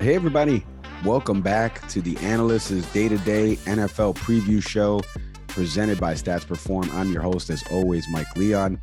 Hey, 0.00 0.16
everybody. 0.16 0.66
Welcome 1.04 1.40
back 1.40 1.86
to 1.88 2.02
the 2.02 2.16
Analyst's 2.18 2.92
Day 2.92 3.08
to 3.08 3.16
Day 3.18 3.56
NFL 3.64 4.16
Preview 4.16 4.60
Show 4.60 5.00
presented 5.46 6.00
by 6.00 6.14
Stats 6.14 6.44
Perform. 6.46 6.90
I'm 6.92 7.12
your 7.12 7.22
host, 7.22 7.48
as 7.48 7.62
always, 7.70 8.06
Mike 8.10 8.36
Leon. 8.36 8.80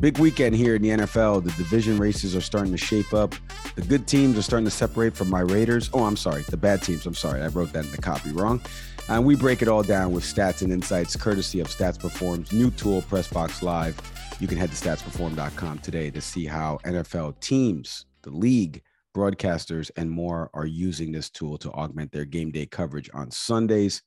Big 0.00 0.18
weekend 0.18 0.54
here 0.54 0.76
in 0.76 0.82
the 0.82 0.90
NFL. 0.90 1.42
The 1.42 1.50
division 1.52 1.98
races 1.98 2.36
are 2.36 2.42
starting 2.42 2.72
to 2.72 2.78
shape 2.78 3.14
up. 3.14 3.34
The 3.74 3.80
good 3.80 4.06
teams 4.06 4.36
are 4.36 4.42
starting 4.42 4.66
to 4.66 4.70
separate 4.70 5.16
from 5.16 5.30
my 5.30 5.40
Raiders. 5.40 5.88
Oh, 5.94 6.04
I'm 6.04 6.16
sorry. 6.16 6.42
The 6.42 6.58
bad 6.58 6.82
teams. 6.82 7.06
I'm 7.06 7.14
sorry. 7.14 7.40
I 7.40 7.48
wrote 7.48 7.72
that 7.72 7.86
in 7.86 7.90
the 7.90 7.98
copy 7.98 8.30
wrong. 8.30 8.60
And 9.08 9.24
we 9.24 9.36
break 9.36 9.62
it 9.62 9.68
all 9.68 9.82
down 9.82 10.12
with 10.12 10.24
stats 10.24 10.60
and 10.60 10.70
insights 10.70 11.16
courtesy 11.16 11.60
of 11.60 11.68
Stats 11.68 11.98
Perform's 11.98 12.52
new 12.52 12.70
tool, 12.70 13.00
Pressbox 13.02 13.62
Live. 13.62 13.98
You 14.38 14.46
can 14.46 14.58
head 14.58 14.70
to 14.70 14.76
statsperform.com 14.76 15.78
today 15.78 16.10
to 16.10 16.20
see 16.20 16.44
how 16.44 16.78
NFL 16.84 17.40
teams, 17.40 18.04
the 18.22 18.30
league, 18.30 18.82
broadcasters, 19.20 19.90
and 19.96 20.10
more 20.10 20.48
are 20.54 20.64
using 20.64 21.12
this 21.12 21.28
tool 21.28 21.58
to 21.58 21.70
augment 21.72 22.10
their 22.10 22.24
game 22.24 22.50
day 22.50 22.64
coverage 22.64 23.10
on 23.12 23.30
Sundays. 23.30 24.02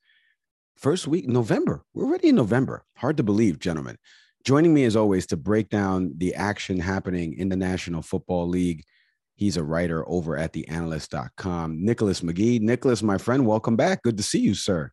First 0.76 1.06
week, 1.06 1.28
November. 1.28 1.84
We're 1.94 2.06
already 2.06 2.30
in 2.30 2.34
November. 2.34 2.84
Hard 2.96 3.16
to 3.18 3.22
believe, 3.22 3.60
gentlemen. 3.60 3.96
Joining 4.44 4.74
me 4.74 4.84
as 4.84 4.96
always 4.96 5.26
to 5.28 5.36
break 5.36 5.68
down 5.68 6.14
the 6.18 6.34
action 6.34 6.80
happening 6.80 7.34
in 7.38 7.48
the 7.48 7.56
National 7.56 8.02
Football 8.02 8.48
League. 8.48 8.82
He's 9.36 9.56
a 9.56 9.62
writer 9.62 10.04
over 10.08 10.36
at 10.36 10.52
theanalyst.com. 10.52 11.84
Nicholas 11.84 12.20
McGee. 12.20 12.60
Nicholas, 12.60 13.02
my 13.02 13.16
friend, 13.16 13.46
welcome 13.46 13.76
back. 13.76 14.02
Good 14.02 14.16
to 14.16 14.22
see 14.24 14.40
you, 14.40 14.54
sir. 14.54 14.90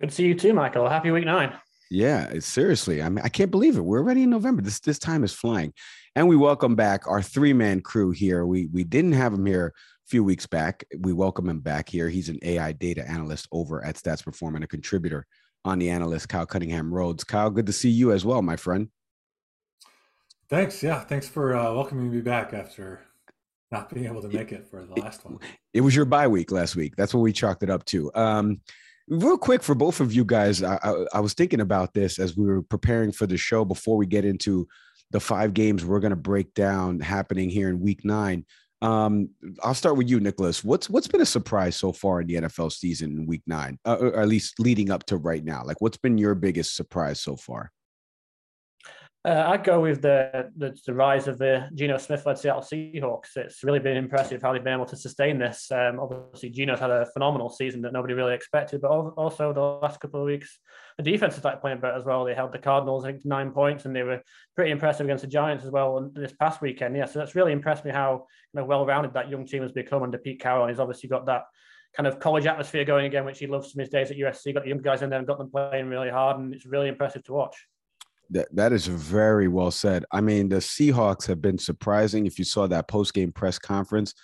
Good 0.00 0.08
to 0.08 0.14
see 0.14 0.26
you 0.26 0.34
too, 0.34 0.54
Michael. 0.54 0.88
Happy 0.88 1.10
week 1.10 1.26
nine. 1.26 1.52
Yeah, 1.90 2.38
seriously. 2.40 3.02
I 3.02 3.08
mean, 3.08 3.24
I 3.24 3.28
can't 3.28 3.50
believe 3.50 3.76
it. 3.76 3.82
We're 3.82 3.98
already 3.98 4.24
in 4.24 4.30
November. 4.30 4.62
This 4.62 4.80
this 4.80 4.98
time 4.98 5.22
is 5.22 5.32
flying. 5.32 5.72
And 6.14 6.28
we 6.28 6.36
welcome 6.36 6.74
back 6.74 7.06
our 7.06 7.22
three-man 7.22 7.82
crew 7.82 8.10
here. 8.10 8.44
We 8.46 8.66
we 8.66 8.84
didn't 8.84 9.12
have 9.12 9.32
him 9.32 9.46
here 9.46 9.66
a 9.66 10.08
few 10.08 10.24
weeks 10.24 10.46
back. 10.46 10.84
We 10.98 11.12
welcome 11.12 11.48
him 11.48 11.60
back 11.60 11.88
here. 11.88 12.08
He's 12.08 12.28
an 12.28 12.38
AI 12.42 12.72
data 12.72 13.08
analyst 13.08 13.46
over 13.52 13.84
at 13.84 13.96
Stats 13.96 14.24
Perform 14.24 14.56
and 14.56 14.64
a 14.64 14.68
contributor 14.68 15.26
on 15.64 15.78
the 15.78 15.90
analyst, 15.90 16.28
Kyle 16.28 16.46
Cunningham 16.46 16.92
Rhodes. 16.92 17.24
Kyle, 17.24 17.50
good 17.50 17.66
to 17.66 17.72
see 17.72 17.90
you 17.90 18.12
as 18.12 18.24
well, 18.24 18.42
my 18.42 18.56
friend. 18.56 18.88
Thanks. 20.48 20.82
Yeah, 20.82 21.00
thanks 21.00 21.28
for 21.28 21.56
uh, 21.56 21.72
welcoming 21.72 22.10
me 22.10 22.20
back 22.20 22.52
after 22.52 23.00
not 23.72 23.92
being 23.92 24.06
able 24.06 24.22
to 24.22 24.28
make 24.28 24.52
it 24.52 24.66
for 24.70 24.84
the 24.84 25.00
last 25.00 25.24
one. 25.24 25.38
It 25.74 25.80
was 25.80 25.94
your 25.94 26.04
bye 26.04 26.28
week 26.28 26.52
last 26.52 26.76
week. 26.76 26.94
That's 26.96 27.12
what 27.12 27.20
we 27.20 27.32
chalked 27.32 27.62
it 27.62 27.70
up 27.70 27.84
to. 27.86 28.12
Um, 28.14 28.60
real 29.08 29.38
quick 29.38 29.62
for 29.62 29.74
both 29.74 30.00
of 30.00 30.12
you 30.12 30.24
guys, 30.24 30.62
I, 30.62 30.78
I, 30.82 31.04
I 31.14 31.20
was 31.20 31.34
thinking 31.34 31.60
about 31.60 31.94
this 31.94 32.18
as 32.18 32.36
we 32.36 32.46
were 32.46 32.62
preparing 32.62 33.12
for 33.12 33.26
the 33.26 33.36
show 33.36 33.64
before 33.64 33.96
we 33.96 34.06
get 34.06 34.24
into 34.24 34.66
the 35.12 35.20
five 35.20 35.54
games 35.54 35.84
we're 35.84 36.00
going 36.00 36.10
to 36.10 36.16
break 36.16 36.52
down 36.54 37.00
happening 37.00 37.48
here 37.48 37.68
in 37.68 37.80
week 37.80 38.04
nine. 38.04 38.44
Um, 38.82 39.30
I'll 39.62 39.74
start 39.74 39.96
with 39.96 40.08
you, 40.08 40.20
Nicholas. 40.20 40.62
What's 40.62 40.90
what's 40.90 41.08
been 41.08 41.22
a 41.22 41.26
surprise 41.26 41.76
so 41.76 41.92
far 41.92 42.20
in 42.20 42.26
the 42.26 42.34
NFL 42.34 42.72
season 42.72 43.12
in 43.12 43.26
Week 43.26 43.42
Nine, 43.46 43.78
uh, 43.86 43.96
or 43.98 44.20
at 44.20 44.28
least 44.28 44.60
leading 44.60 44.90
up 44.90 45.06
to 45.06 45.16
right 45.16 45.42
now? 45.42 45.62
Like, 45.64 45.80
what's 45.80 45.96
been 45.96 46.18
your 46.18 46.34
biggest 46.34 46.76
surprise 46.76 47.20
so 47.20 47.36
far? 47.36 47.72
Uh, 49.26 49.44
I'd 49.48 49.64
go 49.64 49.80
with 49.80 50.02
the, 50.02 50.52
the, 50.56 50.78
the 50.86 50.94
rise 50.94 51.26
of 51.26 51.36
the 51.36 51.68
Geno 51.74 51.98
Smith-led 51.98 52.38
Seattle 52.38 52.62
Seahawks. 52.62 53.36
It's 53.36 53.64
really 53.64 53.80
been 53.80 53.96
impressive 53.96 54.40
how 54.40 54.52
they've 54.52 54.62
been 54.62 54.74
able 54.74 54.86
to 54.86 54.96
sustain 54.96 55.36
this. 55.36 55.68
Um, 55.72 55.98
obviously, 55.98 56.50
Geno's 56.50 56.78
had 56.78 56.92
a 56.92 57.06
phenomenal 57.12 57.50
season 57.50 57.82
that 57.82 57.92
nobody 57.92 58.14
really 58.14 58.34
expected, 58.34 58.82
but 58.82 58.88
also 58.88 59.52
the 59.52 59.60
last 59.60 59.98
couple 59.98 60.20
of 60.20 60.26
weeks, 60.26 60.60
the 60.96 61.02
defense 61.02 61.34
has 61.34 61.42
started 61.42 61.60
playing 61.60 61.80
better 61.80 61.96
as 61.96 62.04
well. 62.04 62.24
They 62.24 62.34
held 62.34 62.52
the 62.52 62.60
Cardinals, 62.60 63.04
I 63.04 63.08
think, 63.08 63.22
to 63.22 63.28
nine 63.28 63.50
points, 63.50 63.84
and 63.84 63.96
they 63.96 64.04
were 64.04 64.22
pretty 64.54 64.70
impressive 64.70 65.06
against 65.06 65.22
the 65.22 65.28
Giants 65.28 65.64
as 65.64 65.72
well 65.72 66.08
this 66.14 66.32
past 66.32 66.62
weekend. 66.62 66.96
Yeah, 66.96 67.06
so 67.06 67.18
that's 67.18 67.34
really 67.34 67.50
impressed 67.50 67.84
me 67.84 67.90
how 67.90 68.26
you 68.54 68.60
know, 68.60 68.64
well-rounded 68.64 69.12
that 69.14 69.28
young 69.28 69.44
team 69.44 69.62
has 69.62 69.72
become 69.72 70.04
under 70.04 70.18
Pete 70.18 70.40
Carroll. 70.40 70.68
He's 70.68 70.78
obviously 70.78 71.08
got 71.08 71.26
that 71.26 71.46
kind 71.96 72.06
of 72.06 72.20
college 72.20 72.46
atmosphere 72.46 72.84
going 72.84 73.06
again, 73.06 73.24
which 73.24 73.40
he 73.40 73.48
loves 73.48 73.72
from 73.72 73.80
his 73.80 73.88
days 73.88 74.12
at 74.12 74.18
USC. 74.18 74.54
Got 74.54 74.62
the 74.62 74.68
young 74.68 74.82
guys 74.82 75.02
in 75.02 75.10
there 75.10 75.18
and 75.18 75.26
got 75.26 75.38
them 75.38 75.50
playing 75.50 75.88
really 75.88 76.10
hard, 76.10 76.38
and 76.38 76.54
it's 76.54 76.64
really 76.64 76.86
impressive 76.86 77.24
to 77.24 77.32
watch. 77.32 77.56
That 78.30 78.48
that 78.54 78.72
is 78.72 78.86
very 78.86 79.48
well 79.48 79.70
said. 79.70 80.04
I 80.12 80.20
mean, 80.20 80.48
the 80.48 80.56
Seahawks 80.56 81.26
have 81.26 81.40
been 81.40 81.58
surprising. 81.58 82.26
If 82.26 82.38
you 82.38 82.44
saw 82.44 82.66
that 82.66 82.88
post 82.88 83.14
game 83.14 83.32
press 83.32 83.58
conference, 83.58 84.14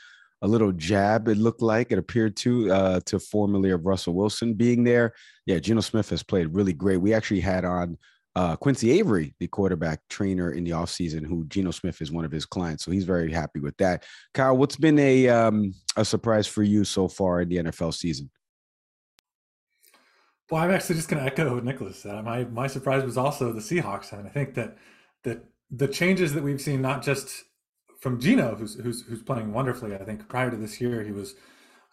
a 0.42 0.48
little 0.48 0.72
jab 0.72 1.28
it 1.28 1.38
looked 1.38 1.62
like 1.62 1.92
it 1.92 1.98
appeared 1.98 2.36
to 2.38 2.72
uh, 2.72 3.00
to 3.06 3.18
formerly 3.18 3.70
of 3.70 3.86
Russell 3.86 4.14
Wilson 4.14 4.54
being 4.54 4.84
there. 4.84 5.14
Yeah, 5.46 5.58
Geno 5.60 5.80
Smith 5.80 6.10
has 6.10 6.22
played 6.22 6.54
really 6.54 6.72
great. 6.72 6.98
We 6.98 7.14
actually 7.14 7.40
had 7.40 7.64
on 7.64 7.96
uh, 8.34 8.56
Quincy 8.56 8.90
Avery, 8.98 9.34
the 9.38 9.46
quarterback 9.46 10.00
trainer 10.08 10.52
in 10.52 10.64
the 10.64 10.70
offseason, 10.70 11.26
who 11.26 11.44
Geno 11.46 11.70
Smith 11.70 12.00
is 12.00 12.10
one 12.10 12.24
of 12.24 12.32
his 12.32 12.46
clients. 12.46 12.84
So 12.84 12.90
he's 12.90 13.04
very 13.04 13.30
happy 13.30 13.60
with 13.60 13.76
that. 13.76 14.04
Kyle, 14.34 14.56
what's 14.56 14.76
been 14.76 14.98
a 14.98 15.28
um, 15.28 15.74
a 15.96 16.04
surprise 16.04 16.46
for 16.46 16.62
you 16.62 16.84
so 16.84 17.08
far 17.08 17.42
in 17.42 17.48
the 17.48 17.56
NFL 17.56 17.94
season? 17.94 18.30
Well, 20.52 20.60
I'm 20.60 20.70
actually 20.70 20.96
just 20.96 21.08
going 21.08 21.18
to 21.18 21.26
echo 21.26 21.54
what 21.54 21.64
Nicholas 21.64 22.00
said. 22.00 22.22
My 22.26 22.44
my 22.44 22.66
surprise 22.66 23.04
was 23.04 23.16
also 23.16 23.54
the 23.54 23.60
Seahawks. 23.60 24.14
Mean, 24.14 24.26
I 24.26 24.28
think 24.28 24.52
that 24.52 24.76
that 25.22 25.46
the 25.70 25.88
changes 25.88 26.34
that 26.34 26.42
we've 26.42 26.60
seen, 26.60 26.82
not 26.82 27.02
just 27.02 27.44
from 28.02 28.20
Geno, 28.20 28.54
who's 28.56 28.74
who's 28.74 29.00
who's 29.00 29.22
playing 29.22 29.54
wonderfully. 29.54 29.94
I 29.94 30.04
think 30.04 30.28
prior 30.28 30.50
to 30.50 30.56
this 30.58 30.78
year, 30.78 31.04
he 31.04 31.10
was. 31.10 31.36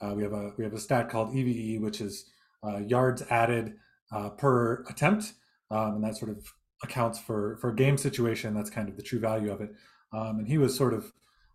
Uh, 0.01 0.13
we 0.13 0.23
have 0.23 0.33
a 0.33 0.51
we 0.57 0.65
have 0.65 0.73
a 0.73 0.79
stat 0.79 1.09
called 1.09 1.33
EVE, 1.33 1.81
which 1.81 2.01
is 2.01 2.25
uh, 2.61 2.79
yards 2.79 3.23
added 3.29 3.75
uh, 4.11 4.31
per 4.31 4.83
attempt, 4.89 5.31
um, 5.71 5.95
and 5.95 6.03
that 6.03 6.17
sort 6.17 6.29
of 6.29 6.45
accounts 6.83 7.17
for 7.17 7.55
for 7.61 7.71
game 7.71 7.95
situation. 7.95 8.53
That's 8.53 8.69
kind 8.69 8.89
of 8.89 8.97
the 8.97 9.03
true 9.03 9.19
value 9.19 9.53
of 9.53 9.61
it. 9.61 9.69
Um, 10.11 10.39
and 10.39 10.47
he 10.49 10.57
was 10.57 10.75
sort 10.75 10.93
of 10.93 11.13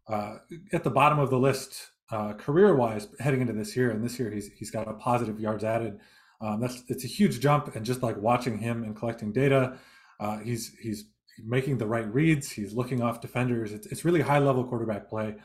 uh, 0.08 0.36
at 0.72 0.84
the 0.84 0.90
bottom 0.90 1.18
of 1.18 1.28
the 1.28 1.38
list 1.38 1.86
uh, 2.10 2.32
career 2.32 2.74
wise 2.74 3.08
heading 3.20 3.42
into 3.42 3.52
this 3.52 3.76
year. 3.76 3.90
And 3.90 4.02
this 4.02 4.18
year, 4.18 4.30
he's 4.30 4.50
he's 4.58 4.70
got 4.70 4.88
a 4.88 4.94
positive 4.94 5.38
yards 5.38 5.64
added 5.64 6.00
um, 6.44 6.60
that's 6.60 6.82
it's 6.88 7.04
a 7.04 7.08
huge 7.08 7.40
jump, 7.40 7.74
and 7.74 7.86
just 7.86 8.02
like 8.02 8.16
watching 8.18 8.58
him 8.58 8.82
and 8.84 8.94
collecting 8.94 9.32
data, 9.32 9.78
uh, 10.20 10.38
he's 10.38 10.74
he's 10.80 11.04
making 11.38 11.78
the 11.78 11.86
right 11.86 12.12
reads. 12.12 12.50
He's 12.50 12.74
looking 12.74 13.02
off 13.02 13.20
defenders. 13.20 13.72
It's, 13.72 13.86
it's 13.86 14.04
really 14.04 14.20
high 14.20 14.38
level 14.38 14.64
quarterback 14.64 15.08
play. 15.08 15.36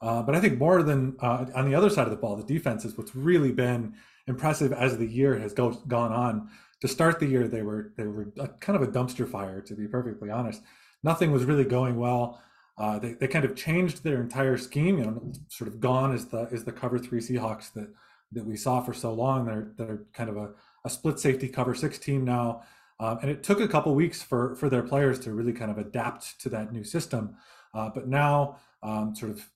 Uh, 0.00 0.22
but 0.22 0.34
I 0.34 0.40
think 0.40 0.58
more 0.58 0.82
than 0.82 1.16
uh, 1.20 1.46
on 1.54 1.64
the 1.64 1.74
other 1.74 1.90
side 1.90 2.04
of 2.04 2.10
the 2.10 2.16
ball, 2.16 2.36
the 2.36 2.44
defense 2.44 2.84
is 2.84 2.96
what's 2.96 3.14
really 3.14 3.52
been 3.52 3.94
impressive 4.26 4.72
as 4.72 4.98
the 4.98 5.06
year 5.06 5.38
has 5.38 5.52
go, 5.52 5.70
gone 5.88 6.12
on. 6.12 6.48
To 6.82 6.88
start 6.88 7.18
the 7.18 7.26
year, 7.26 7.48
they 7.48 7.62
were 7.62 7.92
they 7.96 8.06
were 8.06 8.32
a, 8.38 8.48
kind 8.48 8.80
of 8.80 8.82
a 8.82 8.92
dumpster 8.92 9.28
fire, 9.28 9.60
to 9.62 9.74
be 9.74 9.86
perfectly 9.86 10.30
honest. 10.30 10.62
Nothing 11.02 11.32
was 11.32 11.44
really 11.44 11.64
going 11.64 11.96
well. 11.96 12.40
Uh, 12.76 12.98
they, 12.98 13.14
they 13.14 13.26
kind 13.26 13.44
of 13.44 13.56
changed 13.56 14.04
their 14.04 14.20
entire 14.20 14.56
scheme. 14.56 14.98
You 14.98 15.04
know, 15.04 15.32
sort 15.48 15.68
of 15.68 15.80
gone 15.80 16.14
is 16.14 16.26
the 16.26 16.42
is 16.50 16.64
the 16.64 16.72
cover 16.72 16.98
three 16.98 17.20
Seahawks 17.20 17.72
that 17.74 17.88
that 18.32 18.44
we 18.44 18.56
saw 18.56 18.80
for 18.80 18.92
so 18.92 19.12
long. 19.12 19.46
They're 19.46 19.72
they're 19.76 20.02
kind 20.12 20.30
of 20.30 20.36
a, 20.36 20.50
a 20.84 20.90
split 20.90 21.18
safety 21.18 21.48
cover 21.48 21.74
six 21.74 21.98
team 21.98 22.24
now, 22.24 22.62
um, 23.00 23.18
and 23.22 23.30
it 23.30 23.42
took 23.42 23.60
a 23.60 23.68
couple 23.68 23.94
weeks 23.94 24.22
for 24.22 24.54
for 24.56 24.68
their 24.68 24.82
players 24.82 25.18
to 25.20 25.32
really 25.32 25.52
kind 25.52 25.70
of 25.70 25.78
adapt 25.78 26.40
to 26.40 26.48
that 26.50 26.72
new 26.72 26.84
system. 26.84 27.36
Uh, 27.74 27.90
but 27.94 28.08
now, 28.08 28.58
um, 28.82 29.14
sort 29.14 29.30
of 29.30 29.46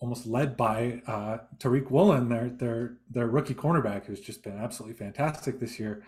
almost 0.00 0.26
led 0.26 0.56
by 0.56 1.02
uh, 1.06 1.38
Tariq 1.58 1.90
Woolen, 1.90 2.28
their 2.28 2.50
their 2.50 2.98
their 3.10 3.26
rookie 3.26 3.54
cornerback, 3.54 4.06
who's 4.06 4.20
just 4.20 4.42
been 4.42 4.58
absolutely 4.58 4.96
fantastic 4.96 5.58
this 5.58 5.78
year. 5.78 6.04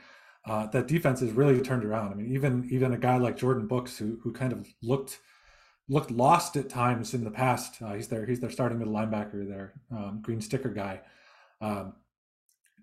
Uh, 0.47 0.67
that 0.69 0.89
defense 0.89 1.21
has 1.21 1.33
really 1.33 1.61
turned 1.61 1.85
around. 1.85 2.13
I 2.13 2.15
mean, 2.15 2.33
even 2.35 2.67
even 2.71 2.93
a 2.93 2.99
guy 2.99 3.19
like 3.19 3.37
Jordyn 3.37 3.69
Brooks, 3.69 3.99
who 3.99 4.19
who 4.23 4.33
kind 4.33 4.53
of 4.53 4.67
looked 4.83 5.19
looked 5.89 6.11
lost 6.11 6.57
at 6.57 6.71
times 6.71 7.13
in 7.15 7.25
the 7.25 7.31
past. 7.31 7.83
Uh, 7.83 7.95
he's 7.95 8.09
their 8.09 8.25
he's 8.25 8.41
their 8.41 8.51
starting 8.51 8.79
middle 8.79 8.95
linebacker, 8.95 9.47
their 9.47 9.75
um, 9.91 10.21
green 10.23 10.41
sticker 10.41 10.71
guy. 10.71 11.01
Um, 11.61 11.95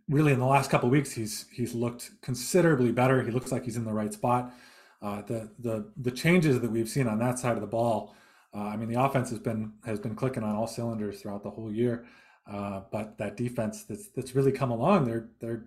really, 0.10 0.34
in 0.34 0.40
the 0.40 0.46
last 0.46 0.70
couple 0.70 0.90
weeks, 0.90 1.12
he's 1.12 1.46
he's 1.52 1.74
looked 1.74 2.12
considerably 2.22 2.92
better. 2.92 3.24
He 3.24 3.32
looks 3.32 3.52
like 3.52 3.66
he's 3.66 3.78
in 3.78 3.86
the 3.86 3.94
right 3.94 4.14
spot. 4.14 4.54
Uh, 5.02 5.22
the 5.24 5.50
the 5.60 5.92
the 5.98 6.12
changes 6.12 6.60
that 6.60 6.72
we've 6.72 6.90
seen 6.90 7.08
on 7.08 7.20
that 7.20 7.40
side 7.40 7.56
of 7.56 7.62
the 7.62 7.68
ball. 7.68 8.16
Uh, 8.54 8.64
I 8.64 8.78
mean, 8.78 8.90
the 8.90 9.02
offense 9.02 9.30
has 9.30 9.40
been 9.40 9.74
has 9.86 10.00
been 10.00 10.16
clicking 10.16 10.44
on 10.44 10.56
all 10.56 10.68
cylinders 10.68 11.22
throughout 11.22 11.44
the 11.44 11.50
whole 11.50 11.72
year. 11.72 12.06
Uh, 12.52 12.82
but 12.92 13.18
that 13.18 13.36
defense 13.36 13.84
that's 13.84 14.08
that's 14.10 14.34
really 14.36 14.52
come 14.52 14.72
along. 14.72 15.06
They're 15.06 15.30
they're 15.40 15.66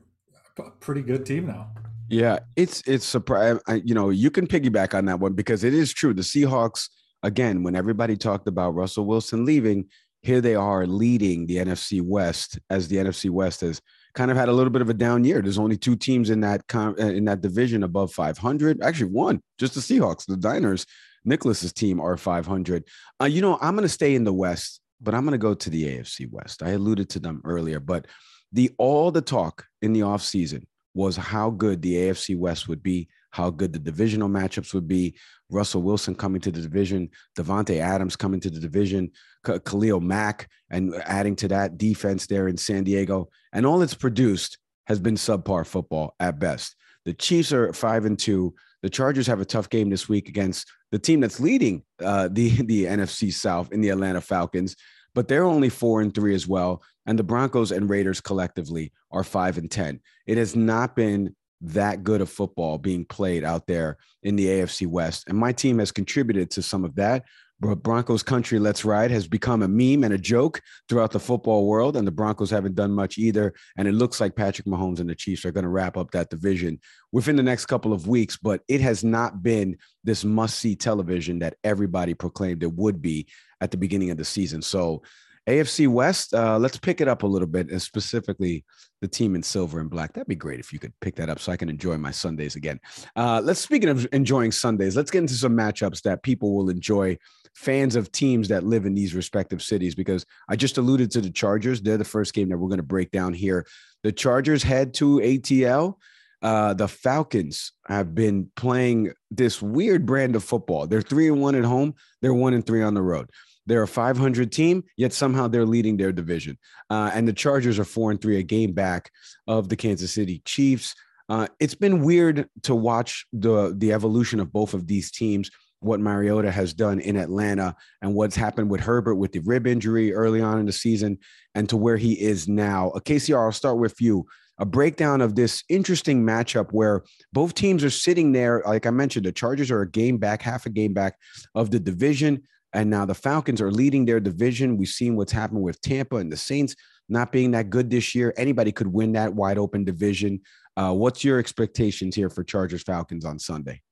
a 0.59 0.71
pretty 0.71 1.03
good 1.03 1.27
team 1.27 1.47
now. 1.47 1.71
Yeah, 2.09 2.41
it's 2.57 2.83
it's 2.87 3.05
surprise. 3.05 3.59
You 3.85 3.95
know, 3.95 4.11
you 4.11 4.31
can 4.31 4.47
piggyback 4.47 4.95
on 4.95 5.05
that 5.05 5.21
one 5.21 5.35
because 5.35 5.63
it 5.63 5.75
is 5.75 5.93
true. 5.93 6.15
The 6.15 6.23
Seahawks, 6.23 6.89
again, 7.23 7.63
when 7.63 7.77
everybody 7.77 8.17
talked 8.17 8.49
about 8.49 8.75
Russell 8.75 9.05
Wilson 9.05 9.45
leaving, 9.45 9.89
here 10.23 10.41
they 10.41 10.55
are 10.55 10.87
leading 10.87 11.47
the 11.47 11.57
NFC 11.57 12.03
West 12.03 12.59
as 12.69 12.89
the 12.89 12.97
NFC 12.97 13.31
West 13.31 13.63
has 13.63 13.81
kind 14.15 14.31
of 14.31 14.37
had 14.37 14.49
a 14.49 14.53
little 14.53 14.71
bit 14.71 14.83
of 14.83 14.91
a 14.91 14.95
down 14.95 15.25
year. 15.25 15.41
There's 15.41 15.59
only 15.59 15.77
two 15.77 15.97
teams 15.97 16.31
in 16.31 16.41
that 16.41 16.63
uh, 16.75 16.95
in 16.97 17.25
that 17.27 17.41
division 17.41 17.83
above 17.83 18.13
500. 18.13 18.83
Actually, 18.83 19.11
one, 19.11 19.41
just 19.59 19.75
the 19.75 19.81
Seahawks. 19.81 20.27
The 20.27 20.37
Niners, 20.37 20.85
Nicholas's 21.25 21.73
team 21.73 22.01
are 22.01 22.17
500. 22.17 22.85
Uh, 23.21 23.25
you 23.27 23.41
know, 23.41 23.59
I'm 23.61 23.75
going 23.75 23.83
to 23.83 23.89
stay 23.89 24.15
in 24.15 24.25
the 24.25 24.33
West, 24.33 24.81
but 25.01 25.15
I'm 25.15 25.25
going 25.25 25.33
to 25.33 25.39
go 25.39 25.55
to 25.55 25.71
the 25.71 25.85
AFC 25.85 26.31
West. 26.31 26.63
I 26.63 26.71
alluded 26.71 27.09
to 27.11 27.21
them 27.21 27.41
earlier, 27.45 27.81
but 27.81 28.07
the 28.53 28.71
all 28.79 29.11
the 29.11 29.23
talk 29.23 29.67
in 29.81 29.93
the 29.93 30.01
offseason 30.01 30.65
was 30.95 31.17
how 31.17 31.51
good 31.51 31.83
the 31.83 31.95
AFC 31.95 32.37
West 32.37 32.69
would 32.69 32.83
be 32.83 33.09
how 33.31 33.51
good 33.51 33.73
the 33.73 33.79
divisional 33.79 34.29
matchups 34.29 34.75
would 34.75 34.89
be. 34.89 35.17
Russell 35.51 35.83
Wilson 35.83 36.15
coming 36.15 36.41
to 36.43 36.51
the 36.51 36.61
division, 36.61 37.11
Davante 37.37 37.81
Adams 37.81 38.17
coming 38.17 38.41
to 38.41 38.51
the 38.51 38.61
division, 38.61 39.11
Khalil 39.45 40.01
Mack, 40.01 40.49
and 40.71 40.95
adding 41.05 41.37
to 41.37 41.49
that 41.49 41.79
defense 41.79 42.27
there 42.27 42.49
in 42.49 42.57
San 42.57 42.85
Diego. 42.85 43.29
And 43.53 43.67
all 43.67 43.83
it's 43.83 43.95
produced 43.95 44.59
has 44.87 45.01
been 45.01 45.15
subpar 45.15 45.67
football 45.67 46.15
at 46.21 46.39
best. 46.39 46.77
The 47.05 47.15
Chiefs 47.15 47.53
are 47.53 47.73
five 47.73 48.05
and 48.05 48.19
two. 48.19 48.55
The 48.83 48.91
Chargers 48.91 49.27
have 49.27 49.41
a 49.41 49.45
tough 49.45 49.69
game 49.69 49.91
this 49.91 50.09
week 50.09 50.29
against 50.29 50.71
the 50.91 50.99
team 50.99 51.21
that's 51.21 51.41
leading 51.41 51.83
uh, 52.03 52.29
the 52.31 52.51
the 52.63 52.85
NFC 52.85 53.33
South 53.33 53.73
in 53.73 53.81
the 53.81 53.91
Atlanta 53.91 54.21
Falcons, 54.21 54.77
but 55.15 55.29
they're 55.29 55.45
only 55.45 55.69
four 55.69 56.01
and 56.01 56.15
three 56.15 56.35
as 56.35 56.47
well. 56.47 56.83
And 57.07 57.19
the 57.19 57.25
Broncos 57.25 57.73
and 57.73 57.89
Raiders 57.89 58.21
collectively 58.21 58.93
are 59.11 59.25
five 59.25 59.59
and 59.59 59.71
ten. 59.71 60.01
It 60.27 60.39
has 60.39 60.55
not 60.55 60.95
been 60.95 61.35
that 61.63 62.03
good 62.03 62.21
of 62.21 62.31
football 62.31 62.79
being 62.79 63.05
played 63.05 63.45
out 63.45 63.67
there 63.67 63.99
in 64.23 64.37
the 64.37 64.47
AFC 64.47 64.87
West, 64.87 65.25
and 65.29 65.39
my 65.39 65.53
team 65.53 65.79
has 65.79 65.93
contributed 65.93 66.51
to 66.53 66.63
some 66.63 66.85
of 66.85 66.95
that. 66.97 67.25
But 67.63 67.83
Broncos 67.83 68.23
country, 68.23 68.59
let's 68.59 68.87
ride, 68.87 69.11
has 69.11 69.29
become 69.29 69.63
a 69.63 69.69
meme 69.69 70.03
and 70.03 70.15
a 70.15 70.19
joke 70.19 70.63
throughout 70.89 71.11
the 71.11 71.21
football 71.21 71.67
world, 71.67 71.95
and 71.95 72.07
the 72.07 72.11
Broncos 72.11 72.49
haven't 72.49 72.75
done 72.75 72.91
much 72.91 73.19
either. 73.19 73.53
And 73.77 73.87
it 73.87 73.93
looks 73.93 74.19
like 74.19 74.35
Patrick 74.35 74.67
Mahomes 74.67 74.99
and 74.99 75.11
the 75.11 75.15
Chiefs 75.15 75.45
are 75.45 75.53
going 75.53 75.65
to 75.65 75.71
wrap 75.71 75.99
up 75.99 76.11
that 76.13 76.31
division 76.31 76.81
within 77.13 77.37
the 77.37 77.43
next 77.43 77.67
couple 77.67 77.93
of 77.93 78.09
weeks. 78.09 78.39
But 78.39 78.63
it 78.67 78.81
has 78.81 79.05
not 79.05 79.43
been 79.43 79.77
this 80.05 80.25
must 80.25 80.59
see 80.59 80.75
television 80.75 81.41
that 81.41 81.57
everybody 81.63 82.15
proclaimed 82.15 82.63
it 82.63 82.73
would 82.73 83.03
be 83.03 83.27
at 83.61 83.71
the 83.71 83.77
beginning 83.77 84.11
of 84.11 84.17
the 84.17 84.25
season. 84.25 84.63
So 84.63 85.03
AFC 85.51 85.89
West, 85.89 86.33
uh, 86.33 86.59
let's 86.59 86.79
pick 86.79 87.01
it 87.01 87.09
up 87.09 87.23
a 87.23 87.27
little 87.27 87.49
bit, 87.49 87.71
and 87.71 87.83
specifically 87.83 88.65
the 89.01 89.09
team 89.09 89.35
in 89.35 89.43
silver 89.43 89.81
and 89.81 89.91
black. 89.91 90.13
That'd 90.13 90.29
be 90.29 90.35
great 90.37 90.61
if 90.61 90.73
you 90.73 90.79
could 90.79 90.93
pick 91.01 91.17
that 91.17 91.29
up 91.29 91.41
so 91.41 91.51
I 91.51 91.57
can 91.57 91.69
enjoy 91.69 91.97
my 91.97 92.11
Sundays 92.11 92.57
again. 92.57 92.79
Uh, 93.17 93.41
let's 93.43 93.61
speaking 93.61 93.89
of 93.89 94.07
enjoying 94.13 94.53
Sundays, 94.53 94.97
let's 94.97 95.11
get 95.11 95.19
into 95.19 95.35
some 95.35 95.57
matchups 95.57 96.03
that 96.03 96.23
people 96.23 96.55
will 96.57 96.71
enjoy. 96.71 97.19
Fans 97.55 97.97
of 97.97 98.13
teams 98.13 98.47
that 98.47 98.63
live 98.63 98.87
in 98.87 98.95
these 98.95 99.13
respective 99.13 99.61
cities, 99.61 99.97
because 99.97 100.25
I 100.49 100.55
just 100.55 100.79
alluded 100.79 101.11
to 101.11 101.21
the 101.21 101.31
Chargers. 101.31 101.83
They're 101.83 101.97
the 101.97 102.05
first 102.05 102.33
game 102.33 102.49
that 102.51 102.59
we're 102.59 102.69
going 102.69 102.79
to 102.79 102.85
break 102.85 103.11
down 103.11 103.35
here. 103.35 103.67
The 104.05 104.13
Chargers 104.13 104.63
head 104.63 104.95
to 104.95 105.17
ATL. 105.17 105.97
Uh, 106.43 106.75
the 106.75 106.89
Falcons 106.89 107.73
have 107.87 108.15
been 108.15 108.51
playing 108.57 109.13
this 109.31 109.61
weird 109.61 110.07
brand 110.07 110.37
of 110.37 110.45
football. 110.45 110.87
They're 110.87 111.03
three 111.03 111.29
and 111.29 111.41
one 111.41 111.55
at 111.55 111.65
home. 111.65 111.95
They're 112.23 112.33
one 112.33 112.55
and 112.55 112.65
three 112.65 112.83
on 112.83 112.95
the 112.95 113.03
road. 113.03 113.31
They're 113.71 113.85
a 113.85 113.89
500 113.89 114.51
team, 114.51 114.83
yet 114.97 115.13
somehow 115.13 115.47
they're 115.47 115.65
leading 115.65 115.97
their 115.97 116.11
division. 116.11 116.59
Uh, 116.91 117.13
and 117.15 117.29
the 117.29 117.33
Chargers 117.33 117.79
are 117.79 117.85
four 117.85 118.11
and 118.11 118.21
three, 118.21 118.39
a 118.39 118.43
game 118.43 118.73
back 118.73 119.13
of 119.47 119.69
the 119.69 119.77
Kansas 119.77 120.13
City 120.13 120.43
Chiefs. 120.45 120.97
Uh, 121.29 121.47
it's 121.61 121.77
been 121.77 122.03
weird 122.03 122.49
to 122.65 122.75
watch 122.75 123.27
the 123.33 123.73
the 123.79 123.93
evolution 123.93 124.41
of 124.41 124.53
both 124.53 124.75
of 124.75 124.89
these 124.89 125.13
teams. 125.13 125.53
What 125.79 126.01
Mariota 126.01 126.51
has 126.51 126.75
done 126.75 126.99
in 126.99 127.17
Atlanta 127.17 127.77
and 128.03 128.13
what's 128.13 128.35
happened 128.35 128.71
with 128.71 128.81
Herbert 128.81 129.15
with 129.15 129.31
the 129.31 129.39
rib 129.39 129.69
injury 129.69 130.13
early 130.13 130.41
on 130.41 130.59
in 130.59 130.67
the 130.67 130.73
season, 130.73 131.19
and 131.55 131.69
to 131.69 131.77
where 131.77 131.97
he 131.97 132.15
is 132.21 132.49
now. 132.49 132.91
Uh, 132.91 132.99
KCR, 132.99 133.41
I'll 133.41 133.53
start 133.53 133.79
with 133.79 134.01
you 134.01 134.27
a 134.59 134.65
breakdown 134.67 135.21
of 135.21 135.37
this 135.37 135.63
interesting 135.69 136.27
matchup 136.27 136.73
where 136.73 137.05
both 137.33 137.55
teams 137.55 137.85
are 137.85 137.91
sitting 137.91 138.33
there. 138.33 138.65
Like 138.67 138.85
I 138.85 138.91
mentioned, 138.91 139.27
the 139.27 139.33
Chargers 139.33 139.71
are 139.71 139.83
a 139.83 139.91
game 139.91 140.19
back, 140.19 140.43
half 140.43 140.67
a 140.67 140.71
game 140.71 140.93
back 140.93 141.17
of 141.55 141.71
the 141.71 141.79
division. 141.79 142.43
And 142.73 142.89
now 142.89 143.05
the 143.05 143.15
Falcons 143.15 143.61
are 143.61 143.71
leading 143.71 144.05
their 144.05 144.21
division. 144.21 144.77
We've 144.77 144.89
seen 144.89 145.17
what's 145.17 145.33
happened 145.33 145.63
with 145.63 145.81
Tampa 145.81 146.17
and 146.17 146.31
the 146.31 146.37
Saints 146.37 146.77
not 147.09 147.33
being 147.33 147.51
that 147.51 147.71
good 147.71 147.91
this 147.91 148.15
year. 148.15 148.33
Anybody 148.37 148.73
could 148.73 148.87
win 148.87 149.13
that 149.13 149.35
wide 149.35 149.59
open 149.59 149.85
division. 149.85 150.41
Uh, 150.77 150.95
what's 150.95 151.25
your 151.25 151.39
expectations 151.39 152.15
here 152.15 152.31
for 152.31 152.45
Chargers 152.45 152.83
Falcons 152.83 153.25
on 153.25 153.39
Sunday? 153.39 153.83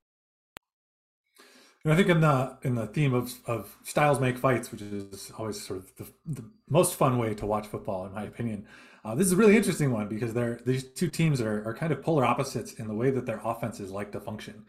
I 1.86 1.96
think 1.96 2.08
in 2.08 2.20
the 2.20 2.56
in 2.62 2.74
the 2.74 2.86
theme 2.86 3.14
of, 3.14 3.32
of 3.46 3.76
styles 3.82 4.20
make 4.20 4.36
fights, 4.36 4.70
which 4.70 4.82
is 4.82 5.32
always 5.38 5.64
sort 5.64 5.80
of 5.80 5.96
the, 5.96 6.06
the 6.26 6.44
most 6.68 6.96
fun 6.96 7.18
way 7.18 7.34
to 7.34 7.46
watch 7.46 7.66
football, 7.66 8.04
in 8.06 8.12
my 8.12 8.24
opinion. 8.24 8.66
Uh, 9.04 9.14
this 9.14 9.26
is 9.26 9.32
a 9.32 9.36
really 9.36 9.56
interesting 9.56 9.92
one 9.92 10.08
because 10.08 10.34
they're 10.34 10.60
these 10.66 10.84
two 10.84 11.08
teams 11.08 11.40
are, 11.40 11.66
are 11.66 11.74
kind 11.74 11.92
of 11.92 12.02
polar 12.02 12.24
opposites 12.24 12.74
in 12.74 12.88
the 12.88 12.94
way 12.94 13.10
that 13.10 13.26
their 13.26 13.40
offenses 13.44 13.90
like 13.90 14.12
to 14.12 14.20
function, 14.20 14.66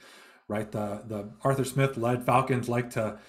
right? 0.48 0.72
The 0.72 1.04
the 1.08 1.30
Arthur 1.42 1.66
Smith 1.66 1.98
led 1.98 2.26
Falcons 2.26 2.70
like 2.70 2.90
to 2.92 3.20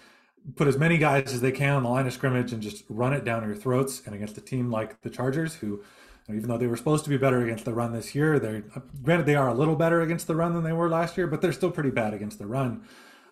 put 0.56 0.68
as 0.68 0.78
many 0.78 0.98
guys 0.98 1.32
as 1.32 1.40
they 1.40 1.52
can 1.52 1.74
on 1.74 1.82
the 1.82 1.88
line 1.88 2.06
of 2.06 2.12
scrimmage 2.12 2.52
and 2.52 2.62
just 2.62 2.84
run 2.88 3.12
it 3.12 3.24
down 3.24 3.44
your 3.44 3.54
throats. 3.54 4.02
And 4.06 4.14
against 4.14 4.38
a 4.38 4.40
team 4.40 4.70
like 4.70 5.00
the 5.02 5.10
Chargers, 5.10 5.56
who, 5.56 5.82
even 6.28 6.48
though 6.48 6.58
they 6.58 6.66
were 6.66 6.76
supposed 6.76 7.04
to 7.04 7.10
be 7.10 7.16
better 7.16 7.42
against 7.42 7.64
the 7.64 7.74
run 7.74 7.92
this 7.92 8.14
year, 8.14 8.38
they're 8.38 8.64
granted 9.02 9.26
they 9.26 9.34
are 9.34 9.48
a 9.48 9.54
little 9.54 9.76
better 9.76 10.00
against 10.00 10.26
the 10.26 10.36
run 10.36 10.54
than 10.54 10.64
they 10.64 10.72
were 10.72 10.88
last 10.88 11.16
year, 11.16 11.26
but 11.26 11.40
they're 11.40 11.52
still 11.52 11.70
pretty 11.70 11.90
bad 11.90 12.14
against 12.14 12.38
the 12.38 12.46
run. 12.46 12.82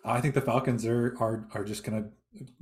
I 0.03 0.21
think 0.21 0.33
the 0.33 0.41
Falcons 0.41 0.85
are 0.85 1.15
are 1.19 1.47
are 1.53 1.63
just 1.63 1.83
going 1.83 2.03
to 2.03 2.09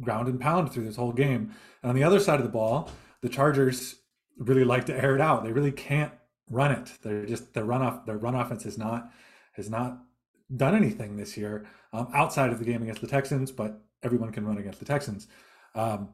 ground 0.01 0.27
and 0.27 0.39
pound 0.39 0.71
through 0.71 0.85
this 0.85 0.95
whole 0.95 1.11
game. 1.11 1.53
And 1.81 1.89
on 1.89 1.95
the 1.95 2.03
other 2.03 2.19
side 2.19 2.39
of 2.39 2.45
the 2.45 2.51
ball, 2.51 2.89
the 3.21 3.29
Chargers 3.29 3.95
really 4.37 4.63
like 4.63 4.85
to 4.85 4.95
air 4.95 5.15
it 5.15 5.21
out. 5.21 5.43
They 5.43 5.51
really 5.51 5.71
can't 5.71 6.13
run 6.49 6.71
it. 6.71 6.91
They're 7.01 7.25
just 7.25 7.53
their 7.53 7.65
run 7.65 7.81
off 7.81 8.05
their 8.05 8.17
run 8.17 8.35
offense 8.35 8.65
is 8.65 8.77
not 8.77 9.11
has 9.53 9.69
not 9.69 9.99
done 10.55 10.75
anything 10.75 11.17
this 11.17 11.35
year 11.35 11.67
um, 11.91 12.07
outside 12.13 12.51
of 12.51 12.59
the 12.59 12.65
game 12.65 12.81
against 12.81 13.01
the 13.01 13.07
Texans, 13.07 13.51
but 13.51 13.81
everyone 14.03 14.31
can 14.31 14.45
run 14.45 14.57
against 14.57 14.79
the 14.79 14.85
Texans. 14.85 15.27
Um, 15.75 16.09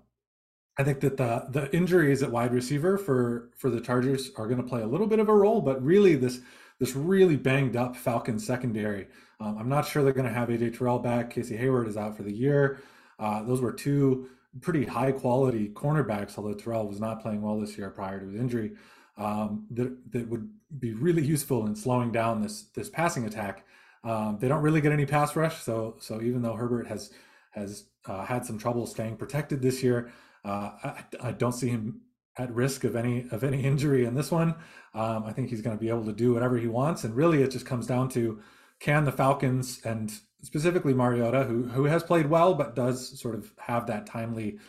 I 0.77 0.83
think 0.83 1.01
that 1.01 1.17
the 1.17 1.45
the 1.49 1.75
injuries 1.75 2.23
at 2.23 2.31
wide 2.31 2.53
receiver 2.53 2.97
for 2.97 3.51
for 3.57 3.69
the 3.69 3.79
Chargers 3.79 4.31
are 4.37 4.47
going 4.47 4.61
to 4.61 4.67
play 4.67 4.81
a 4.81 4.87
little 4.87 5.07
bit 5.07 5.19
of 5.19 5.29
a 5.29 5.35
role, 5.35 5.61
but 5.61 5.83
really 5.83 6.15
this 6.15 6.39
this 6.79 6.95
really 6.95 7.35
banged 7.35 7.75
up 7.75 7.95
Falcons 7.95 8.45
secondary. 8.45 9.07
Um, 9.39 9.57
I'm 9.57 9.69
not 9.69 9.85
sure 9.85 10.03
they're 10.03 10.13
going 10.13 10.27
to 10.27 10.33
have 10.33 10.49
AJ 10.49 10.77
Terrell 10.77 10.99
back. 10.99 11.29
Casey 11.29 11.55
Hayward 11.57 11.87
is 11.87 11.97
out 11.97 12.17
for 12.17 12.23
the 12.23 12.33
year. 12.33 12.79
Uh, 13.19 13.43
those 13.43 13.61
were 13.61 13.71
two 13.71 14.29
pretty 14.61 14.85
high 14.85 15.11
quality 15.11 15.69
cornerbacks, 15.69 16.37
although 16.37 16.53
Terrell 16.53 16.87
was 16.87 16.99
not 16.99 17.21
playing 17.21 17.41
well 17.41 17.59
this 17.59 17.77
year 17.77 17.89
prior 17.89 18.19
to 18.19 18.25
his 18.25 18.39
injury. 18.39 18.73
Um, 19.17 19.67
that 19.71 20.11
that 20.11 20.27
would 20.27 20.49
be 20.79 20.93
really 20.93 21.23
useful 21.23 21.67
in 21.67 21.75
slowing 21.75 22.11
down 22.11 22.41
this 22.41 22.63
this 22.73 22.89
passing 22.89 23.25
attack. 23.25 23.65
Um, 24.03 24.37
they 24.39 24.47
don't 24.47 24.61
really 24.61 24.81
get 24.81 24.91
any 24.91 25.05
pass 25.05 25.35
rush, 25.35 25.61
so 25.61 25.97
so 25.99 26.21
even 26.21 26.41
though 26.41 26.55
Herbert 26.55 26.87
has 26.87 27.11
has 27.53 27.85
uh, 28.05 28.25
had 28.25 28.45
some 28.45 28.57
trouble 28.57 28.85
staying 28.85 29.17
protected 29.17 29.61
this 29.61 29.83
year. 29.83 30.11
Uh, 30.43 30.71
I, 30.83 31.03
I, 31.21 31.31
don't 31.31 31.53
see 31.53 31.69
him 31.69 32.01
at 32.37 32.53
risk 32.53 32.83
of 32.83 32.95
any 32.95 33.25
of 33.31 33.43
any 33.43 33.63
injury 33.71 34.05
in 34.05 34.15
this 34.15 34.31
one. 34.31 34.55
Um, 34.93 35.23
I 35.25 35.31
think 35.31 35.49
he's 35.49 35.61
going 35.61 35.77
to 35.77 35.81
be 35.81 35.89
able 35.89 36.05
to 36.05 36.13
do 36.13 36.33
whatever 36.33 36.57
he 36.57 36.67
wants, 36.67 37.03
and 37.03 37.15
really, 37.15 37.41
it 37.41 37.51
just 37.51 37.65
comes 37.65 37.87
down 37.87 38.09
to 38.09 38.41
can 38.79 39.05
the 39.05 39.11
Falcons 39.11 39.79
and 39.85 40.11
specifically 40.41 40.93
Mariota, 40.93 41.43
who 41.43 41.63
who 41.63 41.85
has 41.85 42.03
played 42.03 42.29
well 42.29 42.53
but 42.53 42.75
does 42.75 43.19
sort 43.19 43.35
of 43.35 43.53
have 43.57 43.87
that 43.87 44.05
timely 44.05 44.59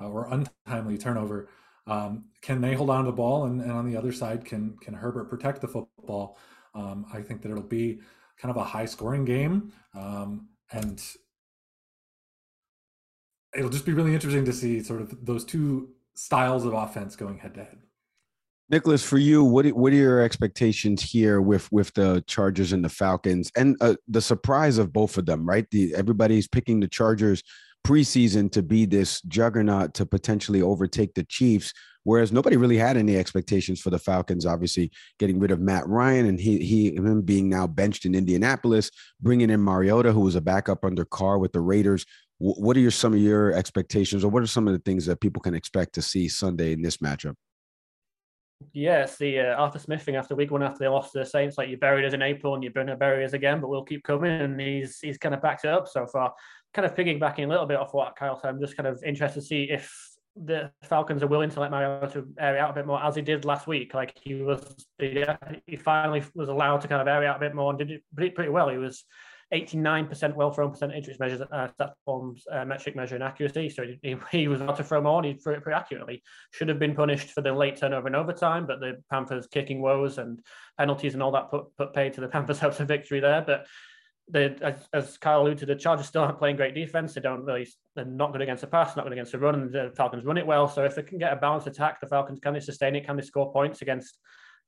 uh, 0.00 0.08
or 0.08 0.28
untimely 0.32 0.98
turnover. 0.98 1.48
Um, 1.86 2.24
can 2.42 2.60
they 2.60 2.74
hold 2.74 2.90
on 2.90 3.04
to 3.04 3.10
the 3.10 3.16
ball, 3.16 3.44
and, 3.44 3.60
and 3.60 3.72
on 3.72 3.86
the 3.86 3.96
other 3.96 4.12
side, 4.12 4.44
can 4.44 4.76
can 4.82 4.94
Herbert 4.94 5.30
protect 5.30 5.60
the 5.60 5.68
football? 5.68 6.38
Um, 6.74 7.06
I 7.12 7.20
think 7.20 7.42
that 7.42 7.50
it'll 7.50 7.62
be 7.62 8.00
kind 8.38 8.50
of 8.50 8.56
a 8.56 8.64
high 8.64 8.86
scoring 8.86 9.24
game, 9.24 9.72
um, 9.94 10.48
and 10.72 11.02
it'll 13.54 13.70
just 13.70 13.86
be 13.86 13.92
really 13.92 14.14
interesting 14.14 14.44
to 14.44 14.52
see 14.52 14.82
sort 14.82 15.00
of 15.00 15.24
those 15.24 15.44
two 15.44 15.90
styles 16.14 16.64
of 16.64 16.74
offense 16.74 17.16
going 17.16 17.38
head 17.38 17.54
to 17.54 17.64
head. 17.64 17.78
Nicholas, 18.68 19.04
for 19.04 19.18
you, 19.18 19.42
what 19.42 19.66
what 19.68 19.92
are 19.92 19.96
your 19.96 20.20
expectations 20.20 21.02
here 21.02 21.40
with 21.40 21.70
with 21.72 21.92
the 21.94 22.22
Chargers 22.28 22.72
and 22.72 22.84
the 22.84 22.88
Falcons, 22.88 23.50
and 23.56 23.76
uh, 23.80 23.96
the 24.06 24.20
surprise 24.20 24.78
of 24.78 24.92
both 24.92 25.18
of 25.18 25.26
them? 25.26 25.48
Right, 25.48 25.68
the 25.70 25.92
everybody's 25.96 26.46
picking 26.46 26.78
the 26.78 26.86
Chargers 26.86 27.42
preseason 27.84 28.52
to 28.52 28.62
be 28.62 28.84
this 28.84 29.22
juggernaut 29.22 29.94
to 29.94 30.06
potentially 30.06 30.62
overtake 30.62 31.14
the 31.14 31.24
Chiefs, 31.24 31.72
whereas 32.04 32.30
nobody 32.30 32.56
really 32.56 32.76
had 32.76 32.96
any 32.96 33.16
expectations 33.16 33.80
for 33.80 33.90
the 33.90 33.98
Falcons. 33.98 34.46
Obviously, 34.46 34.92
getting 35.18 35.40
rid 35.40 35.50
of 35.50 35.58
Matt 35.58 35.88
Ryan 35.88 36.26
and 36.26 36.38
he 36.38 36.58
he 36.58 36.94
him 36.94 37.22
being 37.22 37.48
now 37.48 37.66
benched 37.66 38.04
in 38.04 38.14
Indianapolis, 38.14 38.92
bringing 39.20 39.50
in 39.50 39.60
Mariota, 39.60 40.12
who 40.12 40.20
was 40.20 40.36
a 40.36 40.40
backup 40.40 40.84
under 40.84 41.04
Carr 41.04 41.38
with 41.38 41.50
the 41.50 41.60
Raiders, 41.60 42.06
what 42.40 42.74
are 42.76 42.80
your 42.80 42.90
some 42.90 43.12
of 43.12 43.20
your 43.20 43.52
expectations, 43.52 44.24
or 44.24 44.30
what 44.30 44.42
are 44.42 44.46
some 44.46 44.66
of 44.66 44.72
the 44.72 44.80
things 44.80 45.04
that 45.06 45.20
people 45.20 45.42
can 45.42 45.54
expect 45.54 45.94
to 45.94 46.02
see 46.02 46.26
Sunday 46.26 46.72
in 46.72 46.80
this 46.80 46.96
matchup? 46.96 47.34
Yes, 48.72 49.16
the 49.16 49.40
uh, 49.40 49.54
Arthur 49.54 49.78
Smith 49.78 50.02
thing 50.02 50.16
after 50.16 50.34
week 50.34 50.50
one 50.50 50.62
after 50.62 50.78
they 50.78 50.88
lost 50.88 51.12
to 51.12 51.20
the 51.20 51.24
Saints, 51.24 51.58
like 51.58 51.68
you 51.68 51.76
buried 51.76 52.04
us 52.04 52.12
in 52.12 52.22
April 52.22 52.54
and 52.54 52.62
you're 52.62 52.72
going 52.72 52.86
to 52.86 52.96
bury 52.96 53.24
us 53.24 53.34
again, 53.34 53.60
but 53.60 53.68
we'll 53.68 53.84
keep 53.84 54.02
coming. 54.04 54.40
And 54.40 54.60
he's 54.60 54.98
he's 55.00 55.18
kind 55.18 55.34
of 55.34 55.42
backed 55.42 55.64
it 55.64 55.70
up 55.70 55.86
so 55.86 56.06
far. 56.06 56.34
Kind 56.72 56.86
of 56.86 56.94
piggybacking 56.94 57.44
a 57.44 57.48
little 57.48 57.66
bit 57.66 57.78
off 57.78 57.94
what 57.94 58.16
Kyle 58.16 58.38
said, 58.38 58.48
I'm 58.48 58.60
just 58.60 58.76
kind 58.76 58.86
of 58.86 59.02
interested 59.04 59.40
to 59.40 59.46
see 59.46 59.64
if 59.64 59.92
the 60.36 60.70
Falcons 60.82 61.22
are 61.22 61.26
willing 61.26 61.50
to 61.50 61.60
let 61.60 61.70
Mariota 61.70 62.24
air 62.38 62.58
out 62.58 62.70
a 62.70 62.74
bit 62.74 62.86
more 62.86 63.02
as 63.02 63.16
he 63.16 63.22
did 63.22 63.44
last 63.44 63.66
week. 63.66 63.92
Like 63.92 64.16
he 64.22 64.34
was, 64.34 64.86
he 64.98 65.76
finally 65.76 66.22
was 66.34 66.48
allowed 66.48 66.80
to 66.82 66.88
kind 66.88 67.02
of 67.02 67.08
air 67.08 67.24
out 67.24 67.36
a 67.36 67.40
bit 67.40 67.54
more 67.54 67.70
and 67.70 67.78
did 67.78 67.90
it 67.90 68.02
pretty 68.14 68.50
well. 68.50 68.68
He 68.68 68.78
was 68.78 69.04
89% 69.52 70.36
well 70.36 70.52
thrown 70.52 70.70
percentage, 70.70 71.08
which 71.08 71.18
measures 71.18 71.40
uh, 71.40 71.68
Stats 71.78 71.92
Perform's 72.04 72.44
uh, 72.50 72.64
metric 72.64 72.94
measure 72.94 73.16
in 73.16 73.22
accuracy. 73.22 73.68
So 73.68 73.84
he, 74.02 74.16
he 74.30 74.48
was 74.48 74.60
about 74.60 74.76
to 74.76 74.84
throw 74.84 75.00
more, 75.00 75.18
and 75.18 75.26
he 75.26 75.34
threw 75.34 75.54
it 75.54 75.62
pretty 75.62 75.76
accurately. 75.76 76.22
Should 76.52 76.68
have 76.68 76.78
been 76.78 76.94
punished 76.94 77.30
for 77.30 77.40
the 77.40 77.52
late 77.52 77.76
turnover 77.76 78.08
in 78.08 78.14
overtime, 78.14 78.66
but 78.66 78.80
the 78.80 79.02
Panthers 79.10 79.48
kicking 79.48 79.82
woes 79.82 80.18
and 80.18 80.40
penalties 80.78 81.14
and 81.14 81.22
all 81.22 81.32
that 81.32 81.50
put, 81.50 81.76
put 81.76 81.92
paid 81.92 82.12
to 82.14 82.20
the 82.20 82.28
Panthers' 82.34 82.60
hopes 82.60 82.80
of 82.80 82.88
victory 82.88 83.20
there. 83.20 83.42
But 83.44 83.66
they, 84.28 84.54
as, 84.62 84.76
as 84.92 85.18
Kyle 85.18 85.42
alluded 85.42 85.58
to, 85.58 85.66
the 85.66 85.74
Chargers 85.74 86.06
still 86.06 86.22
aren't 86.22 86.38
playing 86.38 86.56
great 86.56 86.74
defense. 86.74 87.14
They 87.14 87.20
don't 87.20 87.44
really, 87.44 87.68
they're 87.96 88.04
not 88.04 88.32
good 88.32 88.42
against 88.42 88.60
the 88.60 88.68
pass, 88.68 88.96
not 88.96 89.04
good 89.04 89.12
against 89.12 89.32
the 89.32 89.38
run, 89.38 89.54
and 89.56 89.72
the 89.72 89.92
Falcons 89.96 90.24
run 90.24 90.38
it 90.38 90.46
well. 90.46 90.68
So 90.68 90.84
if 90.84 90.94
they 90.94 91.02
can 91.02 91.18
get 91.18 91.32
a 91.32 91.36
balanced 91.36 91.66
attack, 91.66 92.00
the 92.00 92.06
Falcons 92.06 92.38
can 92.40 92.54
they 92.54 92.60
sustain 92.60 92.94
it? 92.94 93.04
Can 93.04 93.16
they 93.16 93.22
score 93.22 93.52
points 93.52 93.82
against 93.82 94.18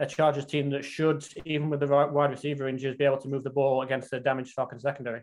a 0.00 0.06
Chargers 0.06 0.46
team 0.46 0.70
that 0.70 0.84
should, 0.84 1.25
even 1.44 1.70
with 1.70 1.80
the 1.80 1.87
wide 1.87 2.30
receiver 2.30 2.68
injuries, 2.68 2.96
be 2.96 3.04
able 3.04 3.18
to 3.18 3.28
move 3.28 3.44
the 3.44 3.50
ball 3.50 3.82
against 3.82 4.11
the 4.11 4.20
damaged 4.20 4.52
Falcons 4.52 4.82
secondary? 4.82 5.22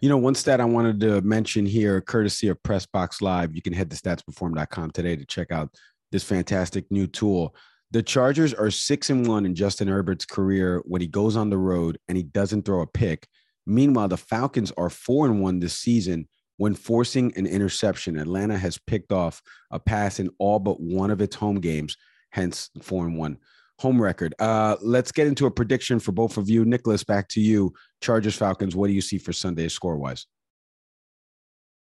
You 0.00 0.08
know, 0.08 0.16
one 0.16 0.34
stat 0.34 0.60
I 0.60 0.64
wanted 0.64 1.00
to 1.00 1.20
mention 1.22 1.66
here, 1.66 2.00
courtesy 2.00 2.48
of 2.48 2.62
Pressbox 2.62 3.20
Live, 3.20 3.54
you 3.54 3.62
can 3.62 3.72
head 3.72 3.90
to 3.90 3.96
statsperform.com 3.96 4.92
today 4.92 5.16
to 5.16 5.24
check 5.24 5.50
out 5.50 5.74
this 6.12 6.22
fantastic 6.22 6.90
new 6.90 7.06
tool. 7.06 7.54
The 7.90 8.02
Chargers 8.02 8.54
are 8.54 8.70
six 8.70 9.10
and 9.10 9.26
one 9.26 9.44
in 9.44 9.54
Justin 9.54 9.88
Herbert's 9.88 10.24
career 10.24 10.82
when 10.84 11.00
he 11.00 11.08
goes 11.08 11.36
on 11.36 11.50
the 11.50 11.58
road 11.58 11.98
and 12.06 12.16
he 12.16 12.22
doesn't 12.22 12.64
throw 12.64 12.82
a 12.82 12.86
pick. 12.86 13.26
Meanwhile, 13.66 14.08
the 14.08 14.16
Falcons 14.16 14.72
are 14.78 14.90
four 14.90 15.26
and 15.26 15.40
one 15.42 15.58
this 15.58 15.74
season 15.74 16.28
when 16.58 16.74
forcing 16.74 17.32
an 17.36 17.46
interception. 17.46 18.18
Atlanta 18.18 18.56
has 18.56 18.78
picked 18.78 19.10
off 19.10 19.42
a 19.70 19.80
pass 19.80 20.20
in 20.20 20.30
all 20.38 20.58
but 20.58 20.80
one 20.80 21.10
of 21.10 21.20
its 21.20 21.34
home 21.34 21.60
games, 21.60 21.96
hence 22.30 22.70
four 22.82 23.04
and 23.04 23.16
one 23.16 23.38
home 23.78 24.00
record. 24.00 24.34
Uh, 24.38 24.76
let's 24.80 25.12
get 25.12 25.26
into 25.26 25.46
a 25.46 25.50
prediction 25.50 25.98
for 25.98 26.12
both 26.12 26.36
of 26.36 26.48
you. 26.48 26.64
Nicholas, 26.64 27.04
back 27.04 27.28
to 27.28 27.40
you. 27.40 27.72
Chargers 28.00 28.36
Falcons. 28.36 28.74
What 28.74 28.88
do 28.88 28.92
you 28.92 29.00
see 29.00 29.18
for 29.18 29.32
Sunday 29.32 29.68
score 29.68 29.96
wise? 29.96 30.26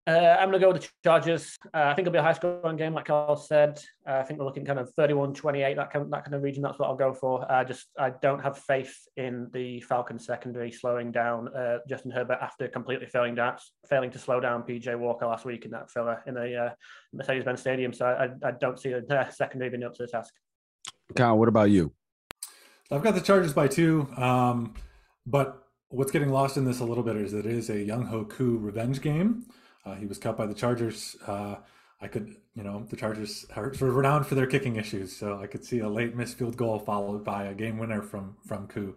Uh, 0.09 0.37
I'm 0.39 0.51
going 0.51 0.61
to 0.61 0.65
go 0.65 0.73
with 0.73 0.83
the 0.83 0.89
Chargers. 1.03 1.57
Uh, 1.75 1.79
I 1.79 1.95
think 1.95 2.07
it'll 2.07 2.13
be 2.13 2.21
a 2.21 2.23
high 2.23 2.33
scoring 2.33 2.77
game, 2.77 2.95
like 2.95 3.07
Carl 3.07 3.35
said. 3.35 3.81
Uh, 4.09 4.19
I 4.19 4.23
think 4.23 4.39
we're 4.39 4.47
looking 4.47 4.65
kind 4.65 4.79
of 4.79 4.93
31 4.95 5.35
28, 5.35 5.75
that 5.75 5.93
kind, 5.93 6.05
of, 6.05 6.11
that 6.13 6.25
kind 6.25 6.35
of 6.37 6.43
region. 6.43 6.63
That's 6.63 6.79
what 6.79 6.89
I'll 6.89 6.95
go 6.95 7.13
for. 7.13 7.51
I 7.51 7.65
just 7.65 7.87
I 7.99 8.11
don't 8.11 8.41
have 8.41 8.57
faith 8.57 8.97
in 9.17 9.49
the 9.53 9.81
Falcons 9.81 10.25
secondary 10.25 10.71
slowing 10.71 11.11
down 11.11 11.49
uh, 11.49 11.79
Justin 11.89 12.13
Herbert 12.13 12.39
after 12.41 12.69
completely 12.69 13.07
failing 13.07 13.35
down, 13.35 13.57
failing 13.91 14.13
to 14.13 14.19
slow 14.21 14.39
down 14.39 14.63
PJ 14.63 14.97
Walker 14.97 15.27
last 15.27 15.45
week 15.45 15.65
in 15.65 15.73
that 15.73 15.91
filler 15.91 16.23
in 16.29 16.35
the 16.35 16.57
uh, 16.57 16.71
Mercedes 17.13 17.43
Benz 17.43 17.61
Stadium. 17.61 17.93
So 17.93 18.07
I, 18.07 18.47
I 18.47 18.53
don't 18.53 18.79
see 18.79 18.91
the 18.91 19.29
secondary 19.33 19.71
being 19.71 19.83
up 19.83 19.95
to 19.95 20.05
the 20.05 20.09
task. 20.09 20.33
Kyle, 21.15 21.39
what 21.39 21.49
about 21.49 21.71
you? 21.71 21.93
I've 22.91 23.03
got 23.03 23.15
the 23.15 23.21
Chargers 23.21 23.53
by 23.53 23.69
two. 23.69 24.09
Um, 24.17 24.75
but 25.27 25.67
what's 25.89 26.11
getting 26.11 26.31
lost 26.31 26.57
in 26.57 26.65
this 26.65 26.81
a 26.81 26.85
little 26.85 27.03
bit 27.05 27.17
is 27.17 27.33
that 27.33 27.47
it 27.47 27.53
is 27.53 27.71
a 27.71 27.75
Younghoe 27.75 28.29
Koo 28.29 28.59
revenge 28.59 29.01
game. 29.01 29.47
Uh, 29.85 29.95
he 29.95 30.07
was 30.07 30.19
cut 30.19 30.37
by 30.37 30.47
the 30.47 30.55
Chargers. 30.55 31.17
Uh, 31.27 31.57
I 32.01 32.09
could, 32.09 32.37
you 32.55 32.63
know, 32.63 32.85
the 32.91 32.97
Chargers 32.97 33.47
are 33.57 33.73
sort 33.73 33.91
of 33.91 33.97
renowned 33.97 34.27
for 34.27 34.35
their 34.35 34.47
kicking 34.47 34.77
issues, 34.77 35.17
so 35.17 35.39
I 35.41 35.47
could 35.47 35.65
see 35.65 35.79
a 35.79 35.89
late 35.89 36.15
missed 36.15 36.37
field 36.37 36.57
goal 36.57 36.79
followed 36.79 37.25
by 37.25 37.45
a 37.45 37.55
game 37.55 37.79
winner 37.79 38.03
from 38.03 38.37
from 38.47 38.67
Koo. 38.67 38.95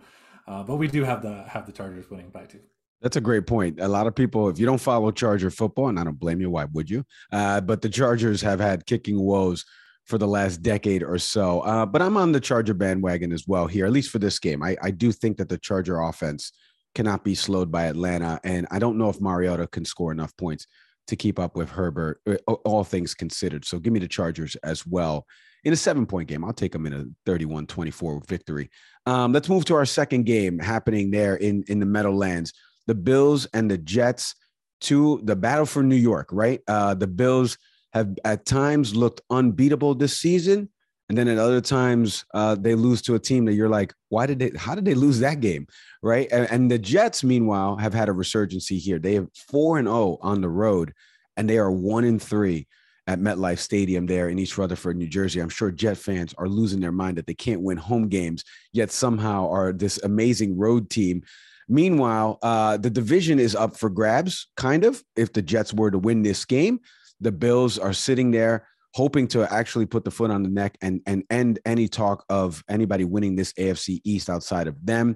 Uh, 0.47 0.63
but 0.63 0.75
we 0.75 0.87
do 0.87 1.03
have 1.03 1.21
the 1.21 1.43
have 1.43 1.65
the 1.65 1.71
Chargers 1.71 2.09
winning 2.09 2.29
by 2.29 2.45
two. 2.45 2.59
That's 3.01 3.15
a 3.15 3.21
great 3.21 3.47
point. 3.47 3.79
A 3.79 3.87
lot 3.87 4.07
of 4.07 4.15
people, 4.15 4.49
if 4.49 4.59
you 4.59 4.65
don't 4.65 4.81
follow 4.81 5.11
Charger 5.11 5.49
football, 5.49 5.87
and 5.87 5.97
I 5.97 6.03
don't 6.03 6.19
blame 6.19 6.41
you, 6.41 6.49
why 6.49 6.65
would 6.65 6.89
you? 6.89 7.05
Uh, 7.31 7.61
but 7.61 7.81
the 7.81 7.87
Chargers 7.87 8.41
have 8.41 8.59
had 8.59 8.85
kicking 8.85 9.17
woes 9.19 9.65
for 10.09 10.17
the 10.17 10.27
last 10.27 10.63
decade 10.63 11.03
or 11.03 11.19
so. 11.19 11.59
Uh, 11.61 11.85
but 11.85 12.01
I'm 12.01 12.17
on 12.17 12.31
the 12.31 12.39
Charger 12.39 12.73
bandwagon 12.73 13.31
as 13.31 13.47
well 13.47 13.67
here, 13.67 13.85
at 13.85 13.91
least 13.91 14.09
for 14.09 14.17
this 14.17 14.39
game. 14.39 14.63
I, 14.63 14.75
I 14.81 14.89
do 14.89 15.11
think 15.11 15.37
that 15.37 15.49
the 15.49 15.57
Charger 15.59 16.01
offense 16.01 16.51
cannot 16.95 17.23
be 17.23 17.35
slowed 17.35 17.71
by 17.71 17.85
Atlanta. 17.85 18.39
And 18.43 18.65
I 18.71 18.79
don't 18.79 18.97
know 18.97 19.09
if 19.09 19.21
Mariota 19.21 19.67
can 19.67 19.85
score 19.85 20.11
enough 20.11 20.35
points 20.35 20.65
to 21.07 21.15
keep 21.15 21.37
up 21.37 21.55
with 21.55 21.69
Herbert, 21.69 22.21
uh, 22.27 22.35
all 22.47 22.83
things 22.83 23.13
considered. 23.13 23.65
So 23.65 23.77
give 23.77 23.93
me 23.93 23.99
the 23.99 24.07
Chargers 24.07 24.55
as 24.63 24.85
well. 24.85 25.25
In 25.63 25.73
a 25.73 25.75
seven 25.75 26.05
point 26.05 26.27
game, 26.27 26.43
I'll 26.43 26.53
take 26.53 26.71
them 26.71 26.87
in 26.87 26.93
a 26.93 27.05
31 27.25 27.67
24 27.67 28.21
victory. 28.27 28.69
Um, 29.05 29.31
let's 29.31 29.49
move 29.49 29.65
to 29.65 29.75
our 29.75 29.85
second 29.85 30.25
game 30.25 30.57
happening 30.57 31.11
there 31.11 31.35
in, 31.35 31.63
in 31.67 31.79
the 31.79 31.85
Meadowlands. 31.85 32.53
The 32.87 32.95
Bills 32.95 33.45
and 33.53 33.69
the 33.69 33.77
Jets 33.77 34.35
to 34.81 35.19
the 35.23 35.35
battle 35.35 35.65
for 35.65 35.83
New 35.83 35.95
York, 35.95 36.29
right? 36.31 36.61
Uh, 36.67 36.93
the 36.95 37.07
Bills 37.07 37.57
have 37.93 38.17
at 38.23 38.45
times 38.45 38.95
looked 38.95 39.21
unbeatable 39.29 39.95
this 39.95 40.17
season. 40.17 40.69
And 41.07 41.17
then 41.17 41.27
at 41.27 41.39
other 41.39 41.61
times, 41.61 42.23
uh, 42.35 42.55
they 42.55 42.75
lose 42.75 43.01
to 43.03 43.15
a 43.15 43.19
team 43.19 43.45
that 43.45 43.53
you're 43.53 43.69
like, 43.69 43.93
why 44.09 44.27
did 44.27 44.37
they, 44.37 44.51
how 44.55 44.75
did 44.75 44.85
they 44.85 44.93
lose 44.93 45.19
that 45.19 45.39
game? 45.39 45.65
Right. 46.03 46.27
And, 46.31 46.47
and 46.51 46.69
the 46.69 46.77
Jets, 46.77 47.23
meanwhile, 47.23 47.77
have 47.77 47.95
had 47.95 48.09
a 48.09 48.13
resurgency 48.13 48.77
here. 48.77 48.99
They 48.99 49.15
have 49.15 49.27
4 49.49 49.79
and 49.79 49.87
0 49.87 50.19
on 50.21 50.41
the 50.41 50.49
road, 50.49 50.93
and 51.35 51.49
they 51.49 51.57
are 51.57 51.71
1 51.71 52.03
and 52.03 52.21
3 52.21 52.67
at 53.07 53.19
MetLife 53.19 53.57
Stadium 53.57 54.05
there 54.05 54.29
in 54.29 54.37
East 54.37 54.55
Rutherford, 54.55 54.97
New 54.97 55.07
Jersey. 55.07 55.39
I'm 55.39 55.49
sure 55.49 55.71
Jet 55.71 55.97
fans 55.97 56.35
are 56.37 56.47
losing 56.47 56.79
their 56.79 56.91
mind 56.91 57.17
that 57.17 57.25
they 57.25 57.33
can't 57.33 57.61
win 57.61 57.77
home 57.77 58.07
games, 58.07 58.43
yet 58.71 58.91
somehow 58.91 59.49
are 59.49 59.73
this 59.73 59.97
amazing 60.03 60.59
road 60.59 60.91
team. 60.91 61.23
Meanwhile, 61.67 62.37
uh, 62.43 62.77
the 62.77 62.91
division 62.91 63.39
is 63.39 63.55
up 63.55 63.75
for 63.75 63.89
grabs, 63.89 64.47
kind 64.57 64.85
of, 64.85 65.03
if 65.15 65.33
the 65.33 65.41
Jets 65.41 65.73
were 65.73 65.89
to 65.89 65.97
win 65.97 66.21
this 66.21 66.45
game 66.45 66.81
the 67.19 67.31
Bills 67.31 67.77
are 67.77 67.93
sitting 67.93 68.31
there 68.31 68.67
hoping 68.93 69.27
to 69.27 69.51
actually 69.53 69.85
put 69.85 70.03
the 70.03 70.11
foot 70.11 70.31
on 70.31 70.43
the 70.43 70.49
neck 70.49 70.77
and 70.81 71.01
and 71.05 71.23
end 71.29 71.59
any 71.65 71.87
talk 71.87 72.25
of 72.29 72.63
anybody 72.69 73.05
winning 73.05 73.35
this 73.35 73.53
AFC 73.53 74.01
East 74.03 74.29
outside 74.29 74.67
of 74.67 74.83
them. 74.85 75.15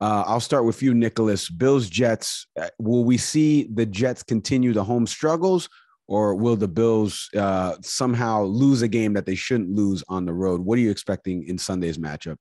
Uh, 0.00 0.24
I'll 0.26 0.40
start 0.40 0.64
with 0.64 0.82
you, 0.82 0.92
Nicholas. 0.92 1.48
Bills 1.48 1.88
Jets. 1.88 2.46
Uh, 2.60 2.68
will 2.78 3.04
we 3.04 3.16
see 3.16 3.68
the 3.72 3.86
Jets 3.86 4.22
continue 4.22 4.72
the 4.72 4.84
home 4.84 5.06
struggles, 5.06 5.68
or 6.08 6.34
will 6.34 6.56
the 6.56 6.68
Bills 6.68 7.30
uh, 7.36 7.76
somehow 7.80 8.42
lose 8.42 8.82
a 8.82 8.88
game 8.88 9.14
that 9.14 9.24
they 9.24 9.34
shouldn't 9.34 9.70
lose 9.70 10.04
on 10.08 10.26
the 10.26 10.34
road? 10.34 10.60
What 10.60 10.78
are 10.78 10.82
you 10.82 10.90
expecting 10.90 11.46
in 11.46 11.56
Sunday's 11.56 11.96
matchup? 11.96 12.36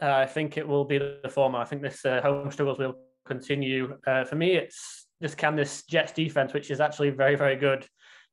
Uh, 0.00 0.10
I 0.10 0.26
think 0.26 0.56
it 0.56 0.66
will 0.66 0.84
be 0.84 0.98
the 0.98 1.28
former. 1.28 1.60
I 1.60 1.64
think 1.64 1.82
this 1.82 2.04
uh, 2.04 2.20
home 2.22 2.50
struggles 2.50 2.78
will 2.78 2.96
continue. 3.24 3.96
Uh, 4.04 4.24
for 4.24 4.34
me, 4.34 4.56
it's 4.56 5.06
just 5.22 5.38
can 5.38 5.56
this 5.56 5.84
Jets 5.84 6.12
defense, 6.12 6.52
which 6.52 6.70
is 6.70 6.80
actually 6.80 7.10
very, 7.10 7.36
very 7.36 7.56
good, 7.56 7.86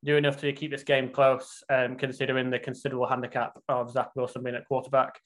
do 0.03 0.17
enough 0.17 0.37
to 0.37 0.51
keep 0.53 0.71
this 0.71 0.83
game 0.83 1.09
close, 1.09 1.63
um, 1.69 1.95
considering 1.95 2.49
the 2.49 2.59
considerable 2.59 3.07
handicap 3.07 3.57
of 3.69 3.91
Zach 3.91 4.09
Wilson 4.15 4.43
being 4.43 4.55
at 4.55 4.67
quarterback. 4.67 5.19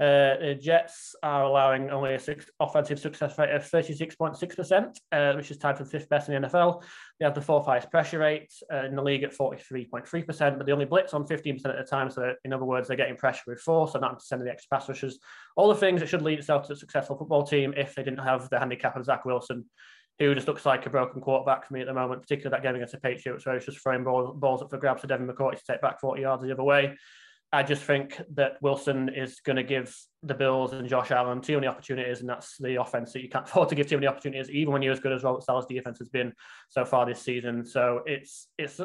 Uh, 0.00 0.34
the 0.40 0.58
Jets 0.60 1.14
are 1.22 1.44
allowing 1.44 1.88
only 1.90 2.14
a 2.14 2.18
six 2.18 2.46
offensive 2.58 2.98
success 2.98 3.38
rate 3.38 3.54
of 3.54 3.62
36.6%, 3.62 4.96
uh, 5.12 5.34
which 5.34 5.52
is 5.52 5.56
tied 5.56 5.78
for 5.78 5.84
fifth 5.84 6.08
best 6.08 6.28
in 6.28 6.42
the 6.42 6.48
NFL. 6.48 6.82
They 7.20 7.24
have 7.24 7.34
the 7.34 7.40
fourth 7.40 7.66
highest 7.66 7.92
pressure 7.92 8.18
rate 8.18 8.52
uh, 8.72 8.86
in 8.86 8.96
the 8.96 9.02
league 9.02 9.22
at 9.22 9.32
43.3%, 9.32 10.58
but 10.58 10.66
they 10.66 10.72
only 10.72 10.84
blitz 10.84 11.14
on 11.14 11.24
15% 11.24 11.64
at 11.66 11.78
a 11.78 11.84
time. 11.84 12.10
So, 12.10 12.34
in 12.44 12.52
other 12.52 12.64
words, 12.64 12.88
they're 12.88 12.96
getting 12.96 13.16
pressure 13.16 13.42
with 13.46 13.60
force, 13.60 13.92
so 13.92 14.00
not 14.00 14.20
sending 14.20 14.46
the 14.46 14.52
extra 14.52 14.76
pass 14.76 14.88
rushers. 14.88 15.20
All 15.54 15.68
the 15.68 15.76
things 15.76 16.00
that 16.00 16.08
should 16.08 16.22
lead 16.22 16.40
itself 16.40 16.66
to 16.66 16.72
a 16.72 16.76
successful 16.76 17.16
football 17.16 17.44
team 17.44 17.72
if 17.76 17.94
they 17.94 18.02
didn't 18.02 18.24
have 18.24 18.50
the 18.50 18.58
handicap 18.58 18.96
of 18.96 19.04
Zach 19.04 19.24
Wilson 19.24 19.64
who 20.18 20.34
just 20.34 20.46
looks 20.46 20.64
like 20.64 20.86
a 20.86 20.90
broken 20.90 21.20
quarterback 21.20 21.66
for 21.66 21.74
me 21.74 21.80
at 21.80 21.86
the 21.86 21.94
moment, 21.94 22.22
particularly 22.22 22.54
that 22.54 22.62
game 22.62 22.76
against 22.76 22.92
the 22.92 23.00
Patriots, 23.00 23.44
where 23.44 23.54
he's 23.54 23.64
just 23.64 23.80
throwing 23.80 24.04
ball, 24.04 24.32
balls 24.32 24.62
up 24.62 24.70
for 24.70 24.78
grabs 24.78 25.00
for 25.00 25.06
Devin 25.06 25.26
McCourty 25.26 25.58
to 25.58 25.64
take 25.68 25.80
back 25.80 26.00
40 26.00 26.22
yards 26.22 26.42
the 26.42 26.52
other 26.52 26.62
way. 26.62 26.96
I 27.52 27.62
just 27.62 27.82
think 27.82 28.20
that 28.34 28.56
Wilson 28.62 29.08
is 29.08 29.40
going 29.40 29.56
to 29.56 29.62
give 29.62 29.96
the 30.24 30.34
Bills 30.34 30.72
and 30.72 30.88
Josh 30.88 31.12
Allen 31.12 31.40
too 31.40 31.54
many 31.54 31.68
opportunities, 31.68 32.20
and 32.20 32.28
that's 32.28 32.56
the 32.58 32.80
offense 32.80 33.12
that 33.12 33.22
you 33.22 33.28
can't 33.28 33.44
afford 33.48 33.68
to 33.68 33.74
give 33.74 33.86
too 33.86 33.96
many 33.96 34.08
opportunities, 34.08 34.50
even 34.50 34.72
when 34.72 34.82
you're 34.82 34.92
as 34.92 35.00
good 35.00 35.12
as 35.12 35.22
Robert 35.22 35.44
Saleh's 35.44 35.66
defense 35.66 35.98
has 35.98 36.08
been 36.08 36.32
so 36.68 36.84
far 36.84 37.06
this 37.06 37.22
season. 37.22 37.64
So 37.64 38.00
it's 38.06 38.48
it's 38.58 38.80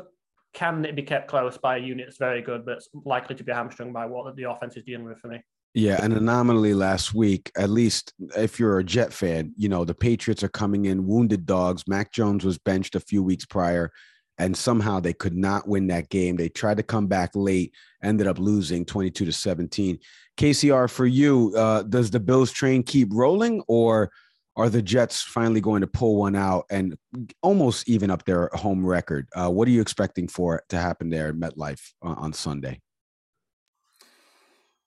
can 0.54 0.86
it 0.86 0.96
be 0.96 1.04
kept 1.04 1.28
close 1.28 1.58
by 1.58 1.78
a 1.78 1.80
unit 1.80 2.08
that's 2.08 2.18
very 2.18 2.42
good, 2.42 2.66
but 2.66 2.78
it's 2.78 2.90
likely 2.94 3.36
to 3.36 3.44
be 3.44 3.52
hamstrung 3.52 3.92
by 3.92 4.06
what 4.06 4.36
the 4.36 4.44
offense 4.44 4.78
is 4.78 4.84
dealing 4.84 5.06
with 5.06 5.20
for 5.20 5.28
me. 5.30 5.42
Yeah, 5.76 6.04
an 6.04 6.14
anomaly 6.14 6.74
last 6.74 7.14
week. 7.14 7.52
At 7.56 7.70
least 7.70 8.14
if 8.36 8.60
you're 8.60 8.80
a 8.80 8.84
Jet 8.84 9.14
fan, 9.14 9.54
you 9.56 9.70
know 9.70 9.86
the 9.86 9.94
Patriots 9.94 10.44
are 10.44 10.50
coming 10.50 10.86
in 10.86 11.06
wounded 11.06 11.46
dogs. 11.46 11.88
Mac 11.88 12.12
Jones 12.12 12.44
was 12.44 12.58
benched 12.58 12.96
a 12.96 13.00
few 13.00 13.22
weeks 13.22 13.46
prior, 13.46 13.92
and 14.40 14.58
somehow 14.58 15.00
they 15.00 15.14
could 15.14 15.36
not 15.36 15.68
win 15.68 15.88
that 15.88 16.10
game. 16.10 16.38
They 16.38 16.50
tried 16.50 16.78
to 16.78 16.84
come 16.84 17.06
back 17.06 17.32
late, 17.36 17.74
ended 18.04 18.26
up 18.26 18.40
losing 18.40 18.84
22 18.84 19.26
to 19.26 19.32
17. 19.32 20.00
KCR, 20.38 20.90
for 20.90 21.06
you, 21.06 21.54
uh, 21.56 21.84
does 21.84 22.10
the 22.10 22.20
Bills 22.20 22.52
train 22.52 22.82
keep 22.82 23.10
rolling, 23.12 23.62
or 23.68 24.10
are 24.56 24.70
the 24.70 24.82
Jets 24.82 25.22
finally 25.22 25.62
going 25.62 25.82
to 25.82 25.88
pull 25.88 26.18
one 26.18 26.36
out 26.36 26.66
and 26.72 26.98
almost 27.44 27.88
even 27.88 28.10
up 28.10 28.26
their 28.26 28.50
home 28.54 28.84
record? 28.84 29.28
Uh, 29.36 29.50
what 29.50 29.68
are 29.68 29.72
you 29.72 29.82
expecting 29.82 30.28
for 30.28 30.56
it 30.56 30.64
to 30.70 30.80
happen 30.80 31.12
there 31.12 31.28
at 31.28 31.36
MetLife 31.36 31.92
on, 32.02 32.16
on 32.16 32.34
Sunday? 32.34 32.82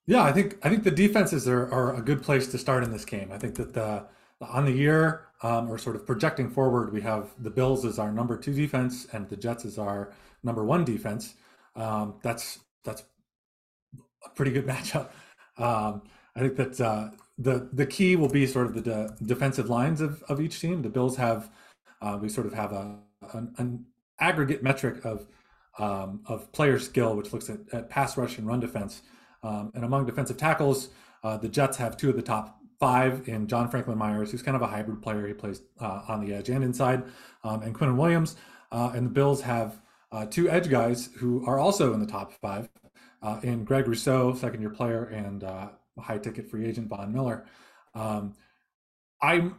Yeah, 0.06 0.22
I 0.22 0.32
think 0.32 0.58
I 0.62 0.68
think 0.68 0.84
the 0.84 0.90
defenses 0.90 1.46
are, 1.48 1.70
are 1.72 1.94
a 1.94 2.02
good 2.02 2.22
place 2.22 2.48
to 2.48 2.58
start 2.58 2.82
in 2.82 2.90
this 2.90 3.04
game. 3.04 3.30
I 3.32 3.38
think 3.38 3.54
that 3.56 3.72
the, 3.72 4.04
on 4.40 4.64
the 4.64 4.72
year 4.72 5.28
um, 5.42 5.70
or 5.70 5.78
sort 5.78 5.94
of 5.96 6.06
projecting 6.06 6.50
forward, 6.50 6.92
we 6.92 7.00
have 7.02 7.30
the 7.38 7.50
Bills 7.50 7.84
as 7.84 7.98
our 7.98 8.10
number 8.10 8.36
two 8.36 8.52
defense 8.52 9.06
and 9.12 9.28
the 9.28 9.36
Jets 9.36 9.64
as 9.64 9.78
our 9.78 10.12
number 10.42 10.64
one 10.64 10.84
defense. 10.84 11.34
Um, 11.76 12.14
that's 12.22 12.58
that's 12.84 13.04
a 14.24 14.30
pretty 14.30 14.50
good 14.50 14.66
matchup. 14.72 15.10
Um, 15.58 16.02
I 16.34 16.40
think 16.40 16.56
that 16.56 16.80
uh, 16.80 17.10
the 17.38 17.68
the 17.72 17.86
key 17.86 18.16
will 18.16 18.28
be 18.28 18.46
sort 18.46 18.66
of 18.66 18.74
the 18.74 18.82
de- 18.82 19.14
defensive 19.24 19.70
lines 19.70 20.00
of, 20.00 20.22
of 20.24 20.40
each 20.40 20.60
team. 20.60 20.82
The 20.82 20.88
Bills 20.88 21.16
have 21.16 21.50
uh, 22.00 22.18
we 22.20 22.28
sort 22.28 22.46
of 22.48 22.54
have 22.54 22.72
a 22.72 22.98
an, 23.34 23.54
an 23.58 23.86
aggregate 24.18 24.64
metric 24.64 25.04
of 25.04 25.26
um, 25.78 26.22
of 26.26 26.50
player 26.52 26.80
skill, 26.80 27.14
which 27.14 27.32
looks 27.32 27.48
at, 27.48 27.60
at 27.72 27.88
pass 27.88 28.16
rush 28.16 28.38
and 28.38 28.48
run 28.48 28.58
defense. 28.58 29.02
Um, 29.42 29.72
and 29.74 29.84
among 29.84 30.06
defensive 30.06 30.36
tackles, 30.36 30.88
uh, 31.24 31.36
the 31.36 31.48
Jets 31.48 31.76
have 31.76 31.96
two 31.96 32.10
of 32.10 32.16
the 32.16 32.22
top 32.22 32.58
five 32.78 33.28
in 33.28 33.46
John 33.46 33.68
Franklin 33.68 33.98
Myers, 33.98 34.30
who's 34.30 34.42
kind 34.42 34.56
of 34.56 34.62
a 34.62 34.66
hybrid 34.66 35.02
player. 35.02 35.26
He 35.26 35.34
plays 35.34 35.62
uh, 35.80 36.02
on 36.08 36.24
the 36.24 36.34
edge 36.34 36.48
and 36.48 36.64
inside, 36.64 37.04
um, 37.44 37.62
and 37.62 37.74
Quinnen 37.74 37.96
Williams. 37.96 38.36
Uh, 38.70 38.92
and 38.94 39.06
the 39.06 39.10
Bills 39.10 39.42
have 39.42 39.80
uh, 40.10 40.26
two 40.26 40.48
edge 40.50 40.68
guys 40.68 41.10
who 41.16 41.44
are 41.46 41.58
also 41.58 41.94
in 41.94 42.00
the 42.00 42.06
top 42.06 42.32
five 42.32 42.68
uh, 43.22 43.38
in 43.42 43.64
Greg 43.64 43.86
Rousseau, 43.86 44.34
second 44.34 44.60
year 44.60 44.70
player, 44.70 45.04
and 45.04 45.44
uh, 45.44 45.68
high 45.98 46.18
ticket 46.18 46.50
free 46.50 46.66
agent 46.66 46.88
Von 46.88 47.12
Miller. 47.12 47.46
Um, 47.94 48.34
I'm 49.20 49.56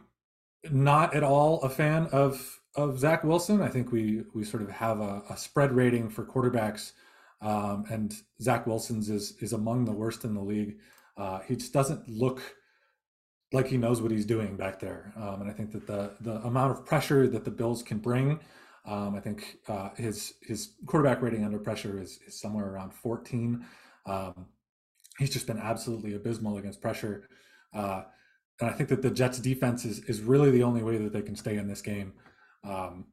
not 0.70 1.14
at 1.14 1.22
all 1.22 1.62
a 1.62 1.68
fan 1.68 2.06
of 2.12 2.60
of 2.76 2.98
Zach 2.98 3.24
Wilson. 3.24 3.62
I 3.62 3.68
think 3.68 3.92
we 3.92 4.24
we 4.34 4.44
sort 4.44 4.62
of 4.62 4.70
have 4.70 5.00
a, 5.00 5.22
a 5.30 5.36
spread 5.36 5.72
rating 5.72 6.08
for 6.08 6.24
quarterbacks, 6.24 6.92
um, 7.44 7.84
and 7.90 8.14
Zach 8.40 8.66
Wilson's 8.66 9.10
is 9.10 9.36
is 9.40 9.52
among 9.52 9.84
the 9.84 9.92
worst 9.92 10.24
in 10.24 10.34
the 10.34 10.42
league. 10.42 10.78
Uh, 11.16 11.40
he 11.46 11.54
just 11.54 11.72
doesn't 11.72 12.08
look 12.08 12.40
like 13.52 13.68
he 13.68 13.76
knows 13.76 14.02
what 14.02 14.10
he's 14.10 14.26
doing 14.26 14.56
back 14.56 14.80
there, 14.80 15.12
um, 15.16 15.42
and 15.42 15.50
I 15.50 15.52
think 15.52 15.70
that 15.72 15.86
the 15.86 16.14
the 16.20 16.36
amount 16.46 16.72
of 16.72 16.86
pressure 16.86 17.28
that 17.28 17.44
the 17.44 17.50
Bills 17.50 17.82
can 17.82 17.98
bring. 17.98 18.40
Um, 18.86 19.14
I 19.14 19.20
think 19.20 19.58
uh, 19.68 19.90
his 19.96 20.34
his 20.42 20.72
quarterback 20.86 21.22
rating 21.22 21.44
under 21.44 21.58
pressure 21.58 22.00
is, 22.00 22.18
is 22.26 22.40
somewhere 22.40 22.66
around 22.66 22.94
14. 22.94 23.64
Um, 24.06 24.46
he's 25.18 25.30
just 25.30 25.46
been 25.46 25.58
absolutely 25.58 26.14
abysmal 26.14 26.58
against 26.58 26.80
pressure. 26.80 27.28
Uh, 27.72 28.02
and 28.60 28.70
I 28.70 28.72
think 28.72 28.88
that 28.88 29.02
the 29.02 29.10
Jets 29.10 29.38
defense 29.38 29.84
is 29.84 30.00
is 30.04 30.22
really 30.22 30.50
the 30.50 30.62
only 30.62 30.82
way 30.82 30.96
that 30.96 31.12
they 31.12 31.22
can 31.22 31.36
stay 31.36 31.56
in 31.56 31.68
this 31.68 31.82
game. 31.82 32.14
Um, 32.62 33.06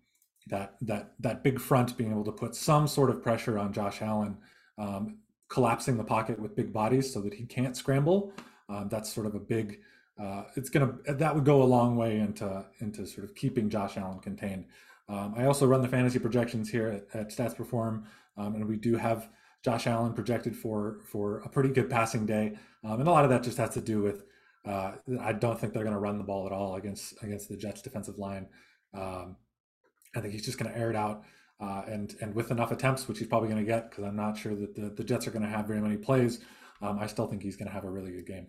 that 0.47 0.75
that 0.81 1.13
that 1.19 1.43
big 1.43 1.59
front 1.59 1.97
being 1.97 2.11
able 2.11 2.23
to 2.25 2.31
put 2.31 2.55
some 2.55 2.87
sort 2.87 3.09
of 3.09 3.21
pressure 3.21 3.57
on 3.57 3.73
Josh 3.73 4.01
Allen, 4.01 4.37
um, 4.77 5.17
collapsing 5.49 5.97
the 5.97 6.03
pocket 6.03 6.39
with 6.39 6.55
big 6.55 6.73
bodies 6.73 7.11
so 7.11 7.21
that 7.21 7.33
he 7.33 7.45
can't 7.45 7.75
scramble. 7.75 8.33
Um, 8.69 8.89
that's 8.89 9.11
sort 9.11 9.27
of 9.27 9.35
a 9.35 9.39
big. 9.39 9.79
Uh, 10.19 10.43
it's 10.55 10.69
gonna 10.69 10.93
that 11.07 11.33
would 11.33 11.45
go 11.45 11.61
a 11.61 11.65
long 11.65 11.95
way 11.95 12.19
into 12.19 12.65
into 12.79 13.05
sort 13.05 13.25
of 13.25 13.35
keeping 13.35 13.69
Josh 13.69 13.97
Allen 13.97 14.19
contained. 14.19 14.65
Um, 15.09 15.33
I 15.35 15.45
also 15.45 15.65
run 15.67 15.81
the 15.81 15.87
fantasy 15.87 16.19
projections 16.19 16.69
here 16.69 16.87
at, 16.87 17.19
at 17.19 17.29
Stats 17.29 17.55
Perform, 17.55 18.05
um, 18.37 18.55
and 18.55 18.65
we 18.65 18.77
do 18.77 18.95
have 18.95 19.29
Josh 19.63 19.87
Allen 19.87 20.13
projected 20.13 20.55
for 20.55 20.99
for 21.05 21.39
a 21.39 21.49
pretty 21.49 21.69
good 21.69 21.89
passing 21.89 22.25
day, 22.25 22.57
um, 22.83 22.99
and 22.99 23.07
a 23.07 23.11
lot 23.11 23.23
of 23.23 23.29
that 23.29 23.43
just 23.43 23.57
has 23.57 23.71
to 23.71 23.81
do 23.81 24.01
with 24.01 24.23
uh, 24.65 24.93
I 25.19 25.33
don't 25.33 25.59
think 25.59 25.73
they're 25.73 25.83
going 25.83 25.95
to 25.95 25.99
run 25.99 26.17
the 26.17 26.23
ball 26.23 26.45
at 26.45 26.51
all 26.51 26.75
against 26.75 27.21
against 27.23 27.49
the 27.49 27.57
Jets 27.57 27.81
defensive 27.81 28.17
line. 28.17 28.47
Um, 28.93 29.37
I 30.15 30.21
think 30.21 30.33
he's 30.33 30.45
just 30.45 30.57
going 30.57 30.71
to 30.71 30.77
air 30.77 30.89
it 30.89 30.95
out, 30.95 31.23
uh, 31.59 31.83
and 31.87 32.15
and 32.21 32.35
with 32.35 32.51
enough 32.51 32.71
attempts, 32.71 33.07
which 33.07 33.19
he's 33.19 33.27
probably 33.27 33.49
going 33.49 33.63
to 33.63 33.69
get, 33.69 33.89
because 33.89 34.03
I'm 34.03 34.15
not 34.15 34.37
sure 34.37 34.55
that 34.55 34.75
the, 34.75 34.89
the 34.89 35.03
Jets 35.03 35.27
are 35.27 35.31
going 35.31 35.43
to 35.43 35.49
have 35.49 35.67
very 35.67 35.81
many 35.81 35.97
plays. 35.97 36.39
Um, 36.81 36.99
I 36.99 37.07
still 37.07 37.27
think 37.27 37.43
he's 37.43 37.55
going 37.55 37.67
to 37.67 37.73
have 37.73 37.83
a 37.83 37.89
really 37.89 38.11
good 38.11 38.25
game. 38.25 38.47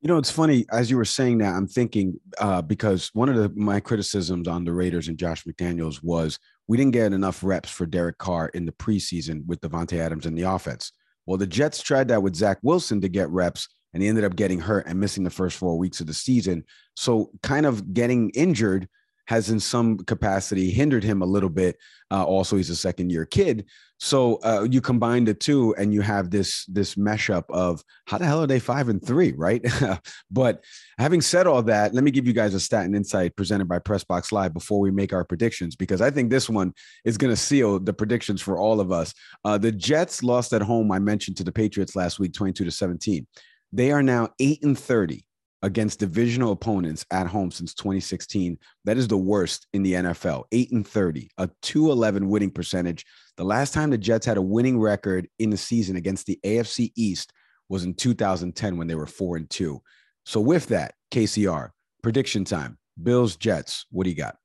You 0.00 0.06
know, 0.06 0.16
it's 0.16 0.30
funny 0.30 0.64
as 0.70 0.90
you 0.90 0.96
were 0.96 1.04
saying 1.04 1.38
that. 1.38 1.54
I'm 1.54 1.66
thinking 1.66 2.20
uh, 2.38 2.62
because 2.62 3.10
one 3.14 3.28
of 3.28 3.34
the, 3.34 3.48
my 3.60 3.80
criticisms 3.80 4.46
on 4.46 4.64
the 4.64 4.72
Raiders 4.72 5.08
and 5.08 5.18
Josh 5.18 5.44
McDaniels 5.44 6.02
was 6.02 6.38
we 6.68 6.76
didn't 6.76 6.92
get 6.92 7.12
enough 7.12 7.42
reps 7.42 7.70
for 7.70 7.84
Derek 7.84 8.18
Carr 8.18 8.48
in 8.54 8.64
the 8.64 8.72
preseason 8.72 9.44
with 9.46 9.60
Davante 9.60 9.98
Adams 9.98 10.24
in 10.24 10.36
the 10.36 10.42
offense. 10.42 10.92
Well, 11.26 11.36
the 11.36 11.48
Jets 11.48 11.82
tried 11.82 12.08
that 12.08 12.22
with 12.22 12.36
Zach 12.36 12.58
Wilson 12.62 13.00
to 13.00 13.08
get 13.08 13.28
reps, 13.30 13.68
and 13.92 14.02
he 14.02 14.08
ended 14.08 14.24
up 14.24 14.36
getting 14.36 14.60
hurt 14.60 14.86
and 14.86 15.00
missing 15.00 15.24
the 15.24 15.30
first 15.30 15.56
four 15.56 15.76
weeks 15.76 16.00
of 16.00 16.06
the 16.06 16.14
season. 16.14 16.64
So, 16.94 17.30
kind 17.42 17.66
of 17.66 17.92
getting 17.92 18.30
injured 18.30 18.88
has, 19.28 19.50
in 19.50 19.60
some 19.60 19.98
capacity, 19.98 20.70
hindered 20.70 21.04
him 21.04 21.20
a 21.20 21.26
little 21.26 21.50
bit. 21.50 21.76
Uh, 22.10 22.24
also, 22.24 22.56
he's 22.56 22.70
a 22.70 22.76
second 22.76 23.10
year 23.10 23.26
kid. 23.26 23.66
So 23.98 24.36
uh, 24.42 24.66
you 24.70 24.80
combine 24.80 25.24
the 25.24 25.34
two, 25.34 25.74
and 25.74 25.92
you 25.92 26.00
have 26.00 26.30
this 26.30 26.64
this 26.66 26.96
mesh 26.96 27.28
up 27.28 27.44
of 27.50 27.82
how 28.06 28.16
the 28.16 28.24
hell 28.24 28.42
are 28.42 28.46
they 28.46 28.58
five 28.58 28.88
and 28.88 29.04
three, 29.04 29.32
right? 29.32 29.62
but 30.30 30.64
having 30.98 31.20
said 31.20 31.46
all 31.46 31.62
that, 31.64 31.92
let 31.92 32.04
me 32.04 32.10
give 32.10 32.26
you 32.26 32.32
guys 32.32 32.54
a 32.54 32.60
stat 32.60 32.86
and 32.86 32.96
insight 32.96 33.36
presented 33.36 33.68
by 33.68 33.80
Pressbox 33.80 34.32
Live 34.32 34.54
before 34.54 34.80
we 34.80 34.90
make 34.90 35.12
our 35.12 35.24
predictions, 35.24 35.76
because 35.76 36.00
I 36.00 36.10
think 36.10 36.30
this 36.30 36.48
one 36.48 36.72
is 37.04 37.18
going 37.18 37.32
to 37.32 37.36
seal 37.36 37.80
the 37.80 37.92
predictions 37.92 38.40
for 38.40 38.56
all 38.56 38.80
of 38.80 38.92
us. 38.92 39.12
Uh, 39.44 39.58
the 39.58 39.72
Jets 39.72 40.22
lost 40.22 40.54
at 40.54 40.62
home. 40.62 40.90
I 40.90 41.00
mentioned 41.00 41.36
to 41.38 41.44
the 41.44 41.52
Patriots 41.52 41.94
last 41.94 42.18
week, 42.18 42.32
twenty 42.32 42.54
two 42.54 42.64
to 42.64 42.70
seventeen. 42.70 43.26
They 43.72 43.92
are 43.92 44.02
now 44.02 44.30
eight 44.38 44.62
and 44.62 44.78
thirty 44.78 45.26
against 45.62 45.98
divisional 45.98 46.52
opponents 46.52 47.04
at 47.10 47.26
home 47.26 47.50
since 47.50 47.74
2016. 47.74 48.58
That 48.84 48.96
is 48.96 49.08
the 49.08 49.16
worst 49.16 49.66
in 49.72 49.82
the 49.82 49.94
NFL. 49.94 50.44
8 50.52 50.72
and 50.72 50.86
30, 50.86 51.30
a 51.38 51.50
211 51.62 52.28
winning 52.28 52.50
percentage. 52.50 53.04
The 53.36 53.44
last 53.44 53.74
time 53.74 53.90
the 53.90 53.98
Jets 53.98 54.26
had 54.26 54.36
a 54.36 54.42
winning 54.42 54.78
record 54.78 55.28
in 55.38 55.50
the 55.50 55.56
season 55.56 55.96
against 55.96 56.26
the 56.26 56.38
AFC 56.44 56.92
East 56.96 57.32
was 57.68 57.84
in 57.84 57.94
2010 57.94 58.76
when 58.76 58.86
they 58.86 58.94
were 58.94 59.06
4 59.06 59.36
and 59.36 59.50
2. 59.50 59.80
So 60.24 60.40
with 60.40 60.66
that, 60.68 60.94
KCR, 61.10 61.70
prediction 62.02 62.44
time. 62.44 62.78
Bills 63.02 63.36
Jets, 63.36 63.86
what 63.90 64.04
do 64.04 64.10
you 64.10 64.16
got? 64.16 64.36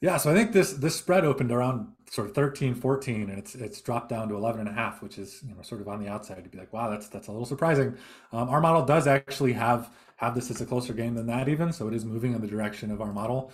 Yeah, 0.00 0.18
so 0.18 0.30
I 0.30 0.34
think 0.34 0.52
this 0.52 0.74
this 0.74 0.96
spread 0.96 1.24
opened 1.24 1.50
around 1.50 1.86
sort 2.14 2.28
of 2.28 2.34
13, 2.36 2.76
14, 2.76 3.28
and 3.28 3.38
it's 3.40 3.56
it's 3.56 3.80
dropped 3.80 4.08
down 4.08 4.28
to 4.28 4.36
11 4.36 4.60
and 4.60 4.68
a 4.68 4.72
half, 4.72 5.02
which 5.02 5.18
is 5.18 5.42
you 5.48 5.52
know 5.52 5.62
sort 5.62 5.80
of 5.80 5.88
on 5.88 6.00
the 6.00 6.08
outside 6.08 6.44
to 6.44 6.48
be 6.48 6.56
like, 6.56 6.72
wow, 6.72 6.88
that's 6.88 7.08
that's 7.08 7.26
a 7.26 7.32
little 7.32 7.46
surprising. 7.46 7.96
Um, 8.32 8.48
our 8.48 8.60
model 8.60 8.84
does 8.84 9.08
actually 9.08 9.52
have 9.54 9.90
have 10.16 10.36
this 10.36 10.48
as 10.48 10.60
a 10.60 10.66
closer 10.66 10.92
game 10.92 11.14
than 11.14 11.26
that 11.26 11.48
even, 11.48 11.72
so 11.72 11.88
it 11.88 11.94
is 11.94 12.04
moving 12.04 12.32
in 12.32 12.40
the 12.40 12.46
direction 12.46 12.92
of 12.92 13.00
our 13.00 13.12
model. 13.12 13.50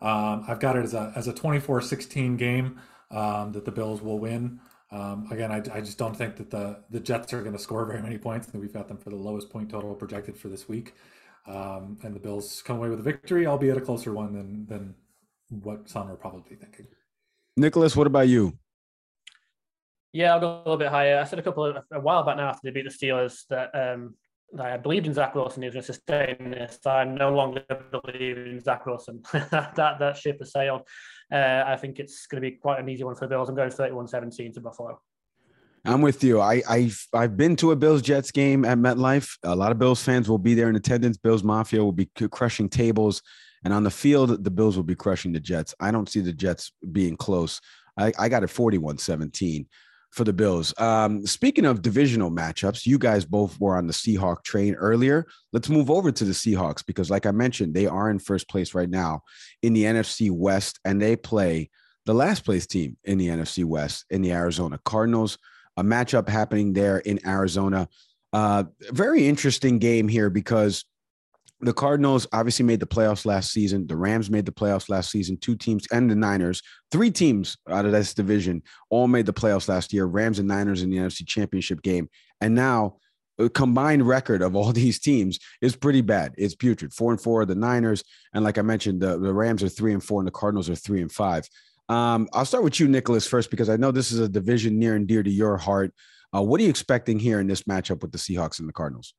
Um, 0.00 0.44
I've 0.46 0.60
got 0.60 0.76
it 0.76 0.84
as 0.84 0.94
a 0.94 1.12
as 1.16 1.26
a 1.26 1.32
24-16 1.32 2.38
game 2.38 2.80
um, 3.10 3.50
that 3.50 3.64
the 3.64 3.72
Bills 3.72 4.00
will 4.00 4.20
win. 4.20 4.60
Um, 4.92 5.26
again, 5.32 5.50
I, 5.50 5.56
I 5.76 5.80
just 5.80 5.98
don't 5.98 6.16
think 6.16 6.36
that 6.36 6.50
the 6.50 6.84
the 6.90 7.00
Jets 7.00 7.32
are 7.32 7.40
going 7.40 7.56
to 7.56 7.58
score 7.58 7.84
very 7.84 8.00
many 8.00 8.16
points. 8.16 8.46
Think 8.46 8.62
we've 8.62 8.72
got 8.72 8.86
them 8.86 8.98
for 8.98 9.10
the 9.10 9.16
lowest 9.16 9.50
point 9.50 9.70
total 9.70 9.92
projected 9.92 10.36
for 10.36 10.46
this 10.46 10.68
week, 10.68 10.94
um, 11.48 11.98
and 12.04 12.14
the 12.14 12.20
Bills 12.20 12.62
come 12.64 12.76
away 12.76 12.90
with 12.90 13.00
a 13.00 13.02
victory, 13.02 13.44
albeit 13.44 13.76
a 13.76 13.80
closer 13.80 14.12
one 14.12 14.32
than 14.34 14.66
than 14.66 14.94
what 15.48 15.88
some 15.88 16.08
are 16.08 16.16
probably 16.16 16.54
thinking. 16.54 16.86
Nicholas, 17.56 17.96
what 17.96 18.06
about 18.06 18.28
you? 18.28 18.58
Yeah, 20.12 20.34
I'll 20.34 20.40
go 20.40 20.48
a 20.48 20.58
little 20.58 20.76
bit 20.76 20.88
higher. 20.88 21.18
I 21.18 21.24
said 21.24 21.38
a 21.38 21.42
couple 21.42 21.64
of 21.64 21.76
a 21.92 22.00
while 22.00 22.24
back 22.24 22.36
now 22.36 22.48
after 22.48 22.60
they 22.64 22.70
beat 22.70 22.84
the 22.84 23.06
Steelers 23.06 23.42
that 23.50 23.74
um, 23.74 24.14
that 24.52 24.66
I 24.66 24.76
believed 24.76 25.06
in 25.06 25.14
Zach 25.14 25.34
Wilson. 25.34 25.62
He 25.62 25.66
was 25.66 25.74
going 25.74 25.84
to 25.84 25.92
sustain 25.92 26.50
this. 26.50 26.78
I 26.86 27.04
no 27.04 27.34
longer 27.34 27.64
believe 27.90 28.38
in 28.38 28.60
Zach 28.60 28.86
Wilson. 28.86 29.22
that 29.32 29.74
that 29.74 30.16
ship 30.16 30.38
has 30.38 30.52
sailed. 30.52 30.82
Uh, 31.32 31.64
I 31.66 31.76
think 31.76 31.98
it's 31.98 32.26
going 32.26 32.42
to 32.42 32.48
be 32.48 32.56
quite 32.56 32.78
an 32.78 32.88
easy 32.88 33.02
one 33.02 33.14
for 33.14 33.22
the 33.22 33.28
Bills. 33.28 33.48
I'm 33.48 33.56
going 33.56 33.70
31-17 33.70 34.54
to 34.54 34.60
Buffalo. 34.60 35.00
I'm 35.84 36.00
with 36.00 36.24
you. 36.24 36.40
I, 36.40 36.62
I've 36.68 37.06
I've 37.12 37.36
been 37.36 37.56
to 37.56 37.72
a 37.72 37.76
Bills 37.76 38.00
Jets 38.00 38.30
game 38.30 38.64
at 38.64 38.78
MetLife. 38.78 39.36
A 39.42 39.54
lot 39.54 39.70
of 39.70 39.78
Bills 39.78 40.02
fans 40.02 40.28
will 40.28 40.38
be 40.38 40.54
there 40.54 40.70
in 40.70 40.76
attendance. 40.76 41.18
Bills 41.18 41.42
Mafia 41.42 41.82
will 41.84 41.92
be 41.92 42.08
crushing 42.30 42.68
tables. 42.68 43.20
And 43.64 43.72
on 43.72 43.82
the 43.82 43.90
field, 43.90 44.44
the 44.44 44.50
Bills 44.50 44.76
will 44.76 44.84
be 44.84 44.94
crushing 44.94 45.32
the 45.32 45.40
Jets. 45.40 45.74
I 45.80 45.90
don't 45.90 46.08
see 46.08 46.20
the 46.20 46.32
Jets 46.32 46.72
being 46.92 47.16
close. 47.16 47.60
I, 47.98 48.12
I 48.18 48.28
got 48.28 48.44
it 48.44 48.48
41 48.48 48.98
17 48.98 49.66
for 50.10 50.24
the 50.24 50.32
Bills. 50.32 50.72
Um, 50.78 51.26
speaking 51.26 51.64
of 51.64 51.82
divisional 51.82 52.30
matchups, 52.30 52.86
you 52.86 52.98
guys 52.98 53.24
both 53.24 53.58
were 53.58 53.76
on 53.76 53.88
the 53.88 53.92
Seahawk 53.92 54.44
train 54.44 54.74
earlier. 54.74 55.26
Let's 55.52 55.68
move 55.68 55.90
over 55.90 56.12
to 56.12 56.24
the 56.24 56.32
Seahawks 56.32 56.86
because, 56.86 57.10
like 57.10 57.26
I 57.26 57.32
mentioned, 57.32 57.74
they 57.74 57.86
are 57.86 58.10
in 58.10 58.20
first 58.20 58.48
place 58.48 58.74
right 58.74 58.88
now 58.88 59.22
in 59.62 59.72
the 59.72 59.84
NFC 59.84 60.30
West, 60.30 60.78
and 60.84 61.02
they 61.02 61.16
play 61.16 61.70
the 62.06 62.14
last 62.14 62.44
place 62.44 62.66
team 62.66 62.96
in 63.04 63.18
the 63.18 63.28
NFC 63.28 63.64
West 63.64 64.04
in 64.10 64.22
the 64.22 64.32
Arizona 64.32 64.78
Cardinals. 64.84 65.38
A 65.76 65.82
matchup 65.82 66.28
happening 66.28 66.74
there 66.74 66.98
in 66.98 67.26
Arizona. 67.26 67.88
Uh, 68.32 68.64
very 68.90 69.26
interesting 69.26 69.78
game 69.78 70.06
here 70.06 70.30
because 70.30 70.84
the 71.64 71.72
Cardinals 71.72 72.26
obviously 72.32 72.64
made 72.64 72.80
the 72.80 72.86
playoffs 72.86 73.24
last 73.24 73.52
season. 73.52 73.86
The 73.86 73.96
Rams 73.96 74.30
made 74.30 74.46
the 74.46 74.52
playoffs 74.52 74.88
last 74.88 75.10
season. 75.10 75.36
Two 75.36 75.56
teams 75.56 75.86
and 75.90 76.10
the 76.10 76.14
Niners, 76.14 76.62
three 76.90 77.10
teams 77.10 77.56
out 77.68 77.86
of 77.86 77.92
this 77.92 78.14
division, 78.14 78.62
all 78.90 79.08
made 79.08 79.26
the 79.26 79.32
playoffs 79.32 79.68
last 79.68 79.92
year. 79.92 80.04
Rams 80.04 80.38
and 80.38 80.48
Niners 80.48 80.82
in 80.82 80.90
the 80.90 80.98
NFC 80.98 81.26
Championship 81.26 81.82
game. 81.82 82.08
And 82.40 82.54
now, 82.54 82.96
a 83.38 83.48
combined 83.48 84.06
record 84.06 84.42
of 84.42 84.54
all 84.54 84.72
these 84.72 85.00
teams 85.00 85.38
is 85.60 85.74
pretty 85.74 86.02
bad. 86.02 86.34
It's 86.36 86.54
putrid. 86.54 86.92
Four 86.92 87.12
and 87.12 87.20
four 87.20 87.40
are 87.40 87.46
the 87.46 87.54
Niners, 87.54 88.04
and 88.32 88.44
like 88.44 88.58
I 88.58 88.62
mentioned, 88.62 89.00
the, 89.00 89.18
the 89.18 89.32
Rams 89.32 89.62
are 89.62 89.68
three 89.68 89.92
and 89.92 90.02
four, 90.02 90.20
and 90.20 90.26
the 90.26 90.32
Cardinals 90.32 90.70
are 90.70 90.76
three 90.76 91.00
and 91.00 91.10
five. 91.10 91.48
Um, 91.88 92.28
I'll 92.32 92.44
start 92.44 92.64
with 92.64 92.80
you, 92.80 92.88
Nicholas, 92.88 93.26
first 93.26 93.50
because 93.50 93.68
I 93.68 93.76
know 93.76 93.90
this 93.90 94.12
is 94.12 94.20
a 94.20 94.28
division 94.28 94.78
near 94.78 94.94
and 94.94 95.06
dear 95.06 95.22
to 95.22 95.30
your 95.30 95.56
heart. 95.56 95.92
Uh, 96.34 96.42
what 96.42 96.60
are 96.60 96.64
you 96.64 96.70
expecting 96.70 97.18
here 97.18 97.40
in 97.40 97.46
this 97.46 97.64
matchup 97.64 98.02
with 98.02 98.12
the 98.12 98.18
Seahawks 98.18 98.58
and 98.58 98.68
the 98.68 98.72
Cardinals? 98.72 99.14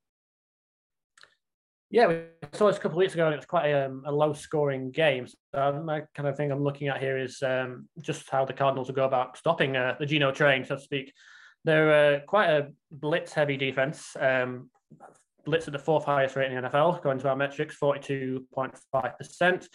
Yeah, 1.95 2.08
we 2.08 2.23
saw 2.51 2.67
this 2.67 2.75
a 2.75 2.79
couple 2.81 2.97
of 2.97 3.03
weeks 3.03 3.13
ago, 3.13 3.23
and 3.23 3.34
it 3.34 3.38
was 3.38 3.45
quite 3.45 3.69
a, 3.69 3.86
um, 3.86 4.03
a 4.05 4.12
low-scoring 4.12 4.91
game. 4.91 5.27
So 5.27 5.81
my 5.86 6.01
kind 6.13 6.27
of 6.27 6.36
thing 6.36 6.51
I'm 6.51 6.62
looking 6.62 6.89
at 6.89 6.99
here 6.99 7.17
is 7.17 7.41
um, 7.41 7.88
just 8.01 8.29
how 8.29 8.43
the 8.43 8.51
Cardinals 8.51 8.89
will 8.89 8.95
go 8.95 9.05
about 9.05 9.38
stopping 9.38 9.77
uh, 9.77 9.95
the 9.97 10.05
Geno 10.05 10.34
train, 10.34 10.65
so 10.65 10.75
to 10.75 10.81
speak. 10.81 11.13
They're 11.63 12.17
uh, 12.17 12.19
quite 12.27 12.49
a 12.49 12.67
blitz-heavy 12.91 13.55
defense. 13.55 14.13
Um, 14.19 14.69
blitz 15.45 15.67
at 15.67 15.71
the 15.71 15.79
fourth 15.79 16.03
highest 16.03 16.36
rate 16.36 16.51
in 16.51 16.62
the 16.62 16.67
NFL, 16.67 17.01
going 17.01 17.17
to 17.19 17.29
our 17.29 17.36
metrics, 17.38 17.77
42.5%. 17.81 19.67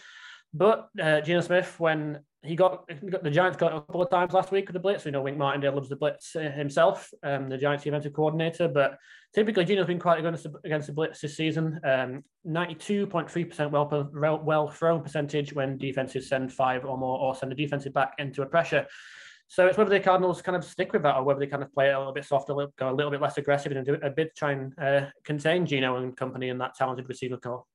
But 0.53 0.89
uh, 1.01 1.21
Geno 1.21 1.41
Smith, 1.41 1.73
when 1.79 2.19
he 2.43 2.55
got, 2.55 2.89
he 2.89 3.07
got, 3.07 3.23
the 3.23 3.29
Giants 3.29 3.57
got 3.57 3.73
a 3.73 3.81
couple 3.81 4.01
of 4.01 4.09
times 4.09 4.33
last 4.33 4.51
week 4.51 4.67
with 4.67 4.73
the 4.73 4.79
blitz. 4.79 5.05
We 5.05 5.11
know 5.11 5.21
Wink 5.21 5.37
Martindale 5.37 5.75
loves 5.75 5.89
the 5.89 5.95
blitz 5.95 6.35
uh, 6.35 6.39
himself, 6.39 7.11
um, 7.21 7.49
the 7.49 7.57
Giants 7.57 7.83
defensive 7.83 8.13
coordinator. 8.13 8.67
But 8.67 8.97
typically, 9.35 9.63
Geno's 9.63 9.85
been 9.85 9.99
quite 9.99 10.21
good 10.23 10.39
against 10.65 10.87
the 10.87 10.93
blitz 10.93 11.21
this 11.21 11.37
season. 11.37 11.79
Um, 11.83 12.23
92.3% 12.47 13.69
well, 13.69 14.41
well 14.43 14.67
thrown 14.69 15.03
percentage 15.03 15.53
when 15.53 15.77
defenses 15.77 16.29
send 16.29 16.51
five 16.51 16.83
or 16.83 16.97
more 16.97 17.19
or 17.19 17.35
send 17.35 17.51
a 17.51 17.55
defensive 17.55 17.93
back 17.93 18.13
into 18.17 18.41
a 18.41 18.47
pressure. 18.47 18.87
So 19.47 19.67
it's 19.67 19.77
whether 19.77 19.89
the 19.89 19.99
Cardinals 19.99 20.41
kind 20.41 20.55
of 20.55 20.63
stick 20.63 20.93
with 20.93 21.03
that 21.03 21.17
or 21.17 21.23
whether 21.23 21.39
they 21.39 21.45
kind 21.45 21.61
of 21.61 21.71
play 21.73 21.91
a 21.91 21.97
little 21.97 22.13
bit 22.13 22.25
softer, 22.25 22.53
go 22.53 22.89
a 22.89 22.93
little 22.93 23.11
bit 23.11 23.21
less 23.21 23.37
aggressive 23.37 23.71
and 23.73 23.85
do 23.85 23.97
a 24.01 24.09
bit 24.09 24.33
to 24.33 24.39
try 24.39 24.53
and 24.53 24.73
uh, 24.79 25.07
contain 25.25 25.65
Geno 25.65 25.97
and 25.97 26.15
company 26.15 26.49
and 26.49 26.61
that 26.61 26.73
talented 26.73 27.07
receiver 27.07 27.37
core. 27.37 27.65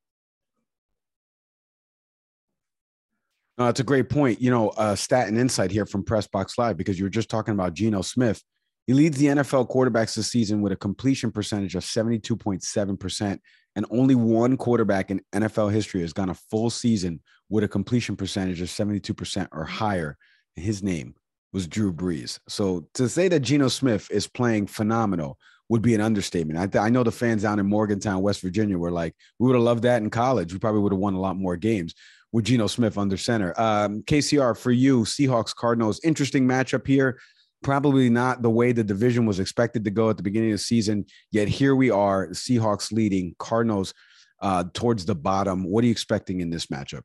Uh, 3.59 3.67
it's 3.67 3.81
a 3.81 3.85
great 3.85 4.09
point. 4.09 4.41
You 4.41 4.51
know, 4.51 4.69
uh, 4.71 4.95
stat 4.95 5.29
and 5.29 5.39
insight 5.39 5.71
here 5.71 5.87
from 5.87 6.05
Pressbox 6.05 6.59
Live 6.59 6.77
because 6.77 6.99
you 6.99 7.05
were 7.05 7.11
just 7.11 7.31
talking 7.31 7.55
about 7.55 7.75
Geno 7.75 8.03
Smith. 8.03 8.43
He 8.87 8.93
leads 8.93 9.19
the 9.19 9.27
NFL 9.27 9.69
quarterbacks 9.69 10.15
this 10.15 10.31
season 10.31 10.61
with 10.61 10.73
a 10.73 10.77
completion 10.77 11.33
percentage 11.33 11.75
of 11.75 11.83
72.7%. 11.83 13.39
And 13.75 13.87
only 13.91 14.15
one 14.15 14.57
quarterback 14.57 15.11
in 15.11 15.21
NFL 15.35 15.73
history 15.73 16.03
has 16.03 16.13
gone 16.13 16.31
a 16.31 16.35
full 16.35 16.71
season 16.71 17.21
with 17.49 17.65
a 17.65 17.69
completion 17.69 18.17
percentage 18.17 18.61
of 18.61 18.69
72% 18.69 19.49
or 19.53 19.65
higher. 19.65 20.17
His 20.55 20.83
name 20.83 21.15
was 21.53 21.67
Drew 21.67 21.93
Brees. 21.93 22.39
So 22.49 22.89
to 22.95 23.09
say 23.09 23.29
that 23.29 23.41
Geno 23.41 23.69
Smith 23.69 24.09
is 24.11 24.27
playing 24.27 24.69
phenomenal 24.69 25.39
would 25.69 25.83
be 25.83 25.95
an 25.95 26.01
understatement. 26.01 26.59
I, 26.59 26.67
th- 26.67 26.83
I 26.83 26.91
know 26.91 27.03
the 27.03 27.13
fans 27.13 27.43
down 27.43 27.59
in 27.59 27.67
Morgantown, 27.67 28.23
West 28.23 28.41
Virginia 28.41 28.79
were 28.79 28.91
like, 28.91 29.15
we 29.39 29.47
would 29.47 29.57
have 29.57 29.65
loved 29.65 29.83
that 29.83 30.03
in 30.03 30.11
college. 30.11 30.53
We 30.53 30.59
probably 30.59 30.81
would 30.81 30.93
have 30.93 31.01
won 31.01 31.15
a 31.15 31.21
lot 31.21 31.37
more 31.37 31.57
games 31.57 31.95
with 32.33 32.45
Geno 32.45 32.67
Smith 32.67 32.99
under 32.99 33.17
center. 33.17 33.59
Um, 33.59 34.03
KCR, 34.03 34.57
for 34.57 34.71
you, 34.71 35.03
Seahawks 35.03 35.55
Cardinals, 35.55 36.01
interesting 36.05 36.47
matchup 36.47 36.87
here. 36.87 37.19
Probably 37.63 38.11
not 38.11 38.43
the 38.43 38.51
way 38.51 38.73
the 38.73 38.85
division 38.85 39.27
was 39.27 39.41
expected 39.41 39.85
to 39.85 39.91
go 39.91 40.11
at 40.11 40.17
the 40.17 40.23
beginning 40.23 40.51
of 40.51 40.59
the 40.59 40.65
season. 40.65 41.07
Yet 41.33 41.49
here 41.49 41.75
we 41.75 41.91
are, 41.91 42.29
Seahawks 42.29 42.93
leading, 42.93 43.35
Cardinals 43.39 43.95
uh, 44.41 44.65
towards 44.73 45.05
the 45.05 45.15
bottom. 45.15 45.65
What 45.65 45.83
are 45.83 45.87
you 45.87 45.93
expecting 45.93 46.41
in 46.41 46.51
this 46.51 46.67
matchup? 46.67 47.03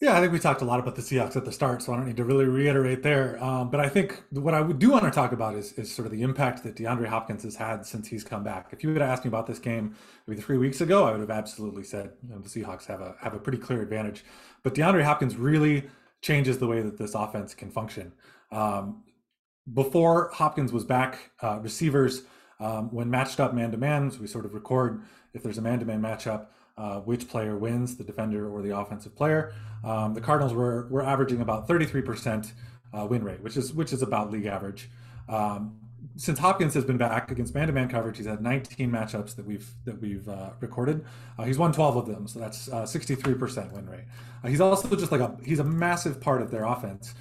Yeah, 0.00 0.16
I 0.16 0.20
think 0.20 0.32
we 0.32 0.38
talked 0.38 0.62
a 0.62 0.64
lot 0.64 0.80
about 0.80 0.96
the 0.96 1.02
Seahawks 1.02 1.36
at 1.36 1.44
the 1.44 1.52
start, 1.52 1.82
so 1.82 1.92
I 1.92 1.96
don't 1.96 2.06
need 2.06 2.16
to 2.16 2.24
really 2.24 2.46
reiterate 2.46 3.02
there. 3.02 3.42
Um, 3.44 3.70
but 3.70 3.80
I 3.80 3.88
think 3.90 4.22
what 4.30 4.54
I 4.54 4.62
would 4.62 4.78
do 4.78 4.92
want 4.92 5.04
to 5.04 5.10
talk 5.10 5.32
about 5.32 5.54
is, 5.54 5.74
is 5.74 5.94
sort 5.94 6.06
of 6.06 6.12
the 6.12 6.22
impact 6.22 6.62
that 6.64 6.74
DeAndre 6.74 7.06
Hopkins 7.06 7.42
has 7.42 7.56
had 7.56 7.84
since 7.84 8.08
he's 8.08 8.24
come 8.24 8.42
back. 8.42 8.68
If 8.72 8.82
you 8.82 8.88
would 8.88 9.02
have 9.02 9.10
asked 9.10 9.26
me 9.26 9.28
about 9.28 9.46
this 9.46 9.58
game 9.58 9.94
maybe 10.26 10.40
three 10.40 10.56
weeks 10.56 10.80
ago, 10.80 11.04
I 11.04 11.10
would 11.10 11.20
have 11.20 11.30
absolutely 11.30 11.84
said 11.84 12.12
you 12.22 12.30
know, 12.30 12.38
the 12.38 12.48
Seahawks 12.48 12.86
have 12.86 13.02
a 13.02 13.14
have 13.20 13.34
a 13.34 13.38
pretty 13.38 13.58
clear 13.58 13.82
advantage. 13.82 14.24
But 14.62 14.74
DeAndre 14.74 15.04
Hopkins 15.04 15.36
really 15.36 15.84
changes 16.22 16.56
the 16.56 16.66
way 16.66 16.80
that 16.80 16.96
this 16.96 17.14
offense 17.14 17.52
can 17.52 17.70
function. 17.70 18.12
Um, 18.50 19.04
before 19.74 20.30
Hopkins 20.32 20.72
was 20.72 20.84
back, 20.84 21.30
uh, 21.42 21.58
receivers 21.60 22.22
um, 22.58 22.90
when 22.90 23.10
matched 23.10 23.38
up 23.38 23.52
man 23.52 23.70
to 23.70 23.76
man, 23.76 24.10
so 24.10 24.20
we 24.20 24.26
sort 24.26 24.46
of 24.46 24.54
record 24.54 25.02
if 25.34 25.42
there's 25.42 25.58
a 25.58 25.62
man 25.62 25.78
to 25.78 25.84
man 25.84 26.00
matchup 26.00 26.46
uh, 26.80 27.00
which 27.00 27.28
player 27.28 27.56
wins, 27.58 27.96
the 27.96 28.04
defender 28.04 28.48
or 28.48 28.62
the 28.62 28.76
offensive 28.76 29.14
player. 29.14 29.52
Um, 29.84 30.14
the 30.14 30.20
Cardinals 30.20 30.54
were 30.54 30.86
were 30.88 31.02
averaging 31.02 31.42
about 31.42 31.68
33% 31.68 32.52
uh, 32.92 33.06
win 33.06 33.22
rate, 33.22 33.42
which 33.42 33.56
is 33.56 33.74
which 33.74 33.92
is 33.92 34.00
about 34.02 34.30
league 34.30 34.46
average. 34.46 34.88
Um, 35.28 35.76
since 36.16 36.38
Hopkins 36.38 36.74
has 36.74 36.84
been 36.84 36.96
back 36.96 37.30
against 37.30 37.54
man-to-man 37.54 37.88
coverage, 37.88 38.16
he's 38.16 38.26
had 38.26 38.42
19 38.42 38.90
matchups 38.90 39.36
that 39.36 39.46
we've 39.46 39.70
that 39.84 40.00
we've 40.00 40.26
uh, 40.28 40.50
recorded. 40.60 41.04
Uh, 41.38 41.44
he's 41.44 41.58
won 41.58 41.72
12 41.72 41.96
of 41.96 42.06
them, 42.06 42.26
so 42.26 42.38
that's 42.38 42.68
63% 42.68 43.58
uh, 43.72 43.74
win 43.74 43.88
rate. 43.88 44.04
Uh, 44.42 44.48
he's 44.48 44.60
also 44.60 44.88
just 44.96 45.12
like 45.12 45.20
a 45.20 45.36
he's 45.44 45.58
a 45.58 45.64
massive 45.64 46.20
part 46.20 46.40
of 46.40 46.50
their 46.50 46.64
offense. 46.64 47.14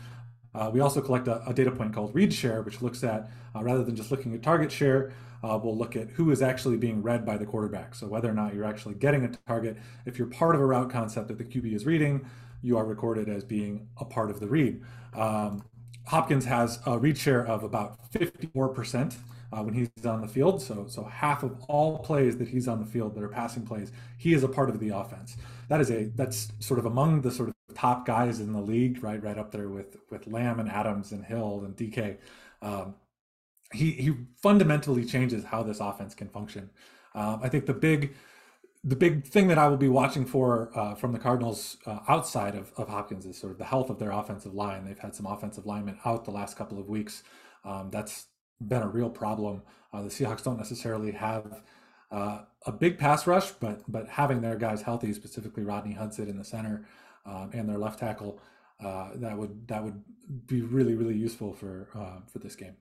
Uh, 0.55 0.69
we 0.73 0.79
also 0.79 1.01
collect 1.01 1.27
a, 1.27 1.45
a, 1.47 1.53
data 1.53 1.69
point 1.69 1.93
called 1.93 2.13
read 2.15 2.33
share, 2.33 2.63
which 2.63 2.81
looks 2.81 3.03
at 3.03 3.29
rather 3.53 3.83
than 3.83 3.95
just 3.95 4.09
looking 4.09 4.33
at 4.33 4.41
target 4.41 4.71
share, 4.71 5.11
uh, 5.43 5.59
we'll 5.61 5.77
look 5.77 5.95
at 5.95 6.09
who 6.09 6.31
is 6.31 6.41
actually 6.41 6.77
being 6.77 7.01
read 7.01 7.25
by 7.25 7.37
the 7.37 7.45
quarterback. 7.45 7.95
So 7.95 8.07
whether 8.07 8.29
or 8.29 8.33
not 8.33 8.53
you're 8.53 8.65
actually 8.65 8.95
getting 8.95 9.23
a 9.23 9.31
target, 9.47 9.77
if 10.05 10.17
you're 10.17 10.27
part 10.27 10.55
of 10.55 10.61
a 10.61 10.65
route 10.65 10.89
concept 10.89 11.27
that 11.29 11.37
the 11.37 11.43
QB 11.43 11.73
is 11.73 11.85
reading, 11.85 12.25
you 12.61 12.77
are 12.77 12.85
recorded 12.85 13.29
as 13.29 13.43
being 13.43 13.87
a 13.97 14.05
part 14.05 14.29
of 14.29 14.39
the 14.39 14.47
read. 14.47 14.81
Um, 15.13 15.63
Hopkins 16.07 16.45
has 16.45 16.79
a 16.85 16.97
read 16.97 17.17
share 17.17 17.45
of 17.45 17.63
about 17.63 18.11
54% 18.11 19.15
uh, 19.51 19.63
when 19.63 19.73
he's 19.73 20.05
on 20.05 20.21
the 20.21 20.27
field. 20.27 20.61
So, 20.61 20.87
so 20.87 21.03
half 21.03 21.43
of 21.43 21.59
all 21.67 21.99
plays 21.99 22.37
that 22.37 22.47
he's 22.47 22.67
on 22.67 22.79
the 22.79 22.85
field 22.85 23.15
that 23.15 23.23
are 23.23 23.29
passing 23.29 23.65
plays, 23.65 23.91
he 24.17 24.33
is 24.33 24.43
a 24.43 24.47
part 24.47 24.69
of 24.69 24.79
the 24.79 24.89
offense. 24.89 25.37
That 25.67 25.81
is 25.81 25.91
a 25.91 26.05
that's 26.15 26.51
sort 26.59 26.79
of 26.79 26.85
among 26.85 27.21
the 27.21 27.31
sort 27.31 27.49
of 27.49 27.55
top 27.75 28.05
guys 28.05 28.39
in 28.39 28.53
the 28.53 28.61
league, 28.61 29.03
right? 29.03 29.21
Right 29.21 29.37
up 29.37 29.51
there 29.51 29.69
with 29.69 29.97
with 30.09 30.27
Lamb 30.27 30.59
and 30.59 30.69
Adams 30.69 31.11
and 31.11 31.23
Hill 31.23 31.63
and 31.63 31.75
DK. 31.75 32.17
Um, 32.61 32.95
he 33.73 33.91
he 33.91 34.15
fundamentally 34.41 35.05
changes 35.05 35.43
how 35.45 35.63
this 35.63 35.79
offense 35.79 36.15
can 36.15 36.29
function. 36.29 36.69
Um, 37.15 37.39
I 37.43 37.49
think 37.49 37.65
the 37.65 37.73
big 37.73 38.15
the 38.83 38.95
big 38.95 39.25
thing 39.25 39.47
that 39.49 39.57
I 39.57 39.67
will 39.67 39.77
be 39.77 39.89
watching 39.89 40.25
for 40.25 40.71
uh, 40.73 40.95
from 40.95 41.11
the 41.11 41.19
Cardinals 41.19 41.77
uh, 41.85 41.99
outside 42.07 42.55
of, 42.55 42.71
of 42.77 42.87
Hopkins 42.87 43.25
is 43.25 43.37
sort 43.37 43.51
of 43.51 43.57
the 43.57 43.65
health 43.65 43.89
of 43.89 43.99
their 43.99 44.11
offensive 44.11 44.53
line. 44.53 44.85
They've 44.85 44.97
had 44.97 45.13
some 45.13 45.25
offensive 45.25 45.65
linemen 45.65 45.99
out 46.05 46.23
the 46.23 46.31
last 46.31 46.57
couple 46.57 46.79
of 46.79 46.87
weeks. 46.87 47.23
Um, 47.65 47.89
that's 47.91 48.27
been 48.65 48.81
a 48.81 48.87
real 48.87 49.09
problem. 49.09 49.63
Uh, 49.91 50.03
the 50.03 50.09
Seahawks 50.09 50.43
don't 50.43 50.57
necessarily 50.57 51.11
have 51.11 51.61
uh, 52.11 52.39
a 52.65 52.71
big 52.71 52.97
pass 52.97 53.27
rush, 53.27 53.51
but 53.51 53.81
but 53.87 54.07
having 54.07 54.41
their 54.41 54.55
guys 54.55 54.81
healthy, 54.81 55.13
specifically 55.13 55.63
Rodney 55.63 55.93
Hudson 55.93 56.29
in 56.29 56.37
the 56.37 56.45
center 56.45 56.85
um, 57.25 57.49
and 57.53 57.67
their 57.67 57.77
left 57.77 57.99
tackle, 57.99 58.41
uh, 58.83 59.09
that 59.15 59.37
would 59.37 59.67
that 59.67 59.83
would 59.83 60.01
be 60.47 60.61
really 60.61 60.95
really 60.95 61.15
useful 61.15 61.53
for 61.53 61.89
uh, 61.95 62.21
for 62.31 62.39
this 62.39 62.55
game. 62.55 62.75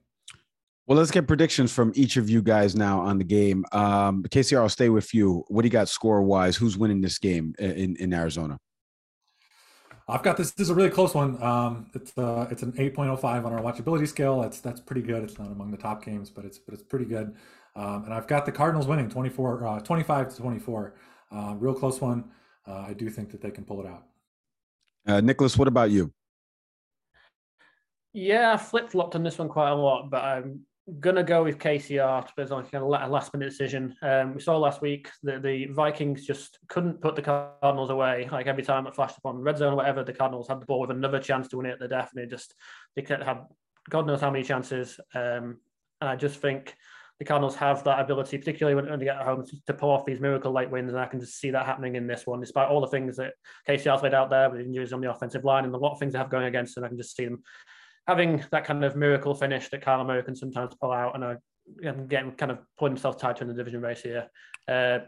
Well, 0.89 0.97
let's 0.97 1.11
get 1.11 1.27
predictions 1.27 1.71
from 1.71 1.91
each 1.93 2.17
of 2.17 2.31
you 2.31 2.41
guys 2.41 2.75
now 2.75 2.99
on 2.99 3.19
the 3.19 3.23
game. 3.23 3.63
Um, 3.71 4.23
KCR, 4.23 4.61
I'll 4.61 4.69
stay 4.69 4.89
with 4.89 5.13
you. 5.13 5.45
What 5.47 5.61
do 5.61 5.67
you 5.67 5.71
got 5.71 5.87
score 5.87 6.23
wise? 6.23 6.57
Who's 6.57 6.79
winning 6.79 6.99
this 6.99 7.19
game 7.19 7.53
in, 7.59 7.95
in 7.97 8.11
Arizona? 8.11 8.57
I've 10.07 10.23
got 10.23 10.35
this. 10.35 10.49
This 10.49 10.65
is 10.65 10.71
a 10.71 10.73
really 10.73 10.89
close 10.89 11.13
one. 11.13 11.39
Um, 11.43 11.91
it's 11.93 12.17
uh, 12.17 12.47
it's 12.49 12.63
an 12.63 12.71
8.05 12.71 13.23
on 13.23 13.53
our 13.53 13.61
watchability 13.61 14.07
scale. 14.07 14.41
That's 14.41 14.61
that's 14.61 14.81
pretty 14.81 15.03
good. 15.03 15.21
It's 15.21 15.37
not 15.37 15.51
among 15.51 15.69
the 15.69 15.77
top 15.77 16.03
games, 16.03 16.31
but 16.31 16.43
it's 16.43 16.57
but 16.57 16.73
it's 16.73 16.81
pretty 16.81 17.05
good. 17.05 17.35
Um, 17.75 18.05
and 18.05 18.11
I've 18.11 18.25
got 18.25 18.47
the 18.47 18.51
Cardinals 18.51 18.87
winning 18.87 19.11
24, 19.11 19.67
uh, 19.67 19.79
25 19.81 20.29
to 20.29 20.41
24. 20.41 20.95
Uh, 21.31 21.55
real 21.59 21.75
close 21.75 22.01
one. 22.01 22.31
Uh, 22.67 22.85
I 22.87 22.93
do 22.93 23.11
think 23.11 23.29
that 23.29 23.41
they 23.41 23.51
can 23.51 23.63
pull 23.63 23.79
it 23.79 23.85
out. 23.85 24.05
Uh, 25.05 25.21
Nicholas, 25.21 25.55
what 25.55 25.67
about 25.67 25.91
you? 25.91 26.11
Yeah, 28.11 28.53
I 28.53 28.57
flip 28.57 28.89
flopped 28.89 29.13
on 29.13 29.21
this 29.21 29.37
one 29.37 29.49
quite 29.49 29.69
a 29.69 29.75
lot, 29.75 30.09
but 30.09 30.23
I'm 30.23 30.61
gonna 30.99 31.23
go 31.23 31.43
with 31.43 31.57
KCR 31.57 32.27
kind 32.35 32.51
of 32.51 32.81
a 32.83 33.07
last 33.07 33.33
minute 33.33 33.49
decision. 33.49 33.95
Um, 34.01 34.33
we 34.33 34.41
saw 34.41 34.57
last 34.57 34.81
week 34.81 35.09
that 35.23 35.43
the 35.43 35.65
Vikings 35.67 36.25
just 36.25 36.59
couldn't 36.67 37.01
put 37.01 37.15
the 37.15 37.21
Cardinals 37.21 37.89
away. 37.89 38.27
Like 38.31 38.47
every 38.47 38.63
time 38.63 38.87
it 38.87 38.95
flashed 38.95 39.17
upon 39.17 39.37
red 39.37 39.57
zone 39.57 39.73
or 39.73 39.77
whatever, 39.77 40.03
the 40.03 40.13
Cardinals 40.13 40.47
had 40.47 40.61
the 40.61 40.65
ball 40.65 40.81
with 40.81 40.91
another 40.91 41.19
chance 41.19 41.47
to 41.49 41.57
win 41.57 41.65
it 41.65 41.73
at 41.73 41.79
the 41.79 41.87
death, 41.87 42.11
and 42.13 42.23
they 42.23 42.27
just 42.29 42.55
they 42.95 43.05
had 43.07 43.45
God 43.89 44.07
knows 44.07 44.21
how 44.21 44.31
many 44.31 44.43
chances. 44.43 44.99
Um, 45.13 45.57
and 46.01 46.09
I 46.09 46.15
just 46.15 46.39
think 46.39 46.75
the 47.19 47.25
Cardinals 47.25 47.55
have 47.55 47.83
that 47.83 47.99
ability, 47.99 48.37
particularly 48.37 48.81
when, 48.81 48.97
they 48.97 49.05
get 49.05 49.17
home, 49.17 49.45
to, 49.67 49.73
pull 49.73 49.89
off 49.89 50.05
these 50.05 50.21
miracle 50.21 50.53
like 50.53 50.71
wins. 50.71 50.93
And 50.93 51.01
I 51.01 51.05
can 51.05 51.19
just 51.19 51.37
see 51.37 51.51
that 51.51 51.65
happening 51.65 51.95
in 51.95 52.07
this 52.07 52.25
one, 52.25 52.39
despite 52.39 52.69
all 52.69 52.79
the 52.79 52.87
things 52.87 53.17
that 53.17 53.33
KCR's 53.67 54.01
laid 54.01 54.13
out 54.13 54.29
there 54.29 54.49
with 54.49 54.61
injuries 54.61 54.93
on 54.93 55.01
the 55.01 55.11
offensive 55.11 55.43
line 55.43 55.65
and 55.65 55.75
a 55.75 55.77
lot 55.77 55.91
of 55.91 55.99
things 55.99 56.13
they 56.13 56.19
have 56.19 56.29
going 56.29 56.45
against 56.45 56.75
them. 56.75 56.85
I 56.85 56.87
can 56.87 56.97
just 56.97 57.17
see 57.17 57.25
them 57.25 57.43
having 58.09 58.43
that 58.51 58.65
kind 58.65 58.83
of 58.83 58.95
miracle 58.95 59.35
finish 59.35 59.69
that 59.69 59.81
Kyler 59.81 60.05
Murray 60.05 60.23
can 60.23 60.35
sometimes 60.35 60.73
pull 60.81 60.91
out, 60.91 61.13
and 61.13 61.23
I'm 61.23 62.07
getting 62.07 62.31
kind 62.31 62.51
of 62.51 62.57
pulling 62.79 62.93
himself 62.93 63.19
tighter 63.19 63.43
in 63.43 63.47
the 63.47 63.53
division 63.53 63.81
race 63.81 64.01
here. 64.01 64.27
Uh, 64.67 64.99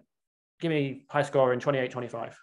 give 0.60 0.70
me 0.70 1.06
high 1.10 1.24
score 1.24 1.52
in 1.52 1.60
28-25. 1.60 2.36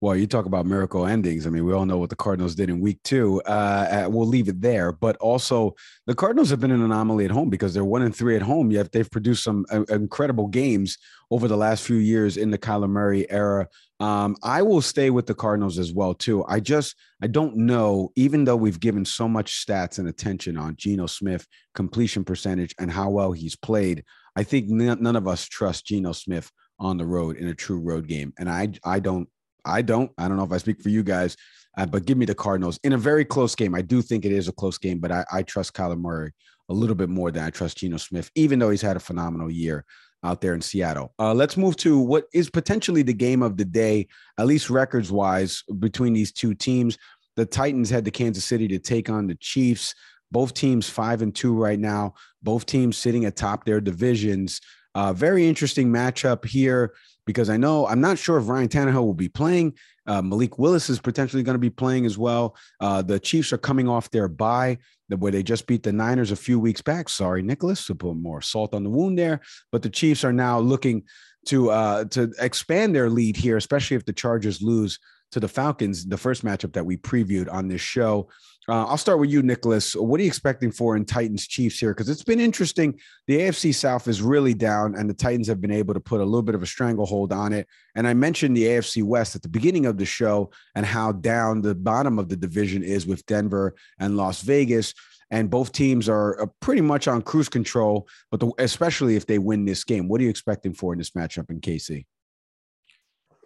Well, 0.00 0.16
you 0.16 0.28
talk 0.28 0.46
about 0.46 0.66
miracle 0.66 1.06
endings. 1.06 1.46
I 1.46 1.50
mean, 1.50 1.64
we 1.64 1.72
all 1.72 1.86
know 1.86 1.98
what 1.98 2.10
the 2.10 2.16
Cardinals 2.16 2.54
did 2.54 2.70
in 2.70 2.80
week 2.80 3.00
two. 3.02 3.40
Uh, 3.42 4.06
we'll 4.08 4.26
leave 4.26 4.48
it 4.48 4.60
there. 4.60 4.92
But 4.92 5.16
also, 5.16 5.74
the 6.06 6.14
Cardinals 6.14 6.50
have 6.50 6.58
been 6.60 6.72
an 6.72 6.82
anomaly 6.82 7.24
at 7.24 7.30
home 7.30 7.50
because 7.50 7.72
they're 7.74 7.84
one 7.84 8.02
and 8.02 8.14
three 8.14 8.34
at 8.34 8.42
home. 8.42 8.72
Yet 8.72 8.90
they've 8.90 9.10
produced 9.10 9.44
some 9.44 9.64
uh, 9.72 9.82
incredible 9.90 10.48
games 10.48 10.98
over 11.30 11.46
the 11.46 11.56
last 11.56 11.84
few 11.84 11.96
years 11.96 12.36
in 12.36 12.50
the 12.50 12.58
Kyler 12.58 12.88
Murray 12.88 13.30
era. 13.30 13.68
Um, 14.02 14.36
I 14.42 14.62
will 14.62 14.82
stay 14.82 15.10
with 15.10 15.26
the 15.26 15.34
Cardinals 15.34 15.78
as 15.78 15.92
well 15.92 16.12
too. 16.12 16.44
I 16.48 16.58
just 16.58 16.96
I 17.22 17.28
don't 17.28 17.56
know. 17.56 18.10
Even 18.16 18.44
though 18.44 18.56
we've 18.56 18.80
given 18.80 19.04
so 19.04 19.28
much 19.28 19.64
stats 19.64 20.00
and 20.00 20.08
attention 20.08 20.58
on 20.58 20.74
Geno 20.76 21.06
Smith 21.06 21.46
completion 21.76 22.24
percentage 22.24 22.74
and 22.80 22.90
how 22.90 23.10
well 23.10 23.30
he's 23.30 23.54
played, 23.54 24.02
I 24.34 24.42
think 24.42 24.68
none 24.68 25.14
of 25.14 25.28
us 25.28 25.46
trust 25.46 25.86
Geno 25.86 26.10
Smith 26.10 26.50
on 26.80 26.98
the 26.98 27.06
road 27.06 27.36
in 27.36 27.46
a 27.46 27.54
true 27.54 27.78
road 27.78 28.08
game. 28.08 28.32
And 28.40 28.50
I 28.50 28.72
I 28.84 28.98
don't 28.98 29.28
I 29.64 29.82
don't. 29.82 30.10
I 30.18 30.26
don't 30.26 30.36
know 30.36 30.44
if 30.44 30.52
I 30.52 30.58
speak 30.58 30.82
for 30.82 30.88
you 30.88 31.04
guys, 31.04 31.36
uh, 31.78 31.86
but 31.86 32.04
give 32.04 32.18
me 32.18 32.26
the 32.26 32.34
Cardinals 32.34 32.80
in 32.82 32.94
a 32.94 32.98
very 32.98 33.24
close 33.24 33.54
game. 33.54 33.72
I 33.72 33.82
do 33.82 34.02
think 34.02 34.24
it 34.24 34.32
is 34.32 34.48
a 34.48 34.52
close 34.52 34.78
game, 34.78 34.98
but 34.98 35.12
I, 35.12 35.24
I 35.32 35.42
trust 35.44 35.74
Kyler 35.74 36.00
Murray 36.00 36.32
a 36.68 36.74
little 36.74 36.96
bit 36.96 37.08
more 37.08 37.30
than 37.30 37.44
I 37.44 37.50
trust 37.50 37.78
Geno 37.78 37.98
Smith, 37.98 38.32
even 38.34 38.58
though 38.58 38.70
he's 38.70 38.82
had 38.82 38.96
a 38.96 39.00
phenomenal 39.00 39.48
year. 39.48 39.84
Out 40.24 40.40
there 40.40 40.54
in 40.54 40.60
Seattle. 40.60 41.12
Uh, 41.18 41.34
let's 41.34 41.56
move 41.56 41.76
to 41.78 41.98
what 41.98 42.24
is 42.32 42.50
potentially 42.50 43.02
the 43.02 43.12
game 43.12 43.42
of 43.42 43.56
the 43.56 43.64
day, 43.64 44.06
at 44.38 44.46
least 44.46 44.70
records 44.70 45.10
wise, 45.10 45.62
between 45.78 46.12
these 46.12 46.32
two 46.32 46.54
teams. 46.54 46.98
The 47.36 47.46
Titans 47.46 47.90
head 47.90 48.04
to 48.04 48.10
Kansas 48.10 48.44
City 48.44 48.68
to 48.68 48.78
take 48.78 49.08
on 49.08 49.26
the 49.26 49.34
Chiefs. 49.36 49.94
Both 50.30 50.54
teams 50.54 50.88
five 50.88 51.22
and 51.22 51.34
two 51.34 51.54
right 51.54 51.78
now. 51.78 52.14
Both 52.42 52.66
teams 52.66 52.96
sitting 52.96 53.26
atop 53.26 53.64
their 53.64 53.80
divisions. 53.80 54.60
Uh, 54.94 55.12
very 55.12 55.48
interesting 55.48 55.88
matchup 55.88 56.44
here 56.44 56.92
because 57.26 57.50
I 57.50 57.56
know 57.56 57.86
I'm 57.86 58.00
not 58.00 58.18
sure 58.18 58.38
if 58.38 58.48
Ryan 58.48 58.68
Tannehill 58.68 59.04
will 59.04 59.14
be 59.14 59.28
playing. 59.28 59.74
Uh, 60.06 60.22
Malik 60.22 60.58
Willis 60.58 60.90
is 60.90 61.00
potentially 61.00 61.42
going 61.42 61.54
to 61.54 61.60
be 61.60 61.70
playing 61.70 62.06
as 62.06 62.18
well. 62.18 62.56
Uh, 62.80 63.02
the 63.02 63.20
Chiefs 63.20 63.52
are 63.52 63.58
coming 63.58 63.88
off 63.88 64.10
their 64.10 64.28
bye, 64.28 64.78
where 65.08 65.32
they 65.32 65.42
just 65.42 65.66
beat 65.66 65.82
the 65.82 65.92
Niners 65.92 66.30
a 66.30 66.36
few 66.36 66.58
weeks 66.58 66.80
back. 66.80 67.08
Sorry, 67.08 67.42
Nicholas, 67.42 67.86
to 67.86 67.94
put 67.94 68.16
more 68.16 68.40
salt 68.40 68.74
on 68.74 68.82
the 68.82 68.90
wound 68.90 69.18
there. 69.18 69.40
But 69.70 69.82
the 69.82 69.90
Chiefs 69.90 70.24
are 70.24 70.32
now 70.32 70.58
looking 70.58 71.04
to 71.46 71.70
uh, 71.70 72.04
to 72.06 72.32
expand 72.38 72.94
their 72.94 73.10
lead 73.10 73.36
here, 73.36 73.56
especially 73.56 73.96
if 73.96 74.04
the 74.04 74.12
Chargers 74.12 74.62
lose 74.62 74.98
to 75.32 75.40
the 75.40 75.48
Falcons, 75.48 76.04
the 76.06 76.16
first 76.16 76.44
matchup 76.44 76.72
that 76.74 76.86
we 76.86 76.96
previewed 76.96 77.52
on 77.52 77.66
this 77.66 77.80
show. 77.80 78.28
Uh, 78.68 78.84
I'll 78.84 78.98
start 78.98 79.18
with 79.18 79.30
you, 79.30 79.42
Nicholas. 79.42 79.96
What 79.96 80.20
are 80.20 80.22
you 80.22 80.28
expecting 80.28 80.70
for 80.70 80.94
in 80.94 81.04
Titans 81.04 81.48
Chiefs 81.48 81.80
here? 81.80 81.92
Because 81.92 82.08
it's 82.08 82.22
been 82.22 82.38
interesting. 82.38 83.00
The 83.26 83.40
AFC 83.40 83.74
South 83.74 84.06
is 84.06 84.22
really 84.22 84.54
down, 84.54 84.94
and 84.94 85.10
the 85.10 85.14
Titans 85.14 85.48
have 85.48 85.60
been 85.60 85.72
able 85.72 85.94
to 85.94 86.00
put 86.00 86.20
a 86.20 86.24
little 86.24 86.42
bit 86.42 86.54
of 86.54 86.62
a 86.62 86.66
stranglehold 86.66 87.32
on 87.32 87.52
it. 87.52 87.66
And 87.96 88.06
I 88.06 88.14
mentioned 88.14 88.56
the 88.56 88.64
AFC 88.64 89.02
West 89.02 89.34
at 89.34 89.42
the 89.42 89.48
beginning 89.48 89.86
of 89.86 89.98
the 89.98 90.04
show 90.04 90.52
and 90.76 90.86
how 90.86 91.10
down 91.10 91.62
the 91.62 91.74
bottom 91.74 92.18
of 92.18 92.28
the 92.28 92.36
division 92.36 92.84
is 92.84 93.06
with 93.06 93.26
Denver 93.26 93.74
and 93.98 94.16
Las 94.16 94.42
Vegas. 94.42 94.94
And 95.30 95.50
both 95.50 95.72
teams 95.72 96.10
are 96.10 96.46
pretty 96.60 96.82
much 96.82 97.08
on 97.08 97.22
cruise 97.22 97.48
control, 97.48 98.06
but 98.30 98.38
the, 98.38 98.52
especially 98.58 99.16
if 99.16 99.26
they 99.26 99.38
win 99.38 99.64
this 99.64 99.82
game. 99.82 100.06
What 100.06 100.20
are 100.20 100.24
you 100.24 100.30
expecting 100.30 100.74
for 100.74 100.92
in 100.92 100.98
this 100.98 101.12
matchup 101.12 101.50
in 101.50 101.60
KC? 101.60 102.04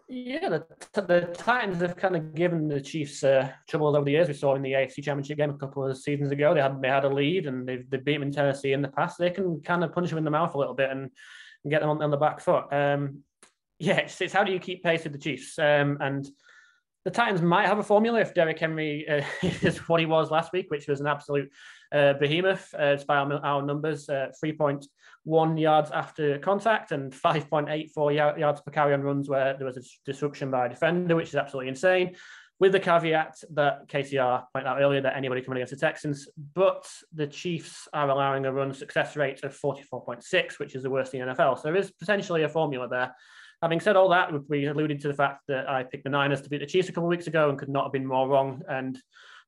yeah, 0.09 0.49
the, 0.49 0.67
the 0.95 1.35
Titans 1.37 1.81
have 1.81 1.97
kind 1.97 2.15
of 2.15 2.35
given 2.35 2.69
the 2.69 2.81
Chiefs 2.81 3.25
uh, 3.25 3.51
troubles 3.69 3.97
over 3.97 4.05
the 4.05 4.13
years. 4.13 4.29
We 4.29 4.35
saw 4.35 4.55
in 4.55 4.63
the 4.63 4.73
AFC 4.73 5.03
Championship 5.03 5.39
game 5.39 5.51
a 5.51 5.59
couple 5.59 5.85
of 5.85 5.97
seasons 5.99 6.31
ago, 6.31 6.55
they 6.55 6.61
had 6.61 6.81
they 6.81 6.89
had 6.89 7.05
a 7.05 7.09
lead 7.09 7.47
and 7.47 7.69
they've 7.69 7.89
they 7.91 7.97
beat 7.97 8.15
them 8.15 8.23
in 8.23 8.33
Tennessee 8.33 8.73
in 8.73 8.83
the 8.83 8.89
past. 8.89 9.19
They 9.19 9.31
can 9.31 9.61
kind 9.63 9.83
of 9.83 9.93
punch 9.93 10.11
them 10.11 10.19
in 10.19 10.25
the 10.25 10.31
mouth 10.31 10.55
a 10.55 10.59
little 10.59 10.75
bit 10.75 10.91
and, 10.91 11.11
and 11.65 11.71
get 11.71 11.81
them 11.81 11.91
on, 11.91 12.03
on 12.03 12.11
the 12.11 12.17
back 12.17 12.41
foot. 12.41 12.73
Um, 12.73 13.23
yeah, 13.79 13.97
it's, 13.97 14.21
it's, 14.21 14.33
how 14.33 14.45
do 14.45 14.53
you 14.53 14.61
keep 14.61 14.83
pace 14.83 15.03
with 15.03 15.13
the 15.13 15.19
Chiefs? 15.19 15.59
Um, 15.59 15.99
and 16.01 16.29
the 17.05 17.11
Titans 17.11 17.43
might 17.43 17.67
have 17.67 17.79
a 17.79 17.83
formula 17.83 18.21
if 18.21 18.33
Derrick 18.33 18.59
Henry 18.59 19.09
uh, 19.09 19.23
is 19.63 19.79
what 19.89 20.01
he 20.01 20.07
was 20.07 20.31
last 20.31 20.53
week, 20.53 20.71
which 20.71 20.87
was 20.87 21.01
an 21.01 21.09
absolute 21.09 21.51
uh, 21.93 22.15
behemoth 22.15 22.73
uh, 22.79 22.97
by 23.09 23.17
our, 23.17 23.33
our 23.45 23.63
numbers. 23.63 24.09
Uh, 24.09 24.29
point 24.57 24.87
one 25.27 25.59
yards 25.59 25.91
after 25.91 26.39
contact 26.39 26.93
and 26.93 27.13
5.84 27.13 28.39
yards 28.39 28.61
per 28.61 28.71
carry 28.71 28.95
on 28.95 29.03
runs 29.03 29.29
where 29.29 29.57
there 29.57 29.67
was 29.67 29.77
a 29.77 29.83
disruption 30.05 30.53
by 30.53 30.67
a 30.67 30.69
defender, 30.69 31.17
which 31.17 31.31
is 31.31 31.35
absolutely 31.35 31.69
insane. 31.69 32.15
With 32.61 32.71
the 32.71 32.79
caveat 32.79 33.43
that 33.55 33.89
KCR 33.89 34.45
pointed 34.53 34.69
out 34.69 34.81
earlier 34.81 35.01
that 35.01 35.17
anybody 35.17 35.43
coming 35.43 35.59
against 35.59 35.73
the 35.73 35.81
Texans, 35.81 36.29
but 36.55 36.89
the 37.13 37.27
Chiefs 37.27 37.89
are 37.93 38.09
allowing 38.09 38.47
a 38.47 38.53
run 38.53 38.73
success 38.73 39.17
rate 39.17 39.43
of 39.43 39.59
44.6, 39.59 40.61
which 40.61 40.77
is 40.77 40.85
the 40.85 40.91
worst 40.91 41.13
in 41.13 41.27
the 41.27 41.35
NFL. 41.35 41.57
So 41.57 41.63
there 41.65 41.77
is 41.77 41.91
potentially 41.91 42.45
a 42.45 42.49
formula 42.49 42.87
there. 42.89 43.13
Having 43.63 43.81
said 43.81 43.97
all 43.97 44.09
that, 44.11 44.31
we 44.49 44.67
alluded 44.67 45.01
to 45.01 45.09
the 45.09 45.15
fact 45.15 45.43
that 45.49 45.69
I 45.69 45.83
picked 45.83 46.05
the 46.05 46.11
Niners 46.11 46.41
to 46.43 46.49
beat 46.49 46.61
the 46.61 46.67
Chiefs 46.67 46.89
a 46.89 46.93
couple 46.93 47.09
of 47.09 47.11
weeks 47.11 47.27
ago 47.27 47.51
and 47.51 47.59
could 47.59 47.69
not 47.69 47.87
have 47.87 47.93
been 47.93 48.07
more 48.07 48.29
wrong. 48.29 48.63
And 48.69 48.97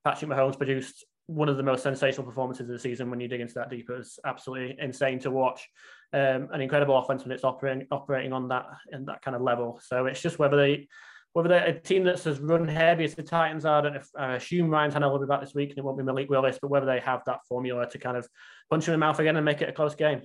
Patrick 0.04 0.28
Mahomes 0.28 0.58
produced 0.58 1.06
one 1.28 1.48
of 1.48 1.58
the 1.58 1.62
most 1.62 1.82
sensational 1.82 2.26
performances 2.26 2.62
of 2.62 2.68
the 2.68 2.78
season 2.78 3.10
when 3.10 3.20
you 3.20 3.28
dig 3.28 3.40
into 3.40 3.54
that 3.54 3.70
deeper. 3.70 3.96
It's 3.96 4.18
absolutely 4.24 4.76
insane 4.80 5.18
to 5.20 5.30
watch. 5.30 5.68
Um, 6.12 6.48
an 6.52 6.62
incredible 6.62 6.96
offense 6.96 7.22
when 7.22 7.32
it's 7.32 7.44
operating 7.44 7.86
operating 7.90 8.32
on 8.32 8.48
that 8.48 8.64
and 8.90 9.06
that 9.08 9.20
kind 9.20 9.36
of 9.36 9.42
level. 9.42 9.78
So 9.84 10.06
it's 10.06 10.22
just 10.22 10.38
whether 10.38 10.56
they 10.56 10.88
whether 11.34 11.50
they're 11.50 11.66
a 11.66 11.78
team 11.78 12.02
that's 12.02 12.26
as 12.26 12.40
run 12.40 12.66
heavy 12.66 13.04
as 13.04 13.14
the 13.14 13.22
Titans 13.22 13.66
are, 13.66 13.78
I 13.78 13.82
don't 13.82 13.92
know 13.92 14.00
if, 14.00 14.08
I 14.18 14.34
assume 14.36 14.72
had 14.72 14.94
a 14.96 15.00
little 15.00 15.18
bit 15.18 15.28
back 15.28 15.40
this 15.40 15.54
week 15.54 15.68
and 15.68 15.78
it 15.78 15.84
won't 15.84 15.98
be 15.98 16.02
Malik 16.02 16.30
Willis, 16.30 16.58
but 16.60 16.70
whether 16.70 16.86
they 16.86 17.00
have 17.00 17.20
that 17.26 17.40
formula 17.46 17.88
to 17.90 17.98
kind 17.98 18.16
of 18.16 18.26
punch 18.70 18.88
him 18.88 18.94
in 18.94 19.00
the 19.00 19.06
mouth 19.06 19.18
again 19.18 19.36
and 19.36 19.44
make 19.44 19.60
it 19.60 19.68
a 19.68 19.72
close 19.72 19.94
game. 19.94 20.22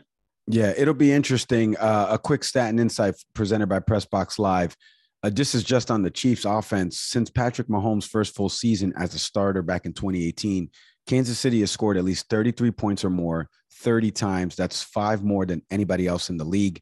Yeah, 0.47 0.73
it'll 0.75 0.93
be 0.93 1.11
interesting. 1.11 1.77
Uh, 1.77 2.07
a 2.11 2.17
quick 2.17 2.43
stat 2.43 2.69
and 2.69 2.79
insight 2.79 3.15
presented 3.33 3.67
by 3.67 3.79
Pressbox 3.79 4.39
Live. 4.39 4.75
Uh, 5.23 5.29
this 5.29 5.55
is 5.55 5.63
just 5.63 5.89
on 5.89 6.01
the 6.01 6.11
Chiefs 6.11 6.45
offense. 6.45 6.99
Since 6.99 7.29
Patrick 7.29 7.67
Mahomes' 7.67 8.07
first 8.07 8.35
full 8.35 8.49
season 8.49 8.93
as 8.97 9.15
a 9.15 9.19
starter 9.19 9.61
back 9.61 9.85
in 9.85 9.93
2018, 9.93 10.69
Kansas 11.07 11.39
City 11.39 11.59
has 11.59 11.71
scored 11.71 11.97
at 11.97 12.03
least 12.03 12.29
33 12.29 12.71
points 12.71 13.03
or 13.03 13.09
more 13.09 13.49
30 13.73 14.11
times. 14.11 14.55
That's 14.55 14.81
five 14.81 15.23
more 15.23 15.45
than 15.45 15.61
anybody 15.69 16.07
else 16.07 16.29
in 16.29 16.37
the 16.37 16.45
league. 16.45 16.81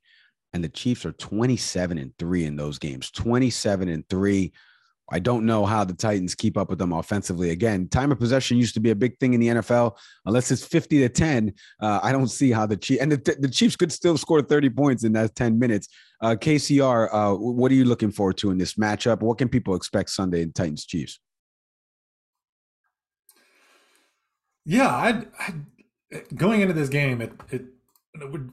And 0.53 0.63
the 0.63 0.69
Chiefs 0.69 1.05
are 1.05 1.13
27 1.13 1.97
and 1.97 2.11
three 2.17 2.45
in 2.45 2.55
those 2.55 2.77
games. 2.77 3.09
27 3.11 3.89
and 3.89 4.07
three. 4.09 4.51
I 5.13 5.19
don't 5.19 5.45
know 5.45 5.65
how 5.65 5.83
the 5.83 5.93
Titans 5.93 6.35
keep 6.35 6.57
up 6.57 6.69
with 6.69 6.79
them 6.79 6.93
offensively. 6.93 7.49
Again, 7.49 7.89
time 7.89 8.11
of 8.13 8.19
possession 8.19 8.57
used 8.57 8.73
to 8.75 8.79
be 8.79 8.91
a 8.91 8.95
big 8.95 9.19
thing 9.19 9.33
in 9.33 9.41
the 9.41 9.47
NFL. 9.47 9.97
Unless 10.25 10.51
it's 10.51 10.65
50 10.65 10.99
to 10.99 11.09
10, 11.09 11.53
uh, 11.81 11.99
I 12.01 12.13
don't 12.13 12.29
see 12.29 12.51
how 12.51 12.65
the 12.65 12.77
Chiefs 12.77 13.01
and 13.01 13.11
the, 13.11 13.35
the, 13.39 13.49
Chiefs 13.49 13.75
could 13.75 13.91
still 13.91 14.17
score 14.17 14.41
30 14.41 14.69
points 14.69 15.03
in 15.03 15.11
that 15.13 15.35
10 15.35 15.59
minutes. 15.59 15.89
Uh, 16.21 16.35
KCR, 16.39 17.09
uh, 17.11 17.35
what 17.35 17.71
are 17.71 17.75
you 17.75 17.85
looking 17.85 18.11
forward 18.11 18.37
to 18.37 18.51
in 18.51 18.57
this 18.57 18.75
matchup? 18.75 19.21
What 19.21 19.37
can 19.37 19.49
people 19.49 19.75
expect 19.75 20.11
Sunday 20.11 20.43
in 20.43 20.53
Titans 20.53 20.85
Chiefs? 20.85 21.19
Yeah, 24.65 24.87
I, 24.87 25.25
going 26.35 26.61
into 26.61 26.73
this 26.73 26.89
game, 26.89 27.21
it, 27.21 27.33
it 27.49 27.65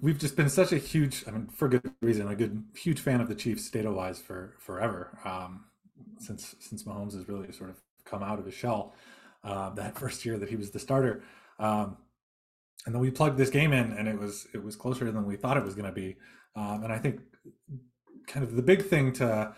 we've 0.01 0.19
just 0.19 0.37
been 0.37 0.49
such 0.49 0.73
a 0.73 0.79
huge, 0.79 1.25
I 1.27 1.33
mean, 1.33 1.49
for 1.49 1.69
good 1.69 1.93
reason, 2.01 2.29
a 2.29 2.37
good 2.37 2.65
huge 2.77 3.01
fan 3.01 3.21
of 3.21 3.29
the 3.29 3.35
Chiefs 3.35 3.69
data 3.71 3.91
wise 3.91 4.21
for 4.21 4.55
forever. 4.61 5.19
Um, 5.25 5.65
since 6.19 6.55
since 6.61 6.85
Mahomes 6.85 7.15
has 7.15 7.29
really 7.29 7.53
sort 7.53 7.71
of 7.71 7.77
come 8.05 8.23
out 8.23 8.39
of 8.39 8.45
his 8.47 8.55
shell 8.55 8.95
uh, 9.45 9.71
that 9.71 9.99
first 9.99 10.25
year 10.25 10.39
that 10.39 10.49
he 10.49 10.57
was 10.57 10.71
the 10.71 10.79
starter. 10.79 11.23
Um, 11.59 11.97
and 12.87 12.95
then 12.95 13.03
we 13.03 13.11
plugged 13.11 13.39
this 13.39 13.51
game 13.51 13.73
in, 13.73 13.93
and 13.93 14.09
it 14.09 14.19
was 14.19 14.47
it 14.55 14.63
was 14.63 14.77
closer 14.77 15.11
than 15.11 15.27
we 15.27 15.37
thought 15.37 15.57
it 15.57 15.65
was 15.65 15.75
going 15.75 15.87
to 15.87 15.93
be. 15.93 16.17
Um, 16.57 16.85
and 16.85 16.93
I 16.93 16.99
think 16.99 17.21
kind 18.27 18.45
of 18.45 18.57
the 18.57 18.63
big 18.63 18.87
thing 18.87 19.13
to 19.15 19.55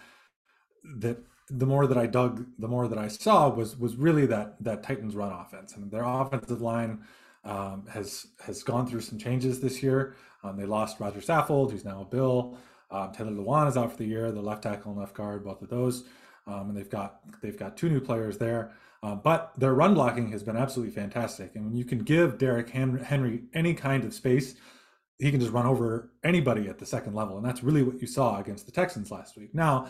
that 0.99 1.19
the 1.51 1.67
more 1.67 1.87
that 1.87 1.99
I 1.99 2.07
dug, 2.07 2.47
the 2.59 2.69
more 2.69 2.89
that 2.89 2.99
I 2.99 3.09
saw 3.09 3.49
was 3.49 3.77
was 3.77 3.97
really 3.97 4.27
that 4.27 4.63
that 4.63 4.83
Titans 4.83 5.15
run 5.15 5.33
offense. 5.33 5.75
and 5.77 5.91
their 5.91 6.05
offensive 6.05 6.61
line 6.61 7.01
um, 7.45 7.87
has 7.91 8.27
has 8.45 8.63
gone 8.63 8.87
through 8.87 9.01
some 9.01 9.19
changes 9.19 9.61
this 9.61 9.83
year. 9.83 10.17
Um, 10.43 10.57
they 10.57 10.67
lost 10.67 11.01
Rodger 11.01 11.21
Saffold, 11.21 11.71
who's 11.71 11.85
now 11.85 12.01
a 12.03 12.05
Bill. 12.05 12.57
Um, 12.91 13.13
Taylor 13.13 13.33
Lewan 13.33 13.69
is 13.69 13.77
out 13.77 13.93
for 13.93 13.99
the 13.99 14.07
year, 14.07 14.33
the 14.33 14.41
left 14.41 14.63
tackle 14.63 14.91
and 14.91 15.01
left 15.01 15.15
guard, 15.15 15.45
both 15.45 15.63
of 15.63 15.69
those 15.69 16.05
um, 16.47 16.71
and 16.71 16.77
they've 16.77 16.91
got 16.91 17.21
they've 17.43 17.59
got 17.59 17.77
two 17.77 17.89
new 17.89 18.01
players 18.01 18.39
there. 18.39 18.73
Uh, 19.03 19.15
but 19.15 19.53
their 19.57 19.73
run 19.73 19.95
blocking 19.95 20.31
has 20.31 20.43
been 20.43 20.57
absolutely 20.57 20.95
fantastic. 20.95 21.53
And 21.55 21.65
when 21.65 21.75
you 21.75 21.85
can 21.87 22.01
give 22.01 22.37
Derrick 22.37 22.69
Henry 22.69 23.45
any 23.55 23.73
kind 23.73 24.05
of 24.05 24.13
space, 24.13 24.57
he 25.19 25.31
can 25.31 25.41
just 25.41 25.53
run 25.53 25.67
over 25.67 26.11
anybody 26.23 26.69
at 26.69 26.79
the 26.79 26.85
second 26.85 27.15
level. 27.15 27.39
And 27.39 27.47
that's 27.47 27.63
really 27.63 27.83
what 27.83 28.01
you 28.01 28.07
saw 28.07 28.39
against 28.39 28.67
the 28.67 28.73
Texans 28.73 29.11
last 29.11 29.39
week. 29.39 29.55
Now, 29.55 29.89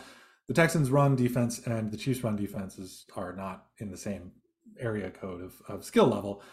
the 0.51 0.61
Texans 0.61 0.91
run 0.91 1.15
defense 1.15 1.65
and 1.65 1.89
the 1.89 1.95
Chiefs 1.95 2.25
run 2.25 2.35
defenses 2.35 3.05
are 3.15 3.31
not 3.31 3.67
in 3.77 3.89
the 3.89 3.95
same 3.95 4.33
area 4.77 5.09
code 5.09 5.41
of, 5.41 5.53
of 5.69 5.85
skill 5.85 6.07
level. 6.07 6.43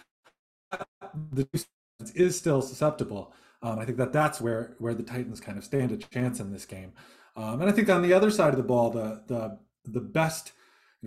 The 1.32 1.42
defense 1.42 2.14
is 2.14 2.38
still 2.38 2.62
susceptible. 2.62 3.32
Um, 3.60 3.80
I 3.80 3.84
think 3.84 3.98
that 3.98 4.12
that's 4.12 4.40
where 4.40 4.76
where 4.78 4.94
the 4.94 5.02
Titans 5.02 5.40
kind 5.40 5.58
of 5.58 5.64
stand 5.64 5.90
a 5.90 5.96
chance 5.96 6.38
in 6.38 6.52
this 6.52 6.64
game. 6.64 6.92
Um, 7.34 7.60
and 7.60 7.68
I 7.68 7.72
think 7.72 7.90
on 7.90 8.02
the 8.02 8.12
other 8.12 8.30
side 8.30 8.50
of 8.50 8.56
the 8.56 8.62
ball, 8.62 8.90
the 8.90 9.24
the 9.26 9.58
the 9.84 10.00
best. 10.00 10.52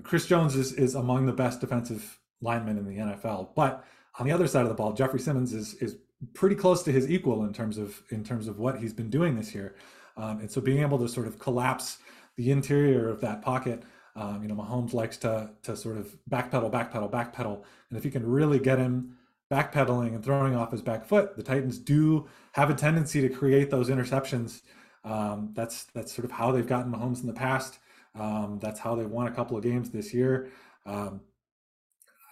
Chris 0.04 0.26
Jones 0.26 0.58
is 0.58 0.74
is 0.74 0.94
among 0.94 1.28
the 1.28 1.32
best 1.32 1.62
defensive 1.62 2.20
linemen 2.42 2.78
in 2.78 2.84
the 2.84 2.98
NFL. 2.98 3.56
But 3.56 3.86
on 4.20 4.26
the 4.26 4.34
other 4.34 4.48
side 4.48 4.64
of 4.64 4.70
the 4.70 4.76
ball, 4.76 4.92
Jeffery 4.92 5.22
Simmons 5.22 5.54
is 5.54 5.76
is 5.76 5.96
pretty 6.34 6.56
close 6.56 6.84
to 6.84 6.92
his 6.92 7.10
equal 7.10 7.46
in 7.46 7.54
terms 7.54 7.78
of 7.78 8.04
in 8.10 8.26
terms 8.26 8.50
of 8.50 8.60
what 8.60 8.80
he's 8.80 8.92
been 8.92 9.10
doing 9.10 9.38
this 9.38 9.56
year. 9.56 9.76
Um, 10.18 10.42
and 10.42 10.52
so 10.52 10.60
being 10.60 10.82
able 10.82 11.00
to 11.00 11.08
sort 11.08 11.26
of 11.26 11.40
collapse 11.40 12.00
the 12.38 12.52
interior 12.52 13.10
of 13.10 13.22
that 13.22 13.42
pocket, 13.42 13.84
um, 14.16 14.42
you 14.42 14.50
know, 14.50 14.56
Mahomes 14.56 14.94
likes 14.94 15.18
to 15.18 15.52
to 15.64 15.76
sort 15.76 15.98
of 15.98 16.16
backpedal, 16.30 16.72
backpedal, 16.72 17.12
backpedal, 17.12 17.64
and 17.90 17.98
if 17.98 18.06
you 18.06 18.12
can 18.12 18.26
really 18.26 18.60
get 18.60 18.78
him 18.78 19.18
backpedaling 19.52 20.16
and 20.16 20.24
throwing 20.24 20.56
off 20.56 20.72
his 20.72 20.82
back 20.82 21.06
foot, 21.06 21.36
the 21.36 21.44
Titans 21.44 21.78
do 21.78 22.28
have 22.54 22.70
a 22.70 22.74
tendency 22.74 23.22
to 23.22 23.30
create 23.30 23.70
those 23.70 23.90
interceptions. 23.90 24.62
Um, 25.04 25.52
that's 25.54 25.86
that's 25.86 26.14
sort 26.14 26.26
of 26.26 26.32
how 26.32 26.52
they've 26.52 26.68
gotten 26.68 26.92
Mahomes 26.92 27.22
in 27.22 27.28
the 27.28 27.34
past. 27.34 27.80
Um, 28.16 28.60
that's 28.62 28.80
how 28.80 28.96
they 28.96 29.06
won 29.06 29.28
a 29.28 29.32
couple 29.32 29.58
of 29.58 29.64
games 29.64 29.90
this 29.90 30.14
year. 30.14 30.50
Um, 30.86 31.22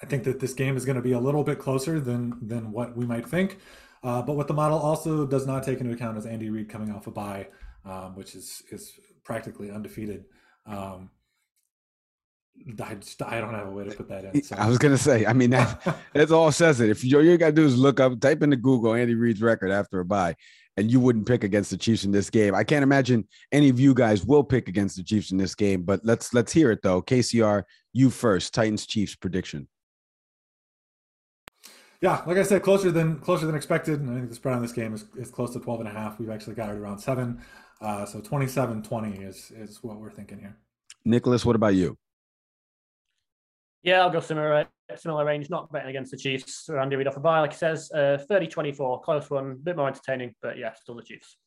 I 0.01 0.05
think 0.05 0.23
that 0.23 0.39
this 0.39 0.53
game 0.53 0.77
is 0.77 0.85
going 0.85 0.95
to 0.95 1.01
be 1.01 1.11
a 1.11 1.19
little 1.19 1.43
bit 1.43 1.59
closer 1.59 1.99
than 1.99 2.37
than 2.41 2.71
what 2.71 2.95
we 2.95 3.05
might 3.05 3.27
think. 3.27 3.57
Uh, 4.01 4.21
but 4.21 4.35
what 4.35 4.47
the 4.47 4.53
model 4.53 4.79
also 4.79 5.25
does 5.25 5.45
not 5.45 5.63
take 5.63 5.81
into 5.81 5.93
account 5.93 6.17
is 6.17 6.25
Andy 6.25 6.49
Reid 6.49 6.69
coming 6.69 6.91
off 6.91 7.07
a 7.07 7.11
bye, 7.11 7.47
um, 7.85 8.15
which 8.15 8.35
is 8.35 8.63
is 8.71 8.93
practically 9.29 9.69
undefeated. 9.69 10.25
Um, 10.65 11.11
I, 12.83 12.95
just, 12.95 13.21
I 13.21 13.39
don't 13.39 13.53
have 13.53 13.67
a 13.67 13.71
way 13.71 13.83
to 13.85 13.91
put 13.91 14.09
that 14.09 14.25
in. 14.25 14.41
So. 14.41 14.55
I 14.55 14.67
was 14.67 14.79
gonna 14.79 14.97
say, 14.97 15.27
I 15.27 15.33
mean 15.33 15.51
that 15.51 15.97
that's 16.15 16.31
all 16.31 16.51
says 16.51 16.81
it. 16.81 16.89
If 16.89 17.03
you, 17.03 17.15
all 17.15 17.23
you 17.23 17.37
gotta 17.37 17.51
do 17.51 17.63
is 17.63 17.77
look 17.77 17.99
up, 17.99 18.19
type 18.19 18.41
into 18.41 18.57
Google 18.57 18.95
Andy 18.95 19.13
Reid's 19.13 19.39
record 19.39 19.69
after 19.69 19.99
a 19.99 20.05
bye, 20.05 20.35
and 20.77 20.91
you 20.91 20.99
wouldn't 20.99 21.27
pick 21.27 21.43
against 21.43 21.69
the 21.69 21.77
Chiefs 21.77 22.05
in 22.05 22.11
this 22.11 22.31
game. 22.31 22.55
I 22.55 22.63
can't 22.63 22.81
imagine 22.81 23.27
any 23.51 23.69
of 23.69 23.79
you 23.79 23.93
guys 23.93 24.25
will 24.25 24.43
pick 24.43 24.67
against 24.67 24.97
the 24.97 25.03
Chiefs 25.03 25.31
in 25.31 25.37
this 25.37 25.53
game, 25.53 25.83
but 25.83 26.01
let's 26.03 26.33
let's 26.33 26.51
hear 26.51 26.71
it 26.71 26.79
though. 26.81 27.03
KCR, 27.03 27.63
you 27.93 28.09
first. 28.09 28.55
Titans 28.55 28.87
Chiefs 28.87 29.15
prediction. 29.15 29.67
Yeah, 32.01 32.23
like 32.25 32.37
I 32.37 32.43
said, 32.43 32.63
closer 32.63 32.91
than 32.91 33.19
closer 33.19 33.45
than 33.45 33.55
expected. 33.55 33.99
And 33.99 34.09
I 34.09 34.15
think 34.15 34.29
the 34.29 34.35
spread 34.35 34.55
on 34.55 34.63
this 34.63 34.71
game 34.71 34.95
is, 34.95 35.05
is 35.17 35.29
close 35.29 35.53
to 35.53 35.59
12 35.59 35.81
and 35.81 35.89
a 35.89 35.91
half. 35.91 36.17
We've 36.17 36.31
actually 36.31 36.55
got 36.55 36.69
it 36.69 36.77
around 36.77 36.97
seven. 36.97 37.41
Uh, 37.81 38.05
so 38.05 38.19
27-20 38.19 39.27
is 39.27 39.51
is 39.51 39.79
what 39.81 39.99
we're 39.99 40.11
thinking 40.11 40.39
here. 40.39 40.57
Nicholas, 41.05 41.45
what 41.45 41.55
about 41.55 41.75
you? 41.75 41.97
Yeah, 43.83 44.01
I'll 44.01 44.09
go 44.09 44.19
similar 44.19 44.67
similar 44.97 45.23
range, 45.23 45.49
not 45.49 45.71
betting 45.71 45.89
against 45.89 46.11
the 46.11 46.17
Chiefs. 46.17 46.69
Andy 46.69 46.95
Reid 46.95 47.07
off 47.07 47.15
a 47.15 47.19
bye, 47.19 47.39
like 47.39 47.53
he 47.53 47.57
says, 47.57 47.91
uh, 47.93 48.17
30-24, 48.29 49.03
close 49.03 49.29
one, 49.29 49.51
a 49.51 49.55
bit 49.55 49.77
more 49.77 49.87
entertaining, 49.87 50.33
but 50.41 50.57
yeah, 50.57 50.73
still 50.73 50.95
the 50.95 51.03
Chiefs. 51.03 51.37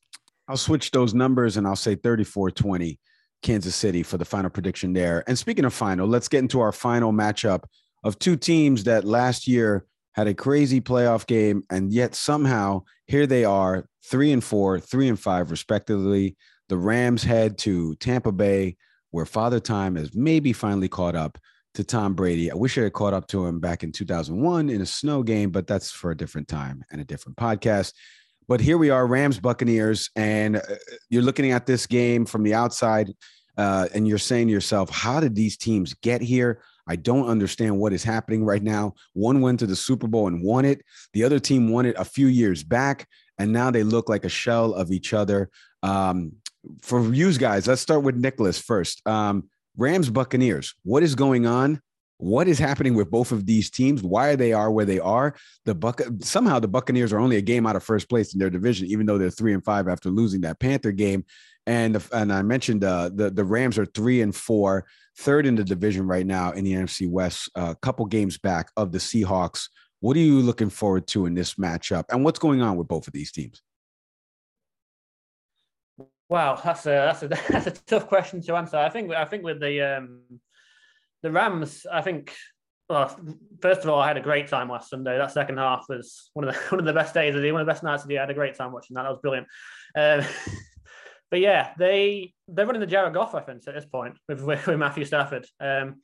I'll 0.49 0.57
switch 0.57 0.91
those 0.91 1.13
numbers 1.13 1.57
and 1.57 1.67
I'll 1.67 1.77
say 1.77 1.97
34-20 1.97 2.99
Kansas 3.43 3.75
City 3.75 4.03
for 4.03 4.19
the 4.19 4.25
final 4.25 4.51
prediction 4.51 4.93
there. 4.93 5.25
And 5.27 5.39
speaking 5.39 5.65
of 5.65 5.75
final, 5.75 6.07
let's 6.07 6.29
get 6.29 6.39
into 6.39 6.61
our 6.61 6.73
final 6.73 7.13
matchup 7.13 7.65
of 8.05 8.19
two 8.19 8.37
teams 8.37 8.85
that 8.85 9.05
last 9.05 9.47
year 9.47 9.87
had 10.15 10.29
a 10.29 10.35
crazy 10.35 10.81
playoff 10.81 11.27
game, 11.27 11.63
and 11.71 11.93
yet 11.93 12.15
somehow 12.15 12.83
here 13.07 13.27
they 13.27 13.45
are, 13.45 13.87
three 14.05 14.33
and 14.33 14.45
four, 14.45 14.79
three 14.79 15.09
and 15.09 15.19
five, 15.19 15.51
respectively. 15.51 16.37
The 16.69 16.77
Rams 16.77 17.23
head 17.23 17.59
to 17.59 17.95
Tampa 17.97 18.33
Bay, 18.33 18.77
where 19.11 19.27
Father 19.27 19.61
Time 19.61 19.97
has 19.97 20.15
maybe 20.15 20.53
finally 20.53 20.89
caught 20.89 21.17
up 21.17 21.39
to 21.75 21.85
Tom 21.85 22.15
Brady. 22.15 22.51
I 22.51 22.55
wish 22.55 22.77
I 22.77 22.83
had 22.83 22.93
caught 22.93 23.15
up 23.15 23.27
to 23.29 23.47
him 23.47 23.61
back 23.61 23.83
in 23.83 23.93
2001 23.93 24.69
in 24.69 24.81
a 24.81 24.87
snow 24.87 25.23
game, 25.23 25.51
but 25.51 25.67
that's 25.67 25.91
for 25.91 26.11
a 26.11 26.17
different 26.17 26.49
time 26.49 26.85
and 26.91 27.01
a 27.01 27.05
different 27.05 27.37
podcast. 27.37 27.95
But 28.49 28.61
here 28.61 28.77
we 28.77 28.91
are, 28.91 29.07
Rams 29.07 29.39
Buccaneers, 29.39 30.11
and 30.17 30.57
uh, 30.57 30.63
you're 31.09 31.23
looking 31.23 31.53
at 31.53 31.65
this 31.65 31.87
game 31.87 32.27
from 32.27 32.43
the 32.43 32.55
outside, 32.55 33.11
uh, 33.57 33.89
and 33.95 34.07
you're 34.07 34.19
saying 34.19 34.49
to 34.49 34.53
yourself, 34.53 34.91
how 34.91 35.21
did 35.21 35.35
these 35.35 35.57
teams 35.57 35.95
get 35.95 36.21
here? 36.21 36.63
I 36.89 36.97
don't 36.97 37.29
understand 37.29 37.79
what 37.79 37.93
is 37.93 38.03
happening 38.03 38.45
right 38.45 38.63
now. 38.63 38.95
One 39.13 39.41
went 39.41 39.61
to 39.61 39.67
the 39.67 39.77
Super 39.77 40.09
Bowl 40.09 40.27
and 40.27 40.43
won 40.43 40.65
it. 40.65 40.83
The 41.13 41.25
other 41.25 41.39
team 41.39 41.71
won 41.71 41.87
it 41.87 41.97
a 41.99 42.05
few 42.05 42.27
years 42.27 42.65
back, 42.65 43.09
and 43.39 43.53
now 43.53 43.71
they 43.71 43.83
look 43.83 44.09
like 44.09 44.25
a 44.25 44.29
shell 44.29 44.75
of 44.75 44.91
each 44.91 45.13
other. 45.13 45.51
Um, 45.83 46.33
for 46.81 47.13
you 47.13 47.33
guys, 47.39 47.67
let's 47.67 47.81
start 47.81 48.03
with 48.03 48.17
Nicholas 48.17 48.59
first. 48.59 49.07
Um, 49.07 49.49
Rams 49.77 50.11
Buccaneers, 50.11 50.75
what 50.85 51.03
is 51.03 51.15
going 51.15 51.47
on? 51.47 51.81
What 52.19 52.47
is 52.47 52.59
happening 52.59 52.95
with 52.95 53.11
both 53.11 53.33
of 53.33 53.47
these 53.47 53.69
teams? 53.69 54.01
Why 54.01 54.29
are 54.29 54.37
they 54.37 54.53
are 54.53 54.71
where 54.71 54.85
they 54.85 55.01
are? 55.01 55.35
The 55.65 55.75
Buc 55.75 56.25
somehow 56.25 56.61
the 56.61 56.69
Buccaneers 56.69 57.13
are 57.13 57.19
only 57.19 57.37
a 57.37 57.43
game 57.43 57.67
out 57.67 57.75
of 57.75 57.83
first 57.83 58.09
place 58.09 58.33
in 58.33 58.39
their 58.39 58.51
division, 58.51 58.87
even 58.87 59.07
though 59.07 59.19
they're 59.19 59.31
three 59.31 59.55
and 59.55 59.65
five 59.65 59.89
after 59.89 60.09
losing 60.09 60.43
that 60.43 60.61
Panther 60.61 60.93
game. 60.93 61.25
And 61.67 61.95
the, 61.95 62.17
and 62.17 62.33
I 62.33 62.43
mentioned 62.43 62.83
uh, 62.83 63.11
the 63.15 63.31
the 63.31 63.45
Rams 63.45 63.79
are 63.79 63.87
three 63.87 64.21
and 64.21 64.35
four, 64.35 64.85
third 65.19 65.47
in 65.47 65.55
the 65.55 65.65
division 65.65 66.07
right 66.07 66.27
now 66.27 66.51
in 66.51 66.65
the 66.65 66.73
NFC 66.73 67.09
West, 67.09 67.51
a 67.57 67.61
uh, 67.61 67.75
couple 67.75 68.05
games 68.07 68.37
back 68.37 68.71
of 68.77 68.91
the 68.91 68.99
Seahawks. 68.99 69.69
What 70.01 70.17
are 70.17 70.21
you 70.21 70.41
looking 70.41 70.71
forward 70.71 71.07
to 71.09 71.27
in 71.27 71.35
this 71.35 71.55
matchup, 71.55 72.05
and 72.11 72.25
what's 72.25 72.41
going 72.41 72.63
on 72.63 72.77
with 72.77 72.89
both 72.89 73.07
of 73.07 73.13
these 73.13 73.31
teams? 73.31 73.63
Wow, 76.29 76.59
that's 76.65 76.87
a 76.87 76.89
that's 76.89 77.23
a 77.23 77.29
that's 77.53 77.67
a 77.67 77.85
tough 77.85 78.09
question 78.09 78.41
to 78.43 78.57
answer. 78.57 78.79
I 78.79 78.89
think 78.89 79.13
I 79.13 79.27
think 79.27 79.45
with 79.45 79.61
the 79.61 79.99
um, 79.99 80.23
the 81.23 81.31
Rams, 81.31 81.87
I 81.91 82.01
think. 82.01 82.35
Well, 82.89 83.17
first 83.63 83.85
of 83.85 83.91
all, 83.91 84.01
I 84.01 84.09
had 84.09 84.17
a 84.17 84.23
great 84.23 84.49
time 84.49 84.69
last 84.69 84.91
Sunday. 84.91 85.17
That 85.17 85.31
second 85.31 85.59
half 85.59 85.87
was 85.89 86.31
one 86.35 86.49
of 86.49 86.55
the 86.55 86.61
one 86.71 86.81
of 86.81 86.87
the 86.87 86.93
best 86.93 87.15
days 87.15 87.35
of 87.35 87.43
the 87.43 87.53
one 87.53 87.61
of 87.61 87.67
the 87.67 87.71
best 87.71 87.83
nights 87.83 88.03
of 88.03 88.09
the 88.09 88.15
year. 88.15 88.23
I 88.23 88.25
had 88.25 88.31
a 88.31 88.35
great 88.35 88.57
time 88.57 88.73
watching 88.73 88.95
that. 88.95 89.03
That 89.03 89.11
was 89.11 89.21
brilliant. 89.21 89.47
Um, 89.95 90.23
but 91.33 91.41
yeah, 91.41 91.73
they 91.79 92.35
they're 92.47 92.67
running 92.67 92.81
the 92.81 92.87
Jared 92.87 93.15
Goff 93.15 93.33
offense 93.33 93.67
at 93.67 93.75
this 93.75 93.87
point 93.87 94.19
with, 94.29 94.43
with, 94.45 94.69
Matthew 94.69 95.07
Stafford. 95.07 95.47
Um, 95.59 96.03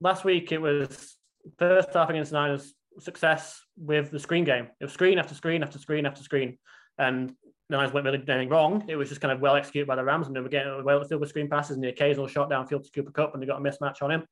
last 0.00 0.24
week 0.24 0.50
it 0.50 0.60
was 0.60 1.16
first 1.58 1.94
half 1.94 2.10
against 2.10 2.32
Niners 2.32 2.74
success 2.98 3.62
with 3.76 4.10
the 4.10 4.18
screen 4.18 4.42
game. 4.42 4.66
It 4.80 4.84
was 4.84 4.92
screen 4.92 5.20
after 5.20 5.34
screen 5.34 5.62
after 5.62 5.78
screen 5.78 6.06
after 6.06 6.24
screen, 6.24 6.58
and 6.98 7.30
the 7.68 7.76
Niners 7.76 7.94
weren't 7.94 8.04
really 8.04 8.18
doing 8.18 8.30
anything 8.30 8.48
wrong. 8.48 8.84
It 8.88 8.96
was 8.96 9.08
just 9.08 9.20
kind 9.20 9.30
of 9.30 9.40
well 9.40 9.54
executed 9.54 9.86
by 9.86 9.94
the 9.94 10.02
Rams, 10.02 10.26
and 10.26 10.34
they 10.34 10.40
were 10.40 10.48
getting 10.48 10.82
well 10.84 11.02
filled 11.04 11.20
with 11.20 11.30
screen 11.30 11.48
passes 11.48 11.76
and 11.76 11.84
the 11.84 11.90
occasional 11.90 12.26
shot 12.26 12.50
downfield 12.50 12.82
to 12.82 12.90
Cooper 12.90 13.12
Kupp, 13.12 13.32
and 13.32 13.40
they 13.40 13.46
got 13.46 13.60
a 13.60 13.62
mismatch 13.62 14.02
on 14.02 14.10
him. 14.10 14.24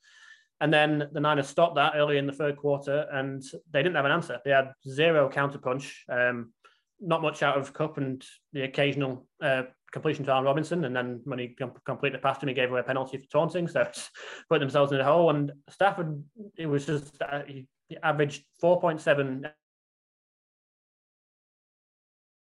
And 0.61 0.75
then 0.75 1.09
the 1.13 1.21
Niners 1.21 1.47
stopped 1.47 1.77
that 1.77 1.93
early 1.95 2.19
in 2.19 2.27
the 2.27 2.33
third 2.33 2.57
quarter, 2.57 3.07
and 3.13 3.45
they 3.71 3.85
didn't 3.85 3.95
have 3.95 4.07
an 4.07 4.13
answer. 4.13 4.41
They 4.45 4.51
had 4.51 4.73
zero 4.89 5.31
counterpunch. 5.31 5.93
Um, 6.09 6.53
not 7.01 7.23
much 7.23 7.45
out 7.45 7.59
of 7.59 7.73
Kupp, 7.73 7.97
and 7.99 8.25
the 8.53 8.63
occasional 8.63 9.27
uh, 9.41 9.63
completion 9.93 10.25
to 10.25 10.33
Allen 10.33 10.45
Robinson. 10.45 10.85
And 10.85 10.97
then 10.97 11.21
when 11.25 11.39
he 11.39 11.49
com- 11.49 11.75
completed 11.85 12.19
the 12.19 12.23
pass 12.23 12.39
to 12.39 12.45
him, 12.45 12.49
he 12.49 12.55
gave 12.55 12.71
away 12.71 12.81
a 12.81 12.85
penalty 12.85 13.19
for 13.19 13.27
taunting. 13.27 13.69
So 13.69 13.87
put 14.51 14.59
themselves 14.59 14.93
in 14.93 15.01
a 15.01 15.05
hole. 15.05 15.31
And 15.31 15.53
Stafford, 15.71 16.23
it 16.57 16.67
was 16.67 16.87
just, 16.87 17.21
uh, 17.23 17.43
he 17.47 17.67
averaged 18.03 18.45
4.7 18.63 19.51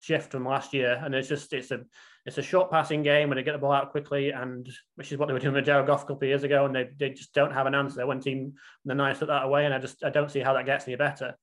shift 0.02 0.32
from 0.32 0.46
last 0.46 0.74
year. 0.74 1.02
And 1.04 1.16
it's 1.16 1.30
just, 1.30 1.52
it's 1.54 1.72
a, 1.72 1.82
it's 2.26 2.38
a 2.38 2.44
short 2.44 2.70
passing 2.70 3.02
game 3.02 3.30
when 3.30 3.38
they 3.38 3.44
get 3.44 3.54
the 3.54 3.58
ball 3.58 3.72
out 3.72 3.92
quickly, 3.92 4.32
and 4.32 4.70
which 4.96 5.12
is 5.12 5.18
what 5.18 5.28
they 5.28 5.34
were 5.34 5.40
doing 5.40 5.56
with 5.56 5.66
Jared 5.66 5.88
Goff 5.88 6.04
a 6.04 6.06
couple 6.06 6.24
of 6.24 6.30
years 6.30 6.44
ago. 6.44 6.66
And 6.66 6.76
they, 6.76 6.90
they 7.00 7.10
just 7.12 7.34
don't 7.34 7.54
have 7.54 7.66
an 7.66 7.76
answer. 7.76 8.06
One 8.06 8.22
team, 8.22 8.54
the 8.86 8.94
Niners 8.94 9.20
took 9.20 9.30
that 9.30 9.46
away. 9.46 9.66
And 9.66 9.74
I 9.74 9.80
just, 9.80 10.04
I 10.04 10.10
don't 10.10 10.30
see 10.30 10.42
how 10.42 10.54
that 10.54 10.66
gets 10.66 10.88
any 10.88 10.98
better. 10.98 11.36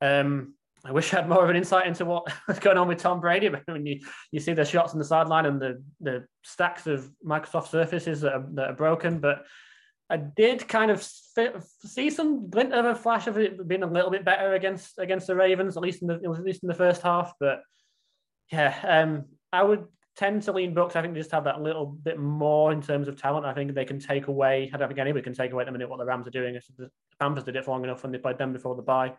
Um, 0.00 0.54
I 0.86 0.92
wish 0.92 1.12
I 1.12 1.16
had 1.16 1.28
more 1.28 1.42
of 1.42 1.50
an 1.50 1.56
insight 1.56 1.86
into 1.86 2.04
what 2.04 2.32
was 2.48 2.58
going 2.58 2.78
on 2.78 2.86
with 2.86 2.98
Tom 2.98 3.20
Brady. 3.20 3.48
But 3.48 3.62
when 3.66 3.84
you, 3.84 4.00
you 4.30 4.40
see 4.40 4.52
the 4.52 4.64
shots 4.64 4.92
on 4.92 4.98
the 4.98 5.04
sideline 5.04 5.46
and 5.46 5.60
the, 5.60 5.82
the 6.00 6.24
stacks 6.44 6.86
of 6.86 7.10
Microsoft 7.24 7.68
Surfaces 7.68 8.20
that 8.20 8.32
are, 8.32 8.46
that 8.52 8.70
are 8.70 8.74
broken, 8.74 9.18
but 9.18 9.44
I 10.08 10.18
did 10.18 10.68
kind 10.68 10.92
of 10.92 11.02
see 11.02 12.10
some 12.10 12.48
glint 12.48 12.72
of 12.72 12.84
a 12.84 12.94
flash 12.94 13.26
of 13.26 13.38
it 13.38 13.66
being 13.66 13.82
a 13.82 13.86
little 13.86 14.10
bit 14.10 14.24
better 14.24 14.54
against 14.54 14.98
against 14.98 15.26
the 15.26 15.34
Ravens, 15.34 15.76
at 15.76 15.82
least 15.82 16.00
in 16.00 16.06
the 16.06 16.14
at 16.14 16.44
least 16.44 16.62
in 16.62 16.68
the 16.68 16.74
first 16.74 17.02
half. 17.02 17.32
But 17.40 17.62
yeah, 18.52 18.78
um, 18.86 19.24
I 19.52 19.64
would 19.64 19.86
tend 20.16 20.44
to 20.44 20.52
lean 20.52 20.74
Bucks. 20.74 20.94
I 20.94 21.02
think 21.02 21.14
they 21.14 21.20
just 21.20 21.32
have 21.32 21.44
that 21.44 21.60
little 21.60 21.86
bit 21.86 22.20
more 22.20 22.70
in 22.70 22.80
terms 22.80 23.08
of 23.08 23.20
talent. 23.20 23.46
I 23.46 23.52
think 23.52 23.74
they 23.74 23.84
can 23.84 23.98
take 23.98 24.28
away. 24.28 24.70
I 24.72 24.76
don't 24.76 24.86
think 24.86 25.00
anybody 25.00 25.24
can 25.24 25.34
take 25.34 25.50
away 25.50 25.62
at 25.62 25.66
the 25.66 25.72
minute 25.72 25.90
what 25.90 25.98
the 25.98 26.04
Rams 26.04 26.28
are 26.28 26.30
doing. 26.30 26.56
The 26.78 26.90
Panthers 27.18 27.42
did 27.42 27.56
it 27.56 27.64
for 27.64 27.72
long 27.72 27.82
enough, 27.82 28.04
and 28.04 28.14
they 28.14 28.18
played 28.18 28.38
them 28.38 28.52
before 28.52 28.76
the 28.76 28.82
bye. 28.82 29.12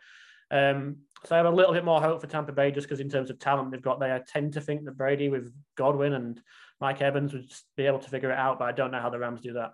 Um, 0.51 0.97
so 1.25 1.35
I 1.35 1.37
have 1.37 1.45
a 1.45 1.51
little 1.51 1.73
bit 1.73 1.83
more 1.83 2.01
hope 2.01 2.21
for 2.21 2.27
Tampa 2.27 2.51
Bay 2.51 2.71
just 2.71 2.87
because 2.87 2.99
in 2.99 3.09
terms 3.09 3.29
of 3.29 3.39
talent 3.39 3.71
they've 3.71 3.81
got 3.81 3.99
there. 3.99 4.15
I 4.15 4.19
tend 4.19 4.53
to 4.53 4.61
think 4.61 4.85
that 4.85 4.97
Brady 4.97 5.29
with 5.29 5.53
Godwin 5.75 6.13
and 6.13 6.41
Mike 6.79 7.01
Evans 7.01 7.33
would 7.33 7.51
be 7.75 7.85
able 7.85 7.99
to 7.99 8.09
figure 8.09 8.31
it 8.31 8.37
out, 8.37 8.59
but 8.59 8.65
I 8.65 8.71
don't 8.71 8.91
know 8.91 9.01
how 9.01 9.09
the 9.09 9.19
Rams 9.19 9.41
do 9.41 9.53
that. 9.53 9.73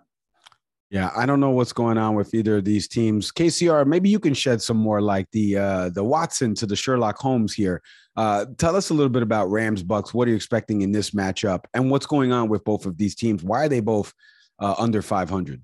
Yeah, 0.90 1.10
I 1.16 1.26
don't 1.26 1.40
know 1.40 1.50
what's 1.50 1.72
going 1.72 1.98
on 1.98 2.14
with 2.14 2.34
either 2.34 2.58
of 2.58 2.64
these 2.64 2.86
teams. 2.86 3.32
KCR, 3.32 3.86
maybe 3.86 4.08
you 4.08 4.20
can 4.20 4.34
shed 4.34 4.62
some 4.62 4.76
more 4.76 5.00
like 5.00 5.28
the 5.32 5.56
uh, 5.56 5.88
the 5.88 6.04
Watson 6.04 6.54
to 6.56 6.66
the 6.66 6.76
Sherlock 6.76 7.18
Holmes 7.18 7.52
here. 7.52 7.82
Uh, 8.16 8.46
tell 8.58 8.76
us 8.76 8.90
a 8.90 8.94
little 8.94 9.10
bit 9.10 9.22
about 9.22 9.50
Rams 9.50 9.82
Bucks. 9.82 10.14
What 10.14 10.28
are 10.28 10.30
you 10.30 10.36
expecting 10.36 10.82
in 10.82 10.92
this 10.92 11.10
matchup, 11.10 11.64
and 11.74 11.90
what's 11.90 12.06
going 12.06 12.32
on 12.32 12.48
with 12.48 12.64
both 12.64 12.86
of 12.86 12.96
these 12.96 13.14
teams? 13.14 13.42
Why 13.42 13.64
are 13.64 13.68
they 13.68 13.80
both 13.80 14.12
uh, 14.60 14.74
under 14.78 15.02
500? 15.02 15.62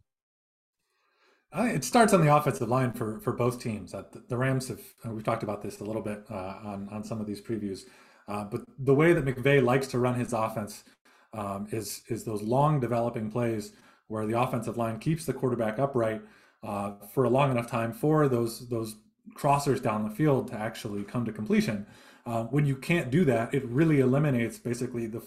It 1.52 1.84
starts 1.84 2.12
on 2.12 2.24
the 2.24 2.34
offensive 2.34 2.68
line 2.68 2.92
for 2.92 3.18
for 3.20 3.32
both 3.32 3.60
teams. 3.60 3.94
Uh, 3.94 4.04
the, 4.28 4.36
Rams 4.36 4.68
have 4.68 4.80
we've 5.04 5.24
talked 5.24 5.42
about 5.42 5.62
this 5.62 5.80
a 5.80 5.84
little 5.84 6.02
bit 6.02 6.24
uh, 6.30 6.58
on 6.64 6.88
on 6.90 7.04
some 7.04 7.20
of 7.20 7.26
these 7.26 7.40
previews, 7.40 7.82
uh, 8.28 8.44
but 8.44 8.62
the 8.78 8.94
way 8.94 9.12
that 9.12 9.24
McVay 9.24 9.62
likes 9.62 9.86
to 9.88 9.98
run 9.98 10.14
his 10.14 10.32
offense 10.32 10.84
um, 11.32 11.66
is 11.70 12.02
is 12.08 12.24
those 12.24 12.42
long 12.42 12.80
developing 12.80 13.30
plays 13.30 13.72
where 14.08 14.26
the 14.26 14.38
offensive 14.38 14.76
line 14.76 14.98
keeps 14.98 15.24
the 15.24 15.32
quarterback 15.32 15.78
upright 15.78 16.22
uh, 16.62 16.92
for 17.12 17.24
a 17.24 17.30
long 17.30 17.50
enough 17.50 17.68
time 17.68 17.92
for 17.92 18.28
those 18.28 18.68
those 18.68 18.96
crossers 19.34 19.82
down 19.82 20.08
the 20.08 20.14
field 20.14 20.48
to 20.48 20.54
actually 20.54 21.02
come 21.04 21.24
to 21.24 21.32
completion. 21.32 21.86
Uh, 22.26 22.44
when 22.44 22.66
you 22.66 22.76
can't 22.76 23.10
do 23.10 23.24
that, 23.24 23.52
it 23.54 23.64
really 23.66 24.00
eliminates 24.00 24.58
basically 24.58 25.06
the 25.06 25.22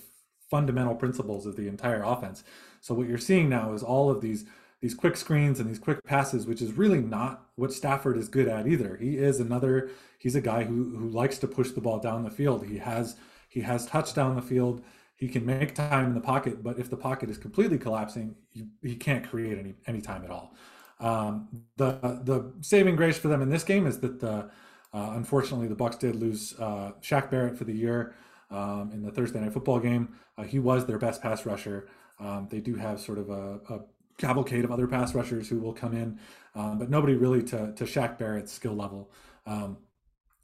fundamental 0.49 0.93
principles 0.93 1.45
of 1.45 1.55
the 1.55 1.67
entire 1.67 2.03
offense. 2.03 2.43
So 2.81 2.93
what 2.93 3.07
you're 3.07 3.17
seeing 3.17 3.49
now 3.49 3.73
is 3.73 3.81
all 3.81 4.11
of 4.11 4.21
these 4.21 4.45
these 4.83 4.93
quick 4.93 5.15
screens 5.15 5.61
and 5.61 5.69
these 5.69 5.79
quick 5.79 6.03
passes, 6.03 6.45
which 6.45 6.61
is 6.61 6.73
really 6.73 6.99
not 6.99 7.45
what 7.55 7.71
Stafford 7.71 8.17
is 8.17 8.27
good 8.27 8.49
at 8.49 8.67
either. 8.67 8.97
He 8.97 9.15
is 9.15 9.39
another. 9.39 9.89
He's 10.19 10.35
a 10.35 10.41
guy 10.41 10.65
who 10.65 10.97
who 10.97 11.07
likes 11.07 11.37
to 11.37 11.47
push 11.47 11.71
the 11.71 11.79
ball 11.79 11.99
down 11.99 12.25
the 12.25 12.29
field. 12.29 12.65
He 12.65 12.79
has 12.79 13.15
he 13.47 13.61
has 13.61 13.85
touch 13.85 14.13
down 14.13 14.35
the 14.35 14.41
field. 14.41 14.83
He 15.15 15.29
can 15.29 15.45
make 15.45 15.73
time 15.73 16.07
in 16.07 16.13
the 16.15 16.19
pocket, 16.19 16.61
but 16.61 16.79
if 16.79 16.89
the 16.89 16.97
pocket 16.97 17.29
is 17.29 17.37
completely 17.37 17.77
collapsing, 17.77 18.35
he, 18.49 18.65
he 18.81 18.95
can't 18.97 19.25
create 19.27 19.57
any 19.57 19.73
any 19.87 20.01
time 20.01 20.25
at 20.25 20.29
all. 20.29 20.53
Um, 20.99 21.47
the 21.77 21.91
the 22.25 22.51
saving 22.59 22.97
grace 22.97 23.17
for 23.17 23.29
them 23.29 23.41
in 23.41 23.49
this 23.49 23.63
game 23.63 23.87
is 23.87 23.99
that 23.99 24.19
the 24.19 24.51
uh, 24.93 25.13
unfortunately 25.15 25.69
the 25.69 25.75
Bucks 25.75 25.95
did 25.95 26.17
lose 26.17 26.59
uh, 26.59 26.91
Shaq 27.01 27.31
Barrett 27.31 27.57
for 27.57 27.63
the 27.63 27.73
year 27.73 28.15
um, 28.51 28.91
in 28.93 29.01
the 29.01 29.11
Thursday 29.11 29.39
night 29.39 29.53
football 29.53 29.79
game. 29.79 30.09
Uh, 30.37 30.43
he 30.43 30.59
was 30.59 30.85
their 30.87 30.99
best 30.99 31.21
pass 31.21 31.45
rusher. 31.45 31.87
Um, 32.19 32.47
they 32.51 32.59
do 32.59 32.75
have 32.75 32.99
sort 32.99 33.17
of 33.17 33.29
a, 33.29 33.59
a 33.69 33.79
cavalcade 34.17 34.63
of 34.63 34.71
other 34.71 34.87
pass 34.87 35.15
rushers 35.15 35.49
who 35.49 35.59
will 35.59 35.73
come 35.73 35.93
in, 35.93 36.19
um, 36.55 36.79
but 36.79 36.89
nobody 36.89 37.15
really 37.15 37.43
to 37.43 37.73
to 37.73 37.83
Shaq 37.83 38.17
Barrett's 38.17 38.51
skill 38.51 38.75
level. 38.75 39.11
Um, 39.45 39.77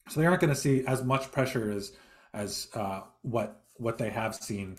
so 0.09 0.19
they 0.19 0.25
aren't 0.25 0.41
going 0.41 0.53
to 0.53 0.59
see 0.59 0.85
as 0.85 1.03
much 1.03 1.31
pressure 1.31 1.71
as 1.71 1.93
as 2.33 2.67
uh, 2.73 3.01
what 3.21 3.61
what 3.77 3.97
they 3.97 4.09
have 4.09 4.35
seen 4.35 4.77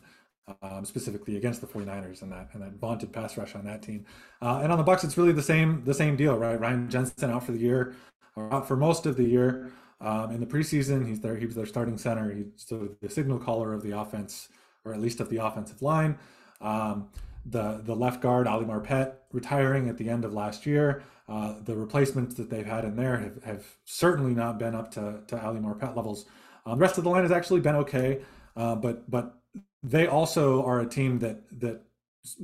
um, 0.62 0.84
specifically 0.84 1.36
against 1.36 1.60
the 1.60 1.66
49ers 1.66 2.22
and 2.22 2.32
that 2.32 2.48
and 2.52 2.62
that 2.62 2.72
vaunted 2.74 3.12
pass 3.12 3.36
rush 3.36 3.54
on 3.54 3.64
that 3.64 3.82
team. 3.82 4.04
Uh, 4.42 4.60
and 4.62 4.72
on 4.72 4.78
the 4.78 4.84
Bucs, 4.84 5.04
it's 5.04 5.16
really 5.16 5.32
the 5.32 5.42
same 5.42 5.84
the 5.84 5.94
same 5.94 6.16
deal, 6.16 6.36
right? 6.36 6.58
Ryan 6.58 6.88
Jensen 6.90 7.30
out 7.30 7.44
for 7.44 7.52
the 7.52 7.58
year, 7.58 7.94
or 8.36 8.52
out 8.52 8.66
for 8.66 8.76
most 8.76 9.06
of 9.06 9.16
the 9.16 9.24
year. 9.24 9.72
Um, 10.02 10.30
in 10.30 10.40
the 10.40 10.46
preseason, 10.46 11.06
he's 11.06 11.20
there. 11.20 11.36
He 11.36 11.44
was 11.44 11.54
their 11.54 11.66
starting 11.66 11.98
center. 11.98 12.32
He's 12.32 12.46
sort 12.56 12.82
of 12.82 12.96
the 13.00 13.10
signal 13.10 13.38
caller 13.38 13.74
of 13.74 13.82
the 13.82 13.98
offense, 13.98 14.48
or 14.84 14.94
at 14.94 15.00
least 15.00 15.20
of 15.20 15.28
the 15.28 15.36
offensive 15.36 15.82
line. 15.82 16.18
Um, 16.60 17.08
the 17.44 17.80
the 17.84 17.94
left 17.94 18.20
guard 18.20 18.46
Ali 18.46 18.64
Marpet 18.64 19.14
retiring 19.32 19.88
at 19.88 19.98
the 19.98 20.08
end 20.08 20.24
of 20.24 20.32
last 20.32 20.66
year. 20.66 21.02
Uh, 21.28 21.54
the 21.62 21.76
replacements 21.76 22.34
that 22.34 22.50
they've 22.50 22.66
had 22.66 22.84
in 22.84 22.96
there 22.96 23.16
have, 23.16 23.44
have 23.44 23.64
certainly 23.84 24.34
not 24.34 24.58
been 24.58 24.74
up 24.74 24.90
to, 24.90 25.20
to 25.28 25.40
Ali 25.40 25.60
Marpet 25.60 25.94
levels. 25.94 26.24
Um, 26.66 26.76
the 26.76 26.82
rest 26.82 26.98
of 26.98 27.04
the 27.04 27.10
line 27.10 27.22
has 27.22 27.30
actually 27.30 27.60
been 27.60 27.76
okay, 27.76 28.20
uh, 28.56 28.74
but 28.74 29.08
but 29.08 29.40
they 29.82 30.06
also 30.06 30.64
are 30.64 30.80
a 30.80 30.86
team 30.86 31.20
that 31.20 31.42
that 31.60 31.82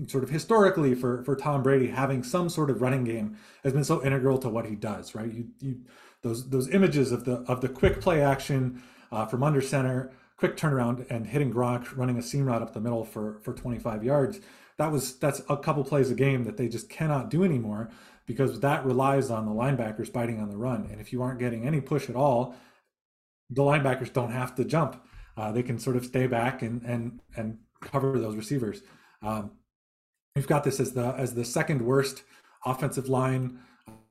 sort 0.07 0.25
of 0.25 0.31
historically 0.31 0.95
for 0.95 1.23
for 1.25 1.37
Tom 1.37 1.63
Brady 1.63 1.89
having 1.89 2.23
some 2.23 2.49
sort 2.49 2.71
of 2.71 2.81
running 2.81 3.05
game 3.05 3.37
has 3.65 3.73
been 3.73 3.85
so 3.85 4.03
integral 4.05 4.39
to 4.39 4.49
what 4.49 4.67
he 4.67 4.77
does. 4.77 5.15
Right, 5.15 5.33
you 5.33 5.49
you 5.61 5.81
those 6.23 6.49
those 6.49 6.71
images 6.71 7.13
of 7.13 7.25
the 7.25 7.45
of 7.49 7.61
the 7.61 7.69
quick 7.69 8.01
play 8.01 8.23
action 8.23 8.83
uh, 9.13 9.27
from 9.27 9.43
under 9.43 9.61
center, 9.61 10.13
quick 10.37 10.57
turnaround, 10.57 11.07
and 11.11 11.27
hitting 11.27 11.53
Gronk 11.53 11.97
running 11.97 12.19
a 12.19 12.23
seam 12.23 12.47
route 12.47 12.63
up 12.63 12.73
the 12.73 12.81
middle 12.81 13.05
for 13.05 13.39
for 13.41 13.53
25 13.53 14.05
yards. 14.05 14.41
That 14.79 14.93
was 14.93 15.19
that's 15.19 15.41
a 15.49 15.57
couple 15.57 15.85
plays 15.85 16.11
a 16.11 16.15
game 16.15 16.45
that 16.45 16.57
they 16.57 16.69
just 16.69 16.89
cannot 16.89 17.31
do 17.31 17.45
anymore 17.45 17.91
because 18.27 18.61
that 18.61 18.85
relies 18.85 19.31
on 19.31 19.47
the 19.47 19.53
linebackers 19.53 20.13
biting 20.13 20.41
on 20.41 20.51
the 20.51 20.57
run. 20.57 20.89
And 20.91 21.01
if 21.01 21.13
you 21.13 21.23
aren't 21.23 21.39
getting 21.39 21.67
any 21.67 21.81
push 21.81 22.11
at 22.11 22.17
all, 22.17 22.55
the 23.49 23.63
linebackers 23.63 24.13
don't 24.13 24.33
have 24.33 24.55
to 24.57 24.65
jump. 24.65 25.03
Uh, 25.37 25.53
they 25.53 25.63
can 25.63 25.79
sort 25.79 25.97
of 25.97 26.05
stay 26.05 26.27
back 26.27 26.63
and 26.63 26.83
and 26.83 27.21
and 27.37 27.59
cover 27.81 28.19
those 28.19 28.37
receivers. 28.37 28.83
Um, 29.23 29.53
we've 30.35 30.47
got 30.47 30.65
this 30.65 30.81
as 30.81 30.93
the 30.93 31.15
as 31.17 31.35
the 31.35 31.45
second 31.45 31.83
worst 31.83 32.23
offensive 32.65 33.09
line 33.09 33.61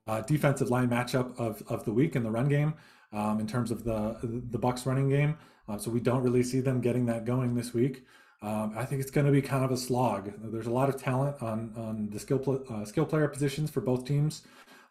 uh, 0.07 0.21
defensive 0.21 0.69
line 0.69 0.89
matchup 0.89 1.37
of 1.39 1.63
of 1.67 1.85
the 1.85 1.91
week 1.91 2.15
in 2.15 2.23
the 2.23 2.31
run 2.31 2.47
game 2.47 2.73
um, 3.11 3.39
in 3.39 3.47
terms 3.47 3.71
of 3.71 3.83
the 3.83 4.17
the 4.21 4.59
Bucs 4.59 4.85
running 4.85 5.09
game. 5.09 5.37
Uh, 5.67 5.77
so 5.77 5.89
we 5.89 5.99
don't 5.99 6.21
really 6.21 6.43
see 6.43 6.59
them 6.59 6.79
getting 6.79 7.07
that 7.07 7.25
going 7.25 7.55
this 7.55 7.73
week. 7.73 8.05
Um, 8.41 8.73
I 8.77 8.85
think 8.85 9.01
it's 9.01 9.11
going 9.11 9.25
to 9.25 9.31
be 9.31 9.41
kind 9.41 9.63
of 9.63 9.71
a 9.71 9.77
slog. 9.77 10.31
There's 10.37 10.67
a 10.67 10.71
lot 10.71 10.89
of 10.89 11.01
talent 11.01 11.41
on 11.41 11.73
on 11.75 12.09
the 12.11 12.19
skill 12.19 12.39
pl- 12.39 12.63
uh, 12.69 12.85
skill 12.85 13.05
player 13.05 13.27
positions 13.27 13.69
for 13.71 13.81
both 13.81 14.05
teams, 14.05 14.43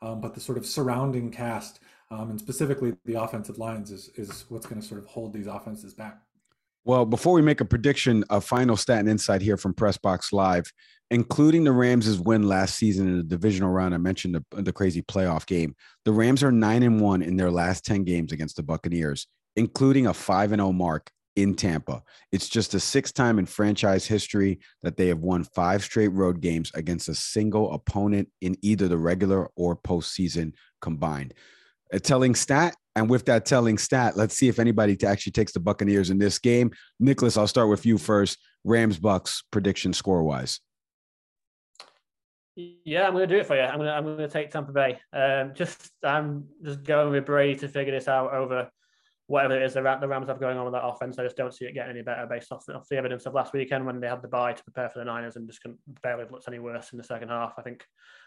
um, 0.03 0.20
but 0.20 0.34
the 0.34 0.40
sort 0.40 0.59
of 0.59 0.66
surrounding 0.66 1.30
cast 1.30 1.80
um, 2.11 2.30
and 2.30 2.38
specifically 2.38 2.95
the 3.05 3.20
offensive 3.20 3.59
lines 3.59 3.90
is 3.90 4.11
is 4.16 4.45
what's 4.49 4.66
going 4.66 4.80
to 4.80 4.86
sort 4.86 5.01
of 5.01 5.07
hold 5.07 5.32
these 5.32 5.47
offenses 5.47 5.95
back. 5.95 6.20
Well, 6.84 7.07
before 7.07 7.32
we 7.32 7.40
make 7.40 7.61
a 7.61 7.64
prediction, 7.64 8.24
a 8.28 8.40
final 8.40 8.76
stat 8.76 9.01
and 9.01 9.09
insight 9.09 9.40
here 9.40 9.57
from 9.57 9.72
Pressbox 9.72 10.34
Live, 10.34 10.70
including 11.11 11.64
the 11.64 11.72
Rams' 11.72 12.20
win 12.20 12.42
last 12.42 12.76
season 12.76 13.09
in 13.09 13.16
the 13.16 13.24
divisional 13.24 13.70
round. 13.70 13.95
I 13.95 13.99
mentioned 13.99 14.34
the, 14.34 14.62
the 14.62 14.72
crazy 14.72 15.01
playoff 15.01 15.47
game. 15.47 15.74
The 16.05 16.12
Rams 16.12 16.42
are 16.42 16.53
nine 16.53 16.82
and 16.82 17.01
one 17.01 17.22
in 17.22 17.36
their 17.36 17.51
last 17.51 17.86
ten 17.86 18.05
games 18.05 18.32
against 18.32 18.57
the 18.57 18.62
Buccaneers, 18.62 19.26
including 19.57 20.07
a 20.07 20.14
five 20.14 20.53
and 20.53 20.61
zero 20.61 20.68
oh 20.68 20.72
mark 20.72 21.11
in 21.37 21.55
Tampa. 21.55 22.03
It's 22.32 22.49
just 22.49 22.72
the 22.72 22.80
sixth 22.80 23.14
time 23.14 23.39
in 23.39 23.47
franchise 23.47 24.07
history 24.07 24.61
that 24.82 24.97
they 24.97 25.09
have 25.09 25.18
won 25.18 25.45
five 25.45 25.82
straight 25.82 26.12
road 26.12 26.41
games 26.41 26.70
against 26.74 27.09
a 27.09 27.14
single 27.14 27.72
opponent 27.72 28.28
in 28.41 28.57
either 28.62 28.89
the 28.89 28.99
regular 28.99 29.49
or 29.57 29.76
postseason 29.76 30.53
combined 30.80 31.35
a 31.95 32.01
telling 32.01 32.35
stat. 32.35 32.76
And 32.97 33.11
with 33.11 33.24
that 33.26 33.45
telling 33.45 33.78
stat, 33.78 34.16
let's 34.16 34.37
see 34.37 34.49
if 34.49 34.59
anybody 34.59 34.97
actually 35.05 35.32
takes 35.32 35.53
the 35.53 35.61
Buccaneers 35.61 36.11
in 36.11 36.18
this 36.18 36.39
game. 36.39 36.72
Nicholas, 37.01 37.37
I'll 37.37 37.49
start 37.49 37.68
with 37.68 37.87
you 37.87 37.99
first. 37.99 38.39
Rams 38.64 38.99
Bucks 38.99 39.43
prediction 39.51 39.93
score 39.93 40.22
wise. 40.22 40.61
Yeah, 42.57 43.07
I'm 43.07 43.14
going 43.14 43.28
to 43.28 43.35
do 43.35 43.41
it 43.41 43.47
for 43.47 43.57
you. 43.57 43.62
I'm 43.62 43.78
going 43.78 43.89
to 43.89 43.93
I'm 43.93 44.05
going 44.05 44.18
to 44.18 44.28
take 44.28 44.51
Tampa 44.51 44.72
Bay. 44.72 45.01
Um, 45.12 45.53
just 45.55 45.91
I'm 46.05 46.47
just 46.64 46.85
going 46.85 47.11
with 47.11 47.26
Brady 47.26 47.59
to 47.61 47.68
figure 47.68 47.93
this 47.93 48.07
out 48.07 48.32
over 48.32 48.70
whatever 49.27 49.57
it 49.57 49.62
is 49.62 49.75
the, 49.75 49.99
the 50.01 50.09
Rams 50.09 50.29
have 50.29 50.41
going 50.41 50.59
on 50.59 50.64
with 50.64 50.75
that 50.75 50.85
offense. 50.85 51.18
I 51.18 51.25
just 51.25 51.37
don't 51.37 51.53
see 51.53 51.64
it 51.64 51.75
getting 51.75 51.93
any 51.93 52.03
better 52.03 52.27
based 52.29 52.53
off, 52.53 52.64
off 52.68 52.89
the 52.89 52.97
evidence 52.97 53.27
of 53.27 53.35
last 53.35 53.53
weekend 53.53 53.87
when 53.87 54.01
they 54.01 54.09
had 54.09 54.22
the 54.22 54.29
bye 54.29 54.53
to 54.53 54.64
prepare 54.64 54.91
for 54.91 54.99
the 54.99 55.05
Niners 55.05 55.37
and 55.37 55.47
just 55.49 55.61
barely 56.03 56.25
looked 56.31 56.49
any 56.49 56.59
worse 56.59 56.93
in 56.93 56.99
the 56.99 57.05
second 57.05 57.29
half. 57.29 57.55
I 57.57 57.62
think 57.62 57.85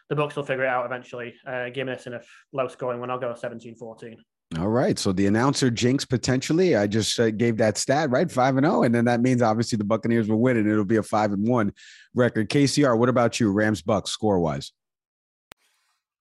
the 0.10 0.16
Bucs 0.16 0.36
will 0.36 0.43
figure 0.43 0.66
it 0.66 0.70
out 0.70 0.86
eventually. 0.86 1.36
Uh, 1.45 1.70
give 1.70 1.88
me 1.88 1.93
this 1.93 2.08
in 2.08 2.14
a 2.14 2.22
low 2.54 2.68
scoring 2.68 3.00
one. 3.00 3.12
I'll 3.12 3.20
go 3.20 3.34
17-14. 3.34 4.16
All 4.58 4.70
right. 4.70 4.98
So 4.98 5.12
the 5.12 5.28
announcer 5.28 5.70
jinx 5.70 6.06
potentially. 6.06 6.76
I 6.76 6.88
just 6.88 7.20
uh, 7.20 7.32
gave 7.32 7.58
that 7.58 7.78
stat 7.78 8.10
right, 8.10 8.32
five 8.32 8.56
and 8.56 8.66
zero, 8.66 8.78
oh, 8.78 8.84
and 8.84 8.95
then 8.95 9.06
that 9.06 9.22
means 9.22 9.41
obviously 9.41 9.78
the 9.78 9.84
Buccaneers 9.84 10.30
will 10.30 10.39
win, 10.39 10.56
and 10.56 10.70
it'll 10.70 10.86
be 10.86 10.95
a 10.95 11.04
five 11.04 11.34
and 11.34 11.45
one 11.45 11.74
record. 12.16 12.50
KCR, 12.50 12.98
what 12.98 13.10
about 13.10 13.41
you, 13.41 13.52
Rams 13.52 13.82
Bucks 13.82 14.12
score 14.12 14.39
wise? 14.39 14.72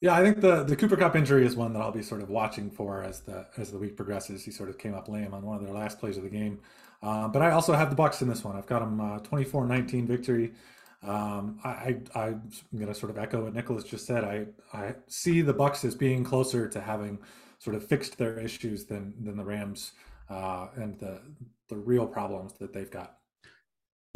Yeah, 0.01 0.15
I 0.15 0.23
think 0.23 0.41
the 0.41 0.63
the 0.63 0.77
Cooper 0.77 0.97
Kupp 0.97 1.17
injury 1.17 1.47
is 1.47 1.57
one 1.57 1.73
that 1.73 1.81
I'll 1.81 1.91
be 1.91 2.03
sort 2.03 2.21
of 2.21 2.29
watching 2.29 2.71
for 2.71 3.03
as 3.03 3.21
the 3.21 3.47
as 3.57 3.73
the 3.73 3.79
week 3.79 3.97
progresses. 3.97 4.45
He 4.45 4.51
sort 4.51 4.69
of 4.69 4.79
came 4.79 4.95
up 4.95 5.09
lame 5.09 5.33
on 5.33 5.43
one 5.43 5.57
of 5.57 5.63
their 5.63 5.73
last 5.73 5.99
plays 5.99 6.19
of 6.19 6.23
the 6.23 6.29
game, 6.29 6.61
uh, 7.03 7.29
but 7.29 7.41
I 7.41 7.51
also 7.51 7.73
have 7.73 7.89
the 7.89 7.97
Bucks 7.97 8.21
in 8.21 8.29
this 8.29 8.45
one. 8.45 8.57
I've 8.57 8.67
got 8.67 8.81
them 8.81 9.01
uh, 9.01 9.19
24-19 9.21 10.07
victory. 10.07 10.53
Um, 11.03 11.61
I, 11.65 11.99
I, 12.15 12.29
am 12.29 12.43
going 12.75 12.89
to 12.89 12.95
sort 12.95 13.11
of 13.11 13.19
echo 13.19 13.45
what 13.45 13.55
Nicholas 13.55 13.85
just 13.85 14.07
said. 14.07 14.25
I, 14.25 14.47
I 14.73 14.95
see 15.07 15.41
the 15.41 15.53
Bucks 15.53 15.85
as 15.85 15.95
being 15.95 16.25
closer 16.25 16.69
to 16.69 16.81
having 16.81 17.19
sort 17.59 17.77
of 17.77 17.87
fixed 17.87 18.19
their 18.19 18.39
issues 18.39 18.87
than 18.87 19.15
than 19.23 19.37
the 19.37 19.45
Rams 19.45 19.93
uh, 20.29 20.69
and 20.77 20.99
the 20.99 21.21
the 21.69 21.77
real 21.77 22.07
problems 22.07 22.55
that 22.55 22.73
they've 22.73 22.91
got. 22.91 23.17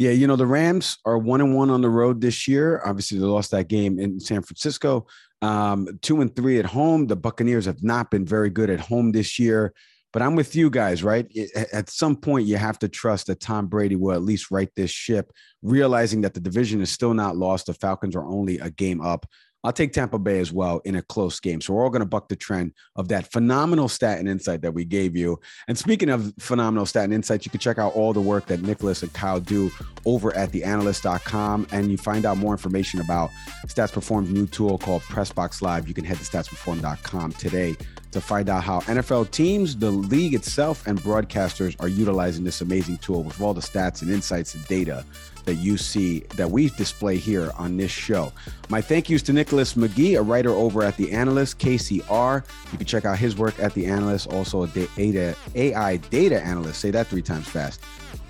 Yeah, 0.01 0.13
you 0.13 0.27
know 0.27 0.37
the 0.37 0.47
Rams 0.47 0.97
are 1.05 1.19
one 1.19 1.43
and 1.43 1.55
one 1.55 1.69
on 1.69 1.83
the 1.83 1.91
road 1.91 2.23
this 2.23 2.49
year. 2.49 2.81
Obviously, 2.87 3.19
they 3.19 3.27
lost 3.27 3.51
that 3.51 3.69
game 3.69 3.99
in 3.99 4.19
San 4.19 4.41
Francisco. 4.41 5.07
Um, 5.43 5.87
two 6.01 6.23
and 6.23 6.35
three 6.35 6.59
at 6.59 6.65
home. 6.65 7.07
The 7.07 7.17
Buccaneers 7.17 7.67
have 7.67 7.83
not 7.83 8.11
been 8.11 8.25
very 8.25 8.49
good 8.49 8.71
at 8.71 8.81
home 8.81 9.13
this 9.13 9.39
year. 9.39 9.75
But 10.15 10.23
I'm 10.23 10.37
with 10.37 10.57
you 10.57 10.71
guys, 10.71 11.05
right? 11.05 11.31
At 11.71 11.91
some 11.91 12.17
point, 12.17 12.47
you 12.47 12.57
have 12.57 12.79
to 12.79 12.89
trust 12.89 13.27
that 13.27 13.41
Tom 13.41 13.67
Brady 13.67 13.95
will 13.95 14.13
at 14.13 14.23
least 14.23 14.51
right 14.51 14.71
this 14.75 14.91
ship, 14.91 15.33
realizing 15.61 16.23
that 16.23 16.33
the 16.33 16.41
division 16.41 16.81
is 16.81 16.91
still 16.91 17.13
not 17.13 17.37
lost. 17.37 17.67
The 17.67 17.75
Falcons 17.75 18.17
are 18.17 18.25
only 18.25 18.59
a 18.59 18.71
game 18.71 19.03
up. 19.03 19.27
I'll 19.63 19.73
take 19.73 19.93
Tampa 19.93 20.19
Bay 20.19 20.41
as 20.41 20.53
well 20.53 20.81
in 20.85 20.97
a 20.97 21.03
close 21.03 21.39
game. 21.39 21.61
So 21.61 21.75
we're 21.75 21.85
all 21.85 21.91
going 21.91 22.01
to 22.01 22.07
buck 22.07 22.29
the 22.29 22.37
trend 22.37 22.73
of 22.97 23.09
that 23.09 23.31
phenomenal 23.31 23.89
stat 23.89 24.19
and 24.19 24.29
insight 24.29 24.63
that 24.63 24.73
we 24.73 24.85
gave 24.85 25.15
you. 25.17 25.39
And 25.69 25.77
speaking 25.77 26.09
of 26.09 26.33
phenomenal 26.39 26.87
stat 26.87 27.05
and 27.05 27.13
insights, 27.15 27.45
you 27.45 27.51
can 27.51 27.61
check 27.61 27.79
out 27.79 27.95
all 27.95 28.13
the 28.13 28.21
work 28.21 28.47
that 28.47 28.63
Nicholas 28.63 29.03
and 29.03 29.13
Kyle 29.13 29.41
do 29.41 29.71
over 30.07 30.35
at 30.35 30.53
theanalyst.com. 30.53 31.67
And 31.73 31.91
you 31.91 31.99
find 31.99 32.25
out 32.25 32.39
more 32.39 32.53
information 32.53 33.01
about 33.01 33.31
Stats 33.67 33.93
Perform's 33.93 34.31
new 34.31 34.47
tool 34.47 34.79
called 34.79 35.03
Pressbox 35.03 35.61
Live. 35.61 35.89
You 35.89 35.95
can 35.95 36.05
head 36.05 36.17
to 36.19 36.25
statsperform.com 36.25 37.33
today 37.33 37.77
to 38.13 38.21
find 38.21 38.49
out 38.49 38.65
how 38.65 38.81
NFL 38.81 39.31
teams, 39.31 39.77
the 39.77 39.91
league 39.91 40.35
itself, 40.35 40.87
and 40.87 41.01
broadcasters 41.01 41.77
are 41.81 41.89
utilizing 41.89 42.45
this 42.45 42.61
amazing 42.61 42.99
tool 42.99 43.23
with 43.23 43.41
all 43.41 43.55
the 43.55 43.61
stats 43.61 44.03
and 44.03 44.11
insights 44.11 44.55
and 44.55 44.67
data 44.67 45.05
that 45.51 45.57
you 45.57 45.77
see 45.77 46.21
that 46.37 46.49
we 46.49 46.69
display 46.71 47.17
here 47.17 47.51
on 47.59 47.77
this 47.77 47.91
show. 47.91 48.33
My 48.69 48.81
thank 48.81 49.11
yous 49.11 49.21
to 49.23 49.33
Nicholas 49.33 49.75
McGee, 49.75 50.17
a 50.17 50.23
writer 50.23 50.51
over 50.51 50.85
at 50.85 50.97
The 50.97 51.11
Analyst, 51.11 51.59
KCR. 51.59 52.45
You 52.71 52.79
can 52.79 52.87
check 52.87 53.05
out 53.05 53.19
his 53.19 53.37
work 53.37 53.59
at 53.59 53.75
The 53.75 53.87
Analyst, 53.87 54.33
also 54.33 54.63
a 54.63 54.69
data, 54.69 55.35
AI 55.57 55.97
data 55.97 56.41
analyst. 56.41 56.81
Say 56.81 56.93
that 56.93 57.09
three 57.09 57.21
times 57.21 57.49
fast 57.49 57.81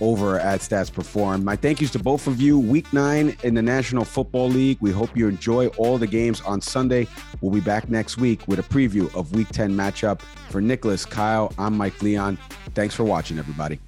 over 0.00 0.40
at 0.40 0.60
Stats 0.60 0.90
Perform. 0.90 1.44
My 1.44 1.56
thank 1.56 1.82
yous 1.82 1.90
to 1.90 1.98
both 1.98 2.26
of 2.26 2.40
you. 2.40 2.58
Week 2.58 2.90
nine 2.90 3.36
in 3.42 3.52
the 3.52 3.60
National 3.60 4.06
Football 4.06 4.48
League. 4.48 4.78
We 4.80 4.90
hope 4.90 5.14
you 5.14 5.28
enjoy 5.28 5.66
all 5.76 5.98
the 5.98 6.06
games 6.06 6.40
on 6.40 6.62
Sunday. 6.62 7.06
We'll 7.42 7.52
be 7.52 7.60
back 7.60 7.90
next 7.90 8.16
week 8.16 8.48
with 8.48 8.60
a 8.60 8.62
preview 8.62 9.14
of 9.14 9.34
Week 9.34 9.48
10 9.48 9.72
matchup. 9.72 10.22
For 10.48 10.62
Nicholas, 10.62 11.04
Kyle, 11.04 11.52
I'm 11.58 11.76
Mike 11.76 12.00
Leon. 12.00 12.38
Thanks 12.74 12.94
for 12.94 13.04
watching, 13.04 13.38
everybody. 13.38 13.78